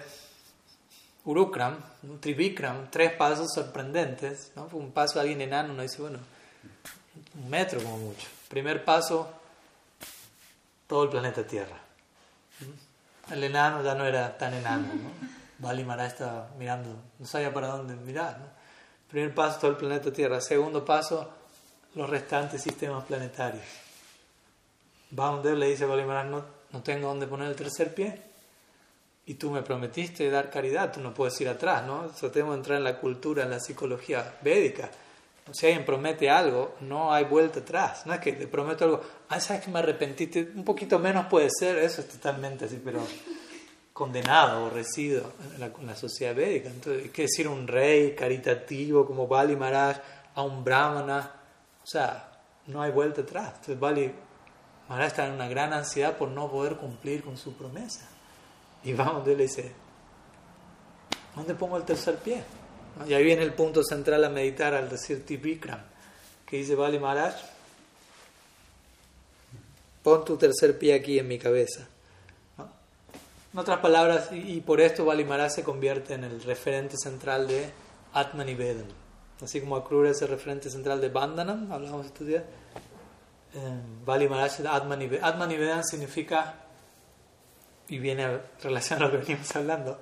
[1.26, 4.52] Urukram, un Trivikram, tres pasos sorprendentes.
[4.54, 4.68] ¿no?
[4.72, 6.18] Un paso de alguien enano, uno dice, bueno,
[7.34, 8.28] un metro como mucho.
[8.48, 9.28] Primer paso,
[10.86, 11.76] todo el planeta Tierra.
[13.30, 14.88] El enano ya no era tan enano.
[14.94, 15.10] ¿no?
[15.58, 18.38] Bali estaba mirando, no sabía para dónde mirar.
[19.08, 20.40] Primer paso, todo el planeta Tierra.
[20.40, 21.28] Segundo paso,
[21.94, 23.64] los restantes sistemas planetarios.
[25.10, 28.20] Baumdev le dice a Bali no, no tengo dónde poner el tercer pie
[29.26, 32.08] y tú me prometiste dar caridad, tú no puedes ir atrás, ¿no?
[32.30, 34.88] tenemos que entrar en la cultura, en la psicología védica.
[35.52, 38.04] Si alguien promete algo, no hay vuelta atrás.
[38.04, 41.48] No es que te prometo algo, ah, sabes que me arrepentiste, un poquito menos puede
[41.56, 43.00] ser, eso es totalmente así, pero
[43.92, 46.68] condenado, aborrecido en la, en la sociedad védica.
[46.68, 49.98] Entonces, ¿qué decir un rey caritativo como Bali Maharaj
[50.34, 51.32] a un brahmana?
[51.82, 52.28] O sea,
[52.66, 53.52] no hay vuelta atrás.
[53.54, 54.12] Entonces, Bali
[54.88, 58.08] Maharaj está en una gran ansiedad por no poder cumplir con su promesa.
[58.82, 59.72] Y vamos, él le dice,
[61.34, 62.42] ¿dónde pongo el tercer pie?
[63.04, 65.80] Y ahí viene el punto central a meditar al decir Tipikram,
[66.46, 67.34] que dice Bali Maharaj,
[70.02, 71.86] pon tu tercer pie aquí en mi cabeza.
[73.52, 77.70] En otras palabras, y, por esto Maharaj se convierte en el referente central de
[78.12, 78.86] Atmanivedan.
[79.42, 82.42] Así como Akrura es el referente central de Bandhanam, hablamos estos días,
[83.54, 85.24] eh, Bali Maharaj Atmanivedan.
[85.24, 86.54] Atmanivedan significa,
[87.88, 89.98] y viene a relación a lo que venimos hablando.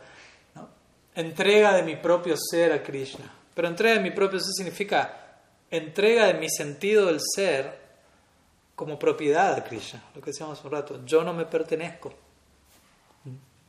[1.14, 3.32] Entrega de mi propio ser a Krishna.
[3.54, 5.24] Pero entrega de mi propio ser significa
[5.70, 7.84] entrega de mi sentido del ser
[8.74, 12.12] como propiedad de Krishna, lo que decíamos hace un rato, yo no me pertenezco.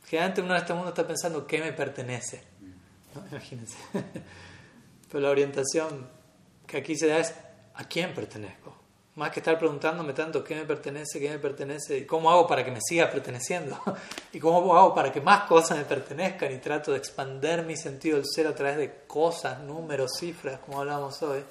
[0.06, 2.42] Generalmente uno en este mundo está pensando qué me pertenece.
[3.14, 3.26] ¿no?
[3.30, 3.76] Imagínense.
[5.10, 6.08] Pero la orientación
[6.66, 7.34] que aquí se da es
[7.74, 8.75] a quién pertenezco.
[9.16, 12.64] Más que estar preguntándome tanto qué me pertenece, qué me pertenece, y cómo hago para
[12.64, 13.78] que me siga perteneciendo,
[14.32, 18.16] y cómo hago para que más cosas me pertenezcan, y trato de expander mi sentido
[18.16, 21.42] del ser a través de cosas, números, cifras, como hablamos hoy,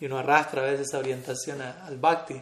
[0.00, 2.40] y uno arrastra a veces esa orientación al bhakti.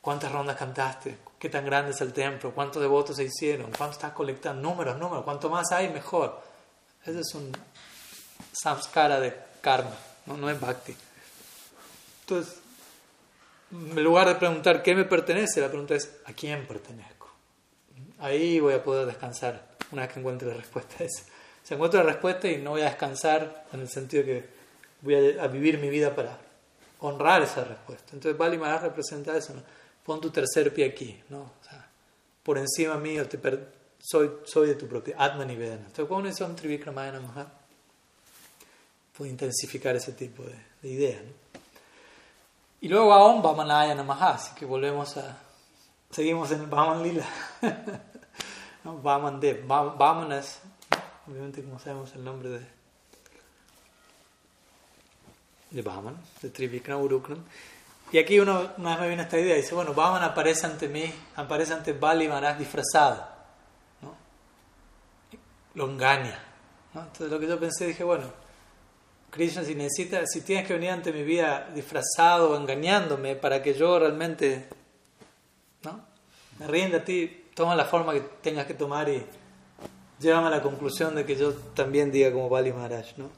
[0.00, 1.18] ¿Cuántas rondas cantaste?
[1.38, 2.52] ¿Qué tan grande es el templo?
[2.54, 3.72] ¿Cuántos devotos se hicieron?
[3.76, 4.62] ¿Cuánto estás colectando?
[4.62, 5.24] Números, números.
[5.24, 6.40] Cuanto más hay, mejor.
[7.04, 7.50] Ese es un
[8.52, 9.96] samskara de karma,
[10.26, 10.94] no, no es bhakti.
[12.20, 12.63] Entonces,
[13.74, 17.28] en lugar de preguntar qué me pertenece, la pregunta es ¿a quién pertenezco?
[18.18, 21.24] Ahí voy a poder descansar una vez que encuentre la respuesta a eso.
[21.62, 24.44] Se encuentra la respuesta y no voy a descansar en el sentido que
[25.00, 26.38] voy a, vivir mi vida para
[27.00, 28.12] honrar esa respuesta.
[28.12, 29.62] Entonces Bali Maharaj representa eso, ¿no?
[30.04, 31.40] Pon tu tercer pie aquí, ¿no?
[31.40, 31.88] O sea,
[32.42, 35.86] por encima mío te per soy, soy de tu propia Atma Nivedana.
[35.86, 37.50] Entonces cuando uno un Trivikramaya Namaha,
[39.16, 41.43] puede intensificar ese tipo de, de idea, ¿no?
[42.84, 45.38] Y luego a Om Vamanaya Namaha, así que volvemos a.
[46.10, 47.24] Seguimos en Vaman Lila.
[48.84, 48.98] ¿no?
[48.98, 49.64] Vaman Dev.
[50.32, 50.60] Es,
[51.26, 52.66] obviamente, como sabemos, el nombre de.
[55.70, 57.42] de Vaman, de Trivikram Urukram.
[58.12, 61.72] Y aquí uno, vez me viene esta idea, dice, bueno, Vaman aparece ante mí, aparece
[61.72, 63.26] ante Bali Maharaj disfrazado.
[64.02, 64.14] ¿no?
[65.72, 66.38] Lo engaña.
[66.92, 67.00] ¿no?
[67.00, 68.26] Entonces lo que yo pensé, dije, bueno,
[69.34, 73.74] Krishna, si necesitas, si tienes que venir ante mi vida disfrazado o engañándome para que
[73.74, 74.68] yo realmente
[75.82, 76.06] ¿no?
[76.60, 79.26] me rinda a ti, toma la forma que tengas que tomar y
[80.20, 83.28] llévame a la conclusión de que yo también diga como Bali Maharaj, ¿no?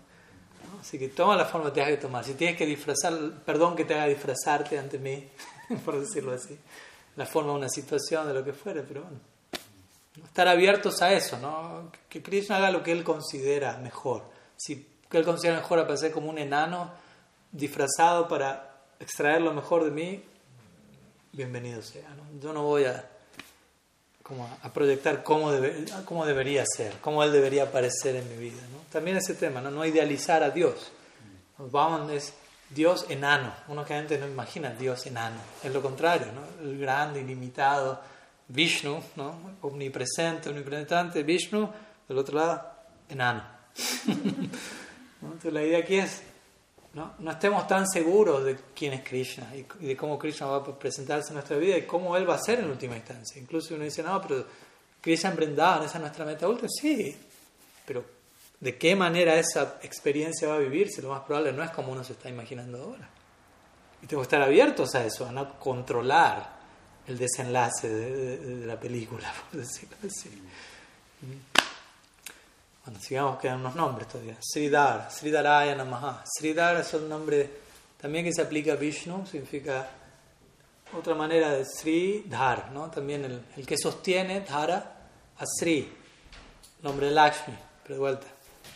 [0.79, 2.25] Así que toma la forma que tengas que tomar.
[2.27, 5.27] Si tienes que disfrazar, perdón que te haga disfrazarte ante mí,
[5.87, 6.59] por decirlo así,
[7.17, 9.19] la forma de una situación, de lo que fuere, pero bueno.
[10.23, 11.91] Estar abiertos a eso, ¿no?
[12.11, 14.25] Que Krishna haga lo que él considera mejor.
[14.59, 16.91] Si que él considera mejor aparecer como un enano
[17.53, 20.25] disfrazado para extraer lo mejor de mí,
[21.33, 22.09] bienvenido sea.
[22.11, 22.41] ¿no?
[22.41, 23.09] Yo no voy a,
[24.23, 28.63] como a, proyectar cómo, debe, cómo debería ser, cómo él debería aparecer en mi vida.
[28.73, 28.79] ¿no?
[28.91, 30.91] También ese tema, no, no idealizar a Dios.
[31.59, 32.35] Vamos, es
[32.71, 33.53] Dios enano.
[33.69, 35.37] Uno que antes no imagina Dios enano.
[35.63, 36.69] Es lo contrario, ¿no?
[36.69, 38.01] el grande, ilimitado,
[38.49, 39.57] Vishnu, ¿no?
[39.63, 41.69] omnipresente, omnipresente, Vishnu,
[42.09, 42.71] del otro lado,
[43.09, 43.45] enano.
[45.21, 45.51] ¿no?
[45.51, 46.23] La idea aquí es,
[46.95, 47.15] ¿no?
[47.19, 51.29] no estemos tan seguros de quién es Krishna y, de cómo Krishna va a presentarse
[51.29, 53.41] en nuestra vida y cómo Él va a ser en última instancia.
[53.41, 54.45] Incluso uno dice, no, pero
[55.01, 56.69] Krishna en esa es nuestra meta última.
[56.69, 57.17] Sí,
[57.85, 58.05] pero
[58.61, 61.03] ¿de qué manera esa experiencia va a vivirse?
[61.03, 63.09] Lo más probable no es como uno se está imaginando ahora.
[64.03, 66.57] Y tengo que estar abiertos a eso, a no controlar
[67.07, 70.31] el desenlace de, de, de la película, por decirlo así.
[72.87, 74.37] Bueno, sigamos, quedan unos nombres todavía.
[74.41, 76.23] Sridhar, Sridharaya Namaha.
[76.25, 77.51] Sridhar es un nombre
[78.01, 79.91] también que se aplica a Vishnu, significa
[80.97, 82.89] otra manera de Sridhar, ¿no?
[82.89, 85.93] También el, el que sostiene Dhara a Sri,
[86.83, 88.27] nombre de Lakshmi, pero de vuelta.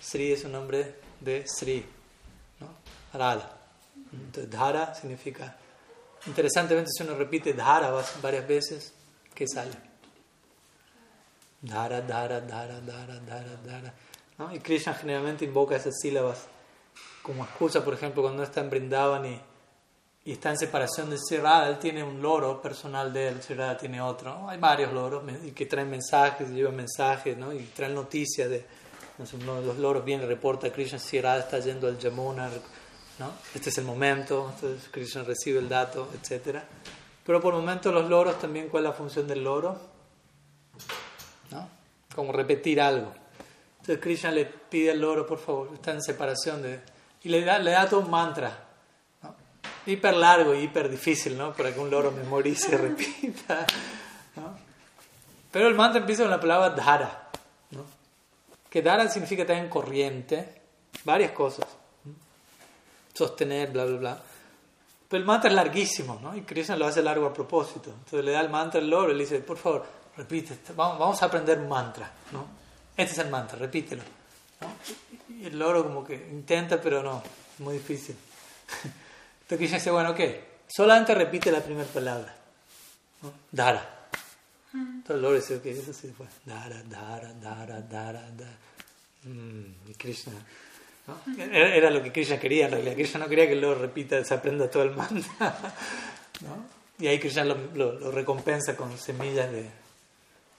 [0.02, 1.86] Sri es un nombre de Sri,
[2.58, 2.66] ¿no?
[3.16, 3.48] Radha.
[4.12, 5.56] Entonces, Dhara significa,
[6.26, 8.92] interesantemente, si uno repite Dhara varias veces,
[9.32, 9.89] ¿qué sale?
[11.62, 13.94] Dhara, dhara, dhara, dhara, dhara, dhara.
[14.38, 14.54] ¿no?
[14.54, 16.46] Y Krishna generalmente invoca esas sílabas
[17.22, 19.40] como excusa, por ejemplo, cuando está en Brindavan y,
[20.24, 24.00] y está en separación de Sri él tiene un loro personal de él, Sri tiene
[24.00, 24.34] otro.
[24.38, 24.48] ¿no?
[24.48, 25.22] Hay varios loros
[25.54, 27.52] que traen mensajes, llevan mensajes ¿no?
[27.52, 28.64] y traen noticias de.
[29.42, 32.48] Uno de los loros viene reporta Krishna, Sri está yendo al Yamuna,
[33.18, 33.32] ¿no?
[33.54, 36.60] este es el momento, entonces Krishna recibe el dato, etc.
[37.26, 39.89] Pero por el momento los loros también, ¿cuál es la función del loro?
[41.50, 41.68] ¿No?
[42.14, 43.12] como repetir algo.
[43.80, 46.80] Entonces Krishna le pide al loro, por favor, está en separación de...
[47.22, 48.66] Y le da, le da todo un mantra,
[49.22, 49.34] ¿no?
[49.86, 51.52] hiper largo y hiper difícil, ¿no?
[51.52, 53.66] Para que un loro memorice repita.
[54.36, 54.54] ¿no?
[55.50, 57.30] Pero el mantra empieza con la palabra dhara,
[57.70, 57.84] ¿no?
[58.68, 60.60] que dhara significa también corriente,
[61.04, 61.66] varias cosas,
[63.12, 64.22] sostener, bla, bla, bla.
[65.08, 66.36] Pero el mantra es larguísimo, ¿no?
[66.36, 67.90] Y Krishna lo hace largo a propósito.
[67.90, 69.84] Entonces le da el mantra al loro y le dice, por favor,
[70.20, 72.46] repite, vamos, a aprender mantra, ¿no?
[72.96, 74.02] Este es el mantra, repítelo.
[75.28, 77.22] Y el loro como que intenta, pero no,
[77.54, 78.14] es muy difícil.
[79.42, 80.20] Entonces Krishna dice, bueno, ok,
[80.68, 82.34] solamente repite la primera palabra.
[83.50, 84.08] Dara.
[84.72, 86.26] Entonces el loro dice, ok, eso sí fue.
[86.44, 88.58] Dara, dara, dara, dara, dara.
[89.24, 90.32] Mm, Krishna...
[91.38, 92.94] Era, lo que Krishna quería en realidad.
[92.94, 95.24] Krishna no quería que el loro repita, se aprenda todo el mantra.
[96.42, 96.64] ¿no?
[97.00, 99.68] Y ahí Krishna lo, lo recompensa con semillas de,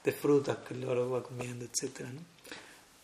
[0.02, 2.00] de frutas que el va comiendo, etc.
[2.00, 2.20] ¿no?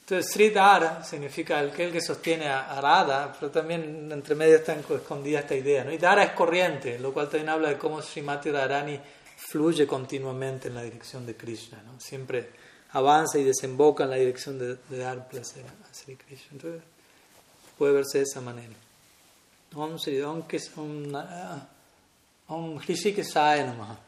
[0.08, 5.54] Entonces, Sridhara significa aquel que sostiene a Radha, pero también entre medio está escondida esta
[5.54, 5.84] idea.
[5.84, 5.92] ¿no?
[5.92, 8.98] Y Dara es corriente, lo cual también habla de cómo Srimati Radharani
[9.36, 11.82] fluye continuamente en la dirección de Krishna.
[11.84, 12.00] ¿no?
[12.00, 12.48] Siempre
[12.92, 16.48] avanza y desemboca en la dirección de, de dar placer a Sri Krishna.
[16.52, 16.82] Entonces,
[17.76, 18.72] puede verse de esa manera.
[19.74, 20.42] Om Sri Om
[22.46, 23.98] Om Hrishikesaya Namaha.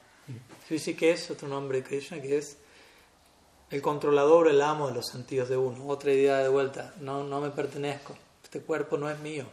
[0.67, 2.57] Hrishikesh, otro nombre de Krishna, que es
[3.71, 5.87] el controlador, el amo de los sentidos de uno.
[5.87, 9.47] Otra idea de vuelta, no, no me pertenezco, este cuerpo no es mío,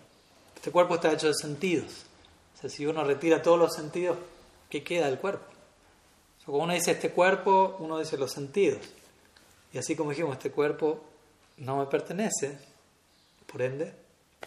[0.56, 2.06] este cuerpo está hecho de sentidos.
[2.56, 4.18] O sea, si uno retira todos los sentidos,
[4.70, 5.46] ¿qué queda del cuerpo?
[5.46, 8.80] O sea, cuando uno dice este cuerpo, uno dice los sentidos.
[9.72, 11.04] Y así como dijimos, este cuerpo
[11.58, 12.58] no me pertenece,
[13.46, 13.94] por ende,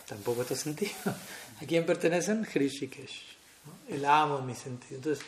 [0.09, 0.97] tampoco estos sentidos.
[1.06, 2.44] ¿A quién pertenecen?
[2.44, 3.36] Hrishikesh,
[3.66, 3.94] ¿no?
[3.94, 4.94] el amo de mis sentidos.
[4.97, 5.24] Entonces,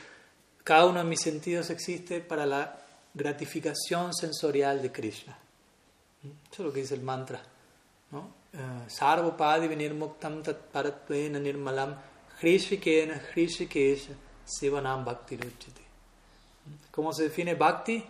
[0.65, 2.82] cada uno de mis sentidos existe para la
[3.15, 5.37] gratificación sensorial de Krishna.
[6.23, 7.43] Eso es lo que dice el mantra.
[8.11, 8.43] ¿no?
[8.89, 11.97] Sarvapadi vinirmuktam tat paratvena nirmalam
[12.41, 14.15] hrishikena hrishikesha
[14.45, 15.83] sivanam bhakti ruchiti.
[16.91, 18.05] ¿Cómo se define bhakti?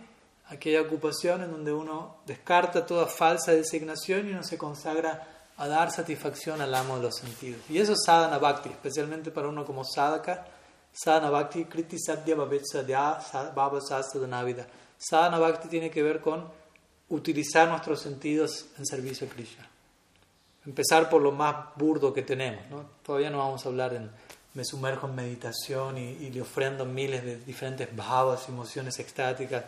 [0.49, 5.27] Aquella ocupación en donde uno descarta toda falsa designación y uno se consagra
[5.57, 7.61] a dar satisfacción al amo de los sentidos.
[7.69, 10.45] Y eso es sadhana bhakti, especialmente para uno como sadhaka.
[10.91, 14.67] Sadhana bhakti kriti sadhya bhavetsadya bhava sastadhanavida.
[15.03, 16.47] Sadhana Bhakti tiene que ver con
[17.09, 19.67] utilizar nuestros sentidos en servicio a Krishna.
[20.65, 22.63] Empezar por lo más burdo que tenemos.
[23.03, 24.09] Todavía no vamos a hablar en
[24.53, 29.65] me sumerjo en meditación y, le ofrendo miles de diferentes bhavas, emociones extáticas.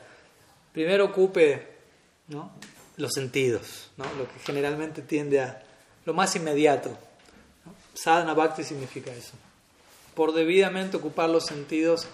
[0.71, 1.75] Primero ocupe
[2.97, 5.63] los sentidos, lo que generalmente tiende a
[6.05, 6.89] lo más inmediato.
[7.65, 7.73] ¿no?
[7.95, 9.33] Sadhana Bhakti significa eso.
[10.13, 12.07] Por debidamente ocupar los sentidos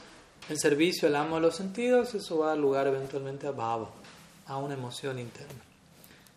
[0.51, 3.89] en servicio al amo de los sentidos, eso va a dar lugar eventualmente a bhava,
[4.47, 5.61] a una emoción interna.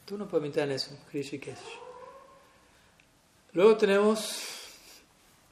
[0.05, 1.59] Tú no puedes en eso, Krishikesh.
[3.55, 4.39] Luego tenemos,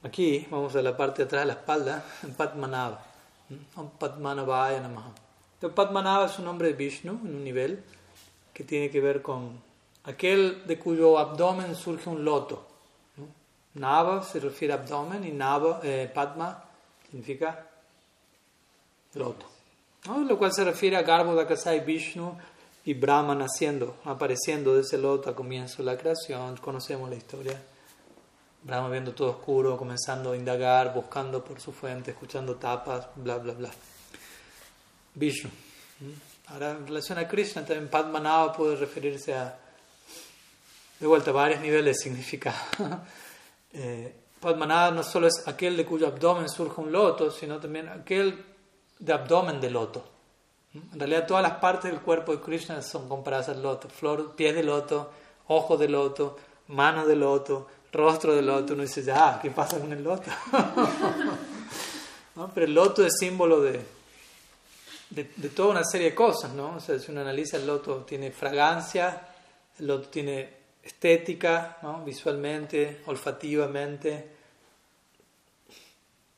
[0.05, 3.05] aquí, vamos a la parte de atrás de la espalda, en Padmanava.
[3.98, 5.12] Padmanavaya Namaha.
[5.74, 7.82] Padmanava es un nombre de Vishnu en un nivel
[8.55, 9.60] que tiene que ver con
[10.05, 12.68] aquel de cuyo abdomen surge un loto.
[13.74, 16.62] Nava se refiere a abdomen y Nava, eh, Padma
[17.10, 17.72] significa
[19.14, 19.47] loto.
[20.06, 20.20] ¿no?
[20.20, 22.36] Lo cual se refiere a Garbhodakasai Vishnu
[22.84, 26.56] y Brahma naciendo, apareciendo de ese loto a comienzo de la creación.
[26.56, 27.60] Conocemos la historia.
[28.62, 33.55] Brahma viendo todo oscuro, comenzando a indagar, buscando por su fuente, escuchando tapas, bla, bla,
[33.55, 33.70] bla.
[35.14, 35.51] Vishnu.
[36.48, 39.56] Ahora, en relación a Krishna, también Padmanava puede referirse a,
[40.98, 42.56] de vuelta, varios niveles de significado.
[43.72, 48.52] eh, no solo es aquel de cuyo abdomen surge un loto, sino también aquel
[49.03, 50.05] de abdomen de loto.
[50.74, 53.89] En realidad todas las partes del cuerpo de Krishna son comparadas al loto.
[53.89, 55.11] Flor, pies de loto,
[55.49, 56.37] ojos de loto,
[56.69, 58.74] manos de loto, rostro de loto.
[58.74, 60.31] Uno dice, ya, ¿qué pasa con el loto?
[62.37, 62.51] ¿No?
[62.55, 63.85] Pero el loto es símbolo de,
[65.11, 66.53] de, de, toda una serie de cosas.
[66.53, 66.77] ¿no?
[66.77, 69.29] O sea, si uno analiza el loto, tiene fragancia,
[69.81, 72.05] el loto tiene estética, ¿no?
[72.05, 74.41] visualmente, olfativamente,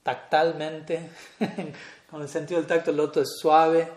[0.04, 1.10] tactalmente.
[2.10, 3.90] Con el sentido del tacto, el loto es suave.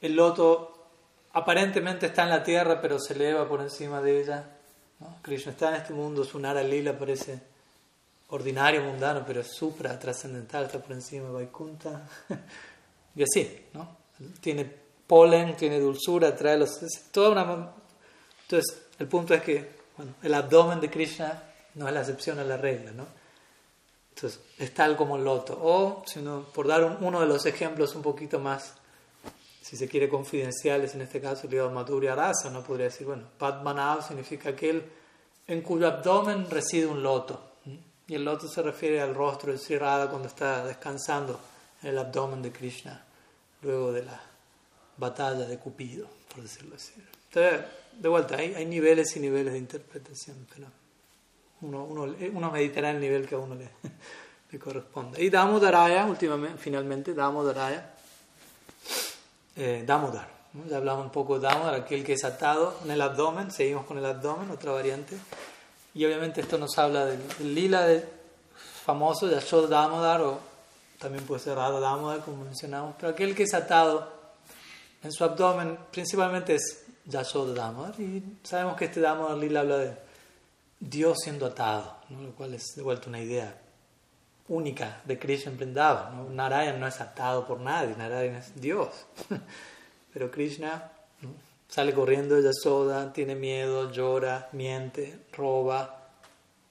[0.00, 0.88] El loto
[1.32, 4.44] aparentemente está en la tierra, pero se eleva por encima de ella.
[4.98, 5.18] ¿no?
[5.22, 7.40] Krishna está en este mundo, su Nara Lila parece
[8.30, 12.08] ordinario, mundano, pero es supra, trascendental, está por encima de Vaikunta.
[13.14, 13.96] y así, ¿no?
[14.40, 14.64] Tiene
[15.06, 16.80] polen, tiene dulzura, trae los.
[17.12, 17.72] toda una.
[18.42, 21.42] Entonces, el punto es que bueno, el abdomen de Krishna
[21.74, 23.06] no es la excepción a la regla, ¿no?
[24.14, 25.58] Entonces, es tal como el loto.
[25.60, 28.74] O, si uno, por dar un, uno de los ejemplos un poquito más,
[29.60, 33.24] si se quiere confidenciales, en este caso ligado a Madhurya Rasa, no podría decir, bueno,
[33.38, 34.84] Padmanav significa aquel
[35.46, 37.52] en cuyo abdomen reside un loto.
[38.06, 41.40] Y el loto se refiere al rostro de Sri Radha cuando está descansando
[41.82, 43.04] en el abdomen de Krishna,
[43.62, 44.20] luego de la
[44.98, 46.92] batalla de Cupido, por decirlo así.
[47.28, 47.62] Entonces,
[47.98, 50.68] de vuelta, hay, hay niveles y niveles de interpretación, pero
[51.64, 53.68] uno, uno, uno meditará el nivel que a uno le,
[54.52, 55.22] le corresponde.
[55.22, 57.94] Y Damodaraya, últimamente, finalmente, Damodaraya,
[59.56, 60.28] eh, Damodar.
[60.68, 63.98] Ya hablamos un poco de Damodar, aquel que es atado en el abdomen, seguimos con
[63.98, 65.16] el abdomen, otra variante.
[65.94, 68.04] Y obviamente esto nos habla del, lila de,
[68.84, 70.38] famoso, Yashoda Damodar, o
[70.98, 74.12] también puede ser Radha Damodar, como mencionamos, pero aquel que es atado
[75.02, 80.04] en su abdomen principalmente es Yashoda Damodar, y sabemos que este Damodar lila habla de
[80.88, 83.58] Dios siendo atado, lo cual es de vuelta una idea
[84.48, 86.28] única de Krishna en ¿no?
[86.30, 88.90] Narayan no es atado por nadie, Narayan es Dios.
[90.12, 90.92] Pero Krishna
[91.68, 96.08] sale corriendo de Yasoda, tiene miedo, llora, miente, roba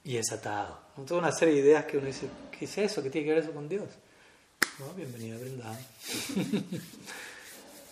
[0.03, 0.77] y es atado.
[0.95, 1.03] ¿no?
[1.03, 2.27] Toda una serie de ideas que uno dice,
[2.57, 3.01] ¿qué es eso?
[3.01, 3.89] ¿Qué tiene que ver eso con Dios?
[4.79, 4.93] ¿No?
[4.93, 5.77] Bienvenido a Vrindavan.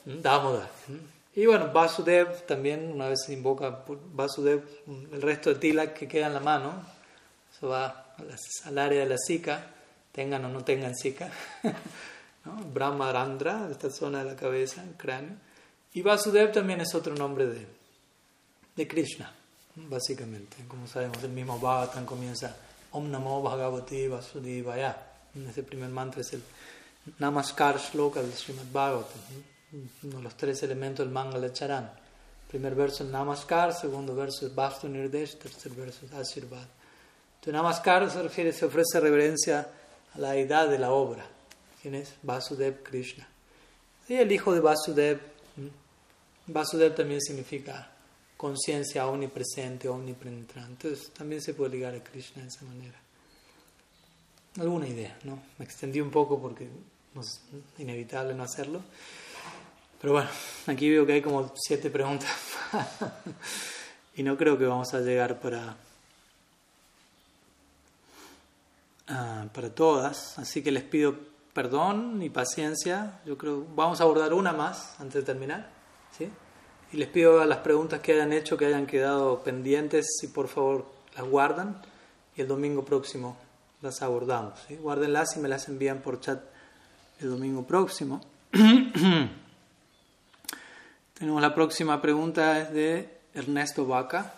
[0.21, 0.69] Damoda.
[1.33, 4.67] Y bueno, Vasudev también, una vez se invoca Vasudev,
[5.13, 6.73] el resto de Tilak que queda en la mano,
[7.55, 8.15] eso va
[8.65, 9.65] al área de la Sika,
[10.11, 11.31] tengan o no tengan Sika,
[12.45, 12.55] ¿no?
[12.73, 15.37] Brahma Randra, esta zona de la cabeza, cráneo.
[15.93, 17.65] Y Vasudev también es otro nombre de,
[18.75, 19.33] de Krishna,
[19.75, 20.57] básicamente.
[20.67, 22.57] Como sabemos, el mismo Bhagavatam comienza
[22.91, 24.97] Om Namo Bhagavati Vasudevaya.
[25.49, 26.43] Ese primer mantra es el
[27.19, 31.91] Namaskar Shloka del Srimad Bhagavatam uno de los tres elementos del Mangala Charan.
[32.47, 36.67] Primer verso Namaskar, segundo verso Vastu Nirdesh, tercer verso Ashirvad.
[37.35, 39.67] Entonces Namaskar se refiere, se ofrece reverencia
[40.13, 41.25] a la deidad de la obra.
[41.81, 42.13] ¿Quién es?
[42.21, 43.27] Vasudev Krishna.
[44.07, 45.19] Y el hijo de Vasudev.
[46.47, 47.89] Vasudev también significa
[48.35, 50.89] conciencia omnipresente, omnipenetrante.
[50.89, 52.99] Entonces también se puede ligar a Krishna de esa manera.
[54.59, 55.41] Alguna idea, ¿no?
[55.57, 56.67] Me extendí un poco porque
[57.19, 57.41] es
[57.77, 58.81] inevitable no hacerlo.
[60.01, 60.29] Pero bueno,
[60.65, 62.35] aquí veo que hay como siete preguntas
[64.15, 65.75] y no creo que vamos a llegar para,
[69.09, 70.39] uh, para todas.
[70.39, 71.15] Así que les pido
[71.53, 73.19] perdón y paciencia.
[73.27, 75.69] Yo creo vamos a abordar una más antes de terminar.
[76.17, 76.29] ¿sí?
[76.91, 80.47] Y les pido a las preguntas que hayan hecho, que hayan quedado pendientes, si por
[80.47, 81.79] favor las guardan
[82.35, 83.37] y el domingo próximo
[83.83, 84.59] las abordamos.
[84.67, 84.77] ¿sí?
[84.77, 86.41] Guárdenlas y me las envían por chat
[87.19, 88.19] el domingo próximo.
[91.21, 94.33] Tenemos la próxima pregunta es de Ernesto Vaca,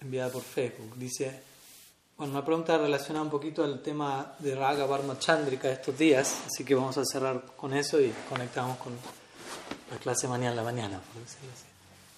[0.00, 0.96] enviada por Facebook.
[0.96, 1.40] Dice,
[2.16, 6.64] bueno, una pregunta relacionada un poquito al tema de Raga Varma Chandrika estos días, así
[6.64, 8.92] que vamos a cerrar con eso y conectamos con
[9.92, 11.00] la clase mañana en la mañana,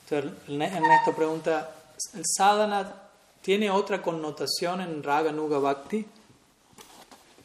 [0.08, 1.70] Ernesto pregunta,
[2.14, 2.94] ¿el sadhana
[3.42, 6.06] tiene otra connotación en Raga Nuga Bhakti?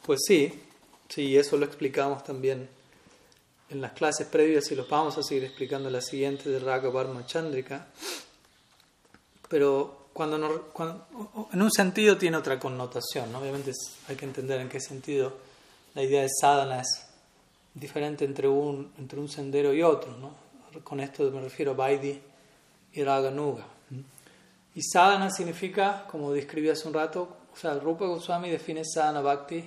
[0.06, 0.62] Pues sí,
[1.10, 2.74] sí, eso lo explicamos también
[3.70, 7.26] en las clases previas y los vamos a seguir explicando la siguiente de Raga Varma
[7.26, 7.86] Chandrika.
[9.48, 13.72] Pero cuando, en un sentido tiene otra connotación, obviamente
[14.08, 15.34] hay que entender en qué sentido
[15.94, 17.06] la idea de sadhana es
[17.74, 20.16] diferente entre un, entre un sendero y otro.
[20.16, 20.30] ¿no?
[20.82, 22.20] Con esto me refiero a Vaidhi
[22.92, 23.64] y Raga Nuga.
[24.74, 29.64] Y sadhana significa, como describí hace un rato, o sea, Rupa Goswami define sadhana bhakti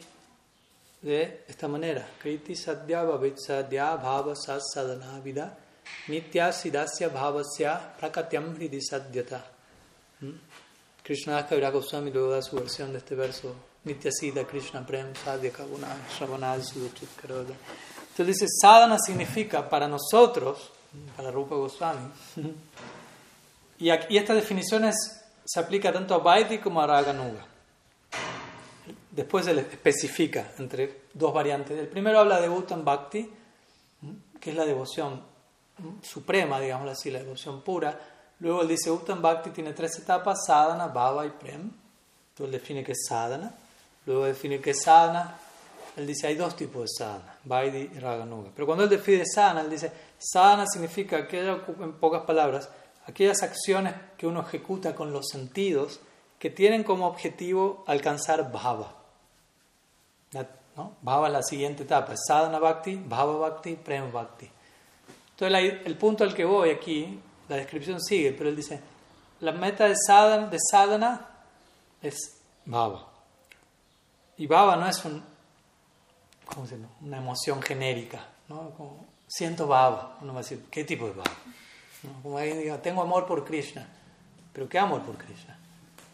[1.01, 2.05] de esta manera.
[2.21, 5.55] Kriti sadhya bhavit sadhya bhava sat sadhana vida
[6.07, 9.41] nitya sidasya bhavasya prakatyam hridi sadhyata.
[10.21, 10.37] ¿Mm?
[11.03, 13.55] Krishna Kaviraj Goswami luego da su versión de este verso
[13.85, 17.55] Nitya Siddha Krishna Prem Sadhya Kavuna Shravanal Sudachit Karoda.
[18.11, 20.69] Entonces dice, sadhana significa para nosotros,
[21.15, 22.11] para Rupa Goswami,
[23.79, 24.83] y, aquí, y esta definición
[25.45, 27.45] se aplica tanto a Vaidhi como a Raganuga.
[29.19, 31.77] Después se le especifica entre dos variantes.
[31.77, 33.29] El primero habla de Uttam Bhakti,
[34.39, 35.21] que es la devoción
[36.01, 37.99] suprema, digamos así, la devoción pura.
[38.39, 41.69] Luego él dice Uttam Bhakti tiene tres etapas, sadhana, bhava y prem.
[42.29, 43.53] Entonces él define que es sadhana.
[44.05, 45.35] Luego define que es sadhana.
[45.97, 48.51] Él dice hay dos tipos de sadhana, Vaidhi y Raganuga.
[48.55, 52.69] Pero cuando él define sadhana, él dice sadhana significa, en pocas palabras,
[53.05, 55.99] aquellas acciones que uno ejecuta con los sentidos
[56.39, 58.98] que tienen como objetivo alcanzar bhava.
[60.75, 60.95] ¿No?
[61.01, 64.49] Bhava la siguiente etapa, sadhana bhakti, bhava bhakti, prema bhakti.
[65.31, 68.79] Entonces el punto al que voy aquí, la descripción sigue, pero él dice,
[69.39, 71.27] la meta de sadhana, de sadhana
[72.01, 73.07] es bhava.
[74.37, 75.23] Y bhava no es un,
[76.45, 76.67] ¿cómo
[77.01, 78.71] una emoción genérica, ¿no?
[79.27, 80.17] siento bhava.
[80.21, 81.31] Uno va a decir, ¿qué tipo de bhava?
[82.03, 82.21] ¿No?
[82.21, 83.87] Como alguien diga, tengo amor por Krishna.
[84.53, 85.57] ¿Pero qué amor por Krishna?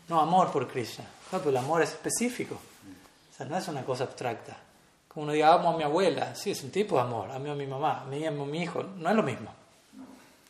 [0.08, 1.06] No, amor por Krishna.
[1.32, 2.60] No, pero el amor es específico.
[3.36, 4.56] O sea, no es una cosa abstracta.
[5.10, 6.34] Como uno diga, amo a mi abuela.
[6.36, 7.30] Sí, es un tipo de amor.
[7.32, 8.04] Amo a mi mamá.
[8.04, 8.82] Amo a mi hijo.
[8.82, 9.52] No es lo mismo.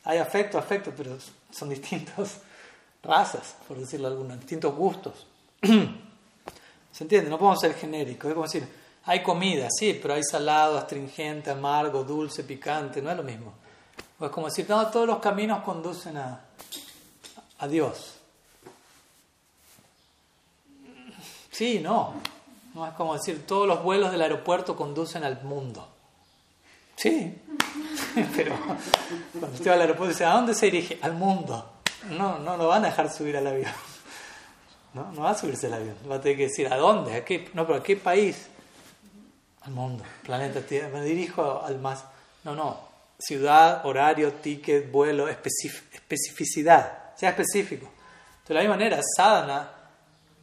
[0.04, 1.18] Hay afecto, afecto, pero
[1.50, 2.42] son distintas
[3.04, 5.26] razas, por decirlo alguna, distintos gustos.
[6.92, 7.28] ¿Se entiende?
[7.28, 8.28] No podemos ser genéricos.
[8.28, 8.68] Es como decir,
[9.06, 13.02] hay comida, sí, pero hay salado, astringente, amargo, dulce, picante.
[13.02, 13.52] No es lo mismo.
[14.20, 16.40] O es como decir, no, todos los caminos conducen a,
[17.58, 18.20] a Dios.
[21.50, 22.35] Sí, no.
[22.76, 25.88] No es como decir, todos los vuelos del aeropuerto conducen al mundo.
[26.98, 27.42] Sí,
[28.36, 28.54] pero
[29.40, 31.00] cuando usted va al aeropuerto dice, ¿a dónde se dirige?
[31.02, 31.72] Al mundo.
[32.10, 33.72] No, no lo van a dejar subir al avión.
[34.94, 35.96] No, no va a subirse al avión.
[36.10, 37.16] Va a tener que decir, ¿a dónde?
[37.16, 37.50] ¿A qué?
[37.54, 38.48] No, pero ¿a qué país?
[39.62, 40.90] Al mundo, planeta Tierra.
[40.90, 42.04] Me dirijo al más...
[42.44, 42.78] No, no.
[43.18, 47.16] Ciudad, horario, ticket, vuelo, especificidad.
[47.16, 47.90] Sea específico.
[48.46, 49.72] De la misma manera, sadhana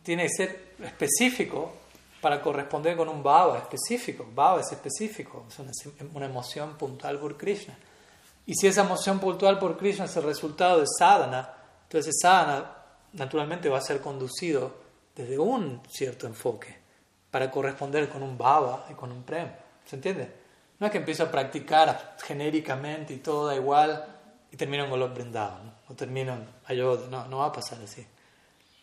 [0.02, 1.81] tiene que ser específico
[2.22, 4.24] para corresponder con un bhava específico.
[4.32, 5.58] Bhava es específico, es
[6.14, 7.76] una, emoción puntual por Krishna.
[8.46, 12.76] Y si esa emoción puntual por Krishna es el resultado de sadhana, entonces sadhana
[13.14, 14.72] naturalmente va a ser conducido
[15.16, 16.78] desde un cierto enfoque
[17.28, 19.50] para corresponder con un bhava y con un prem.
[19.84, 20.32] ¿Se entiende?
[20.78, 24.06] No es que empiezo a practicar genéricamente y todo da igual
[24.52, 25.74] y termino en Golok ¿no?
[25.88, 27.10] o termino en.
[27.10, 28.06] No, no va a pasar así.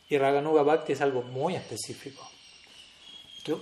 [0.09, 2.27] Y Raganuga Bhakti es algo muy específico,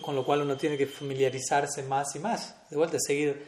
[0.01, 2.55] con lo cual uno tiene que familiarizarse más y más.
[2.69, 3.47] De vuelta, seguir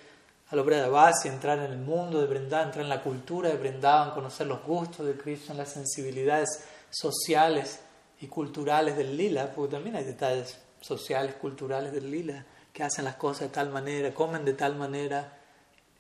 [0.50, 3.50] a la obra de base, entrar en el mundo de Vrindavan, entrar en la cultura
[3.50, 7.80] de Vrindavan, conocer los gustos de Krishna, las sensibilidades sociales
[8.22, 13.16] y culturales del lila, porque también hay detalles sociales, culturales del lila, que hacen las
[13.16, 15.38] cosas de tal manera, comen de tal manera,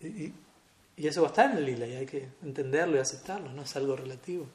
[0.01, 0.33] y,
[0.97, 3.61] y eso va a estar en el lila y hay que entenderlo y aceptarlo, no
[3.61, 4.47] es algo relativo.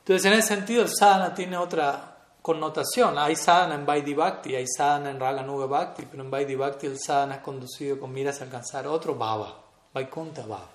[0.00, 2.11] Entonces, en ese sentido, sadhana tiene otra
[2.42, 3.16] connotación.
[3.18, 6.98] Hay sadhana en Vaidhi Bhakti, hay sadhana en Raganuga Bhakti, pero en Vaidhi Bhakti el
[6.98, 9.62] sadhana es conducido con miras a alcanzar otro bhava,
[9.94, 10.68] Vaikuntha Bhava,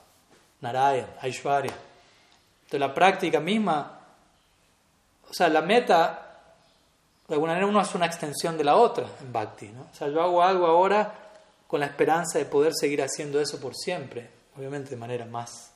[0.62, 1.74] Narayan, Aishwarya.
[1.74, 4.00] Entonces, la práctica misma,
[5.30, 6.42] o sea, la meta,
[7.28, 9.68] de alguna manera uno hace una extensión de la otra en Bhakti.
[9.68, 9.88] ¿no?
[9.92, 11.14] O sea, yo hago algo ahora
[11.68, 15.72] con la esperanza de poder seguir haciendo eso por siempre, obviamente de manera más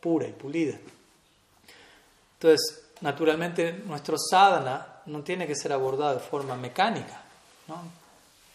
[0.00, 0.76] pura y pulida.
[2.34, 7.22] Entonces, naturalmente, nuestro sadhana no tiene que ser abordado de forma mecánica.
[7.68, 7.82] ¿no?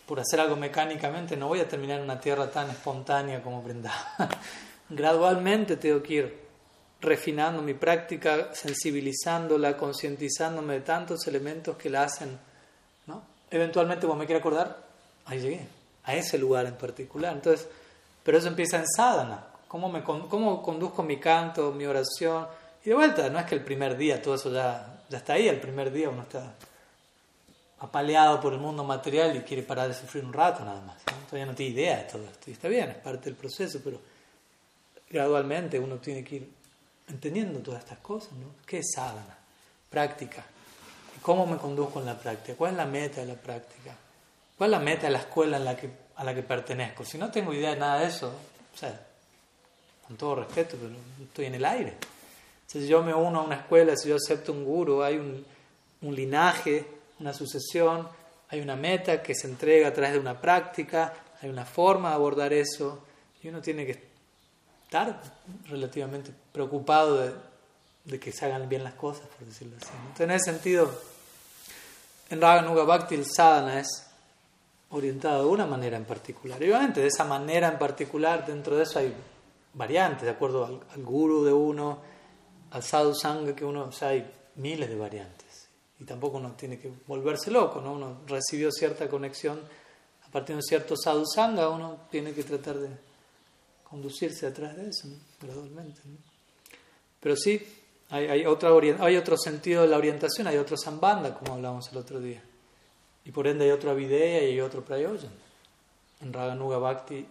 [0.05, 4.15] Por hacer algo mecánicamente no voy a terminar en una tierra tan espontánea como Brindava.
[4.89, 6.41] Gradualmente tengo que ir
[6.99, 12.37] refinando mi práctica, sensibilizándola, concientizándome de tantos elementos que la hacen.
[13.07, 13.23] ¿no?
[13.49, 14.77] Eventualmente, como me quiero acordar,
[15.25, 15.67] ahí llegué,
[16.03, 17.33] a ese lugar en particular.
[17.33, 17.67] Entonces,
[18.23, 19.45] pero eso empieza en sadhana.
[19.67, 22.45] ¿Cómo, me, cómo conduzco mi canto, mi oración?
[22.83, 25.49] Y de vuelta, no es que el primer día todo eso ya, ya está ahí,
[25.49, 26.55] el primer día uno está
[27.79, 31.03] apaleado por el mundo material y quiere parar de sufrir un rato nada más.
[31.29, 32.49] Todavía no tiene idea de todo esto.
[32.49, 33.99] Y está bien, es parte del proceso, pero
[35.09, 36.49] gradualmente uno tiene que ir
[37.09, 38.31] entendiendo todas estas cosas.
[38.33, 38.55] ¿no?
[38.65, 39.37] ¿Qué es sadhana?
[39.89, 40.45] Práctica.
[41.21, 42.57] ¿Cómo me conduzco en la práctica?
[42.57, 43.93] ¿Cuál es la meta de la práctica?
[44.57, 47.03] ¿Cuál es la meta de la escuela la que, a la que pertenezco?
[47.03, 48.31] Si no tengo idea de nada de eso,
[48.73, 49.07] o sea,
[50.07, 51.97] con todo respeto, pero estoy en el aire.
[52.71, 55.45] Si yo me uno a una escuela, si yo acepto un guru, hay un,
[56.15, 56.87] linaje,
[57.19, 58.07] una sucesión,
[58.47, 62.15] hay una meta que se entrega a través de una práctica, hay una forma de
[62.15, 63.03] abordar eso,
[63.43, 64.01] y uno tiene que
[64.85, 65.21] estar
[65.67, 67.33] relativamente preocupado de,
[68.05, 69.91] de que se hagan bien las cosas, por decirlo así.
[69.93, 70.97] Entonces, en ese sentido,
[72.29, 74.07] en Raganuga Bhakti el sadhana es
[74.91, 76.63] orientado de una manera en particular.
[76.63, 79.13] Y obviamente, de esa manera en particular, dentro de eso hay
[79.73, 82.10] variantes, de acuerdo al, al guru de uno,
[82.71, 85.67] al sadhu sangha que uno, o hay miles de variantes.
[85.99, 87.93] Y tampoco uno tiene que volverse loco, ¿no?
[87.93, 89.59] Uno recibió cierta conexión
[90.25, 92.89] a partir de un cierto sadhu sangha, uno tiene que tratar de
[93.83, 95.07] conducirse atrás de eso,
[95.39, 95.99] gradualmente.
[97.19, 97.61] Pero sí,
[98.09, 102.19] hay, hay, otra otro sentido de la orientación, hay otro sambanda, como hablamos el otro
[102.19, 102.41] día.
[103.25, 105.29] Y por ende hay otro avideya y hay otro prayojan.
[106.21, 107.27] En Raganuga Bhakti,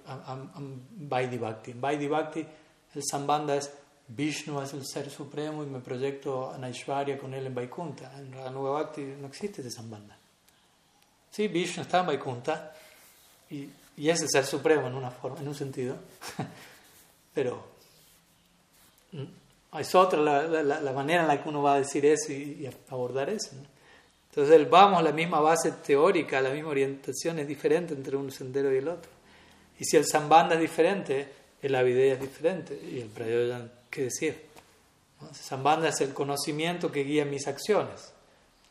[0.93, 1.71] Vaidhi Bhakti.
[1.73, 2.47] En Vaidhi Bhakti
[2.95, 3.73] el sambanda es
[4.17, 8.13] Vishnu es el ser supremo y me proyecto a Naishvarya con él en Vaikunta.
[8.19, 10.17] En Raganuga Bhakti no existe esa sambanda.
[11.31, 12.75] Sí, Vishnu está en Vaikunta
[13.51, 15.97] y, y, es el ser supremo en una forma, en un sentido,
[17.35, 17.65] pero
[19.13, 22.33] mm, es otra la, la, la, manera en la que uno va a decir eso
[22.33, 23.51] y, y abordar eso.
[24.31, 28.73] Entonces, el vamos, la misma base teórica, la misma orientación es diferente entre un sendero
[28.73, 29.11] y el otro.
[29.79, 31.29] Y si el sambandha es diferente,
[31.63, 34.49] el avidea es diferente y el prayojan, ¿qué decir?
[35.21, 35.87] ¿No?
[35.87, 38.13] Es el conocimiento que guía mis acciones.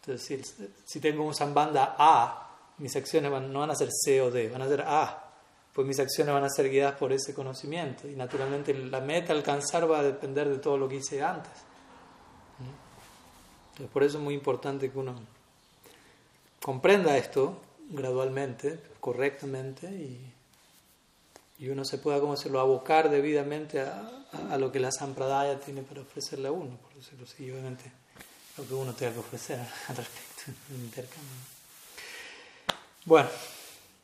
[0.02, 4.32] Entonces, si, si tengo un sambandha A, mis acciones no van a ser C o
[4.32, 5.26] D, van a ser A.
[5.74, 8.08] Pues mis acciones van a ser guiadas por ese conocimiento.
[8.08, 11.52] Y naturalmente la meta alcanzar va a depender de todo lo que hice antes.
[13.72, 15.16] Entonces, por eso es muy importante que uno
[16.62, 20.34] comprenda esto gradualmente, correctamente, y,
[21.60, 25.60] y uno se pueda, como se lo abocar debidamente a, a, lo que la Sampradaya
[25.60, 27.92] tiene para ofrecerle a uno, por decirlo así, obviamente
[28.58, 31.36] lo que uno tenga que ofrecer al respecto del intercambio.
[33.06, 33.30] Bueno,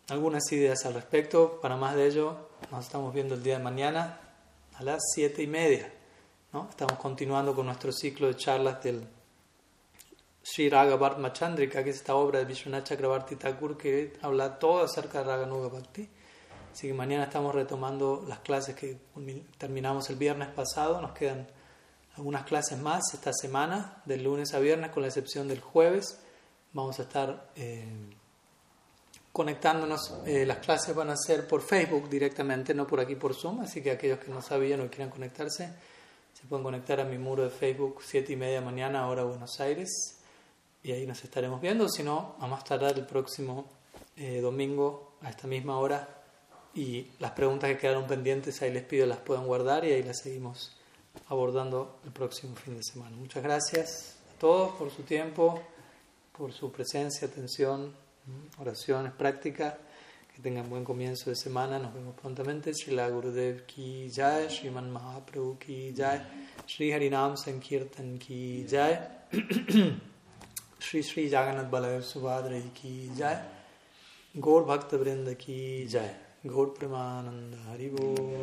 [0.10, 1.60] algunas ideas al respecto.
[1.62, 4.20] Para más de ello, nos estamos viendo el día de mañana
[4.76, 5.92] a las siete y media.
[6.54, 6.68] ¿no?
[6.70, 9.08] Estamos continuando con nuestro ciclo de charlas del
[10.44, 15.20] Sri Raga Machandrika, que es esta obra de Vishwanath Chakrabarti Thakur que habla todo acerca
[15.20, 16.08] de Raga Nuga Bhakti.
[16.76, 18.98] Así que mañana estamos retomando las clases que
[19.58, 21.02] terminamos el viernes pasado.
[21.02, 21.48] Nos quedan
[22.18, 26.20] algunas clases más esta semana, del lunes a viernes, con la excepción del jueves.
[26.74, 27.88] Vamos a estar eh,
[29.32, 30.16] conectándonos.
[30.26, 33.62] Eh, las clases van a ser por Facebook directamente, no por aquí por Zoom.
[33.62, 35.70] Así que aquellos que no sabían o quieran conectarse,
[36.34, 40.20] se pueden conectar a mi muro de Facebook, 7 y media mañana, ahora Buenos Aires.
[40.84, 41.88] Y ahí nos estaremos viendo.
[41.88, 43.64] Si no, a más tardar el próximo
[44.18, 46.24] eh, domingo a esta misma hora.
[46.76, 50.20] Y las preguntas que quedaron pendientes, ahí les pido las puedan guardar y ahí las
[50.20, 50.76] seguimos
[51.30, 53.16] abordando el próximo fin de semana.
[53.16, 55.62] Muchas gracias a todos por su tiempo,
[56.38, 57.94] por su presencia, atención,
[58.60, 59.76] oraciones, prácticas.
[60.36, 61.80] Que tengan buen comienzo de semana.
[61.80, 62.74] Nos vemos prontamente.
[62.74, 66.20] Srila Gurudev ki jai, Sriman Mahaprabhu ki jai,
[66.68, 69.00] Sri Harinam Sankirtan ki jai,
[70.78, 73.40] Sri Sri Jagannath Baladev Subhadra ki jai,
[74.38, 78.08] Gaur Bhakta Vrinda ki jai, घोर प्रेमानंद हरिभो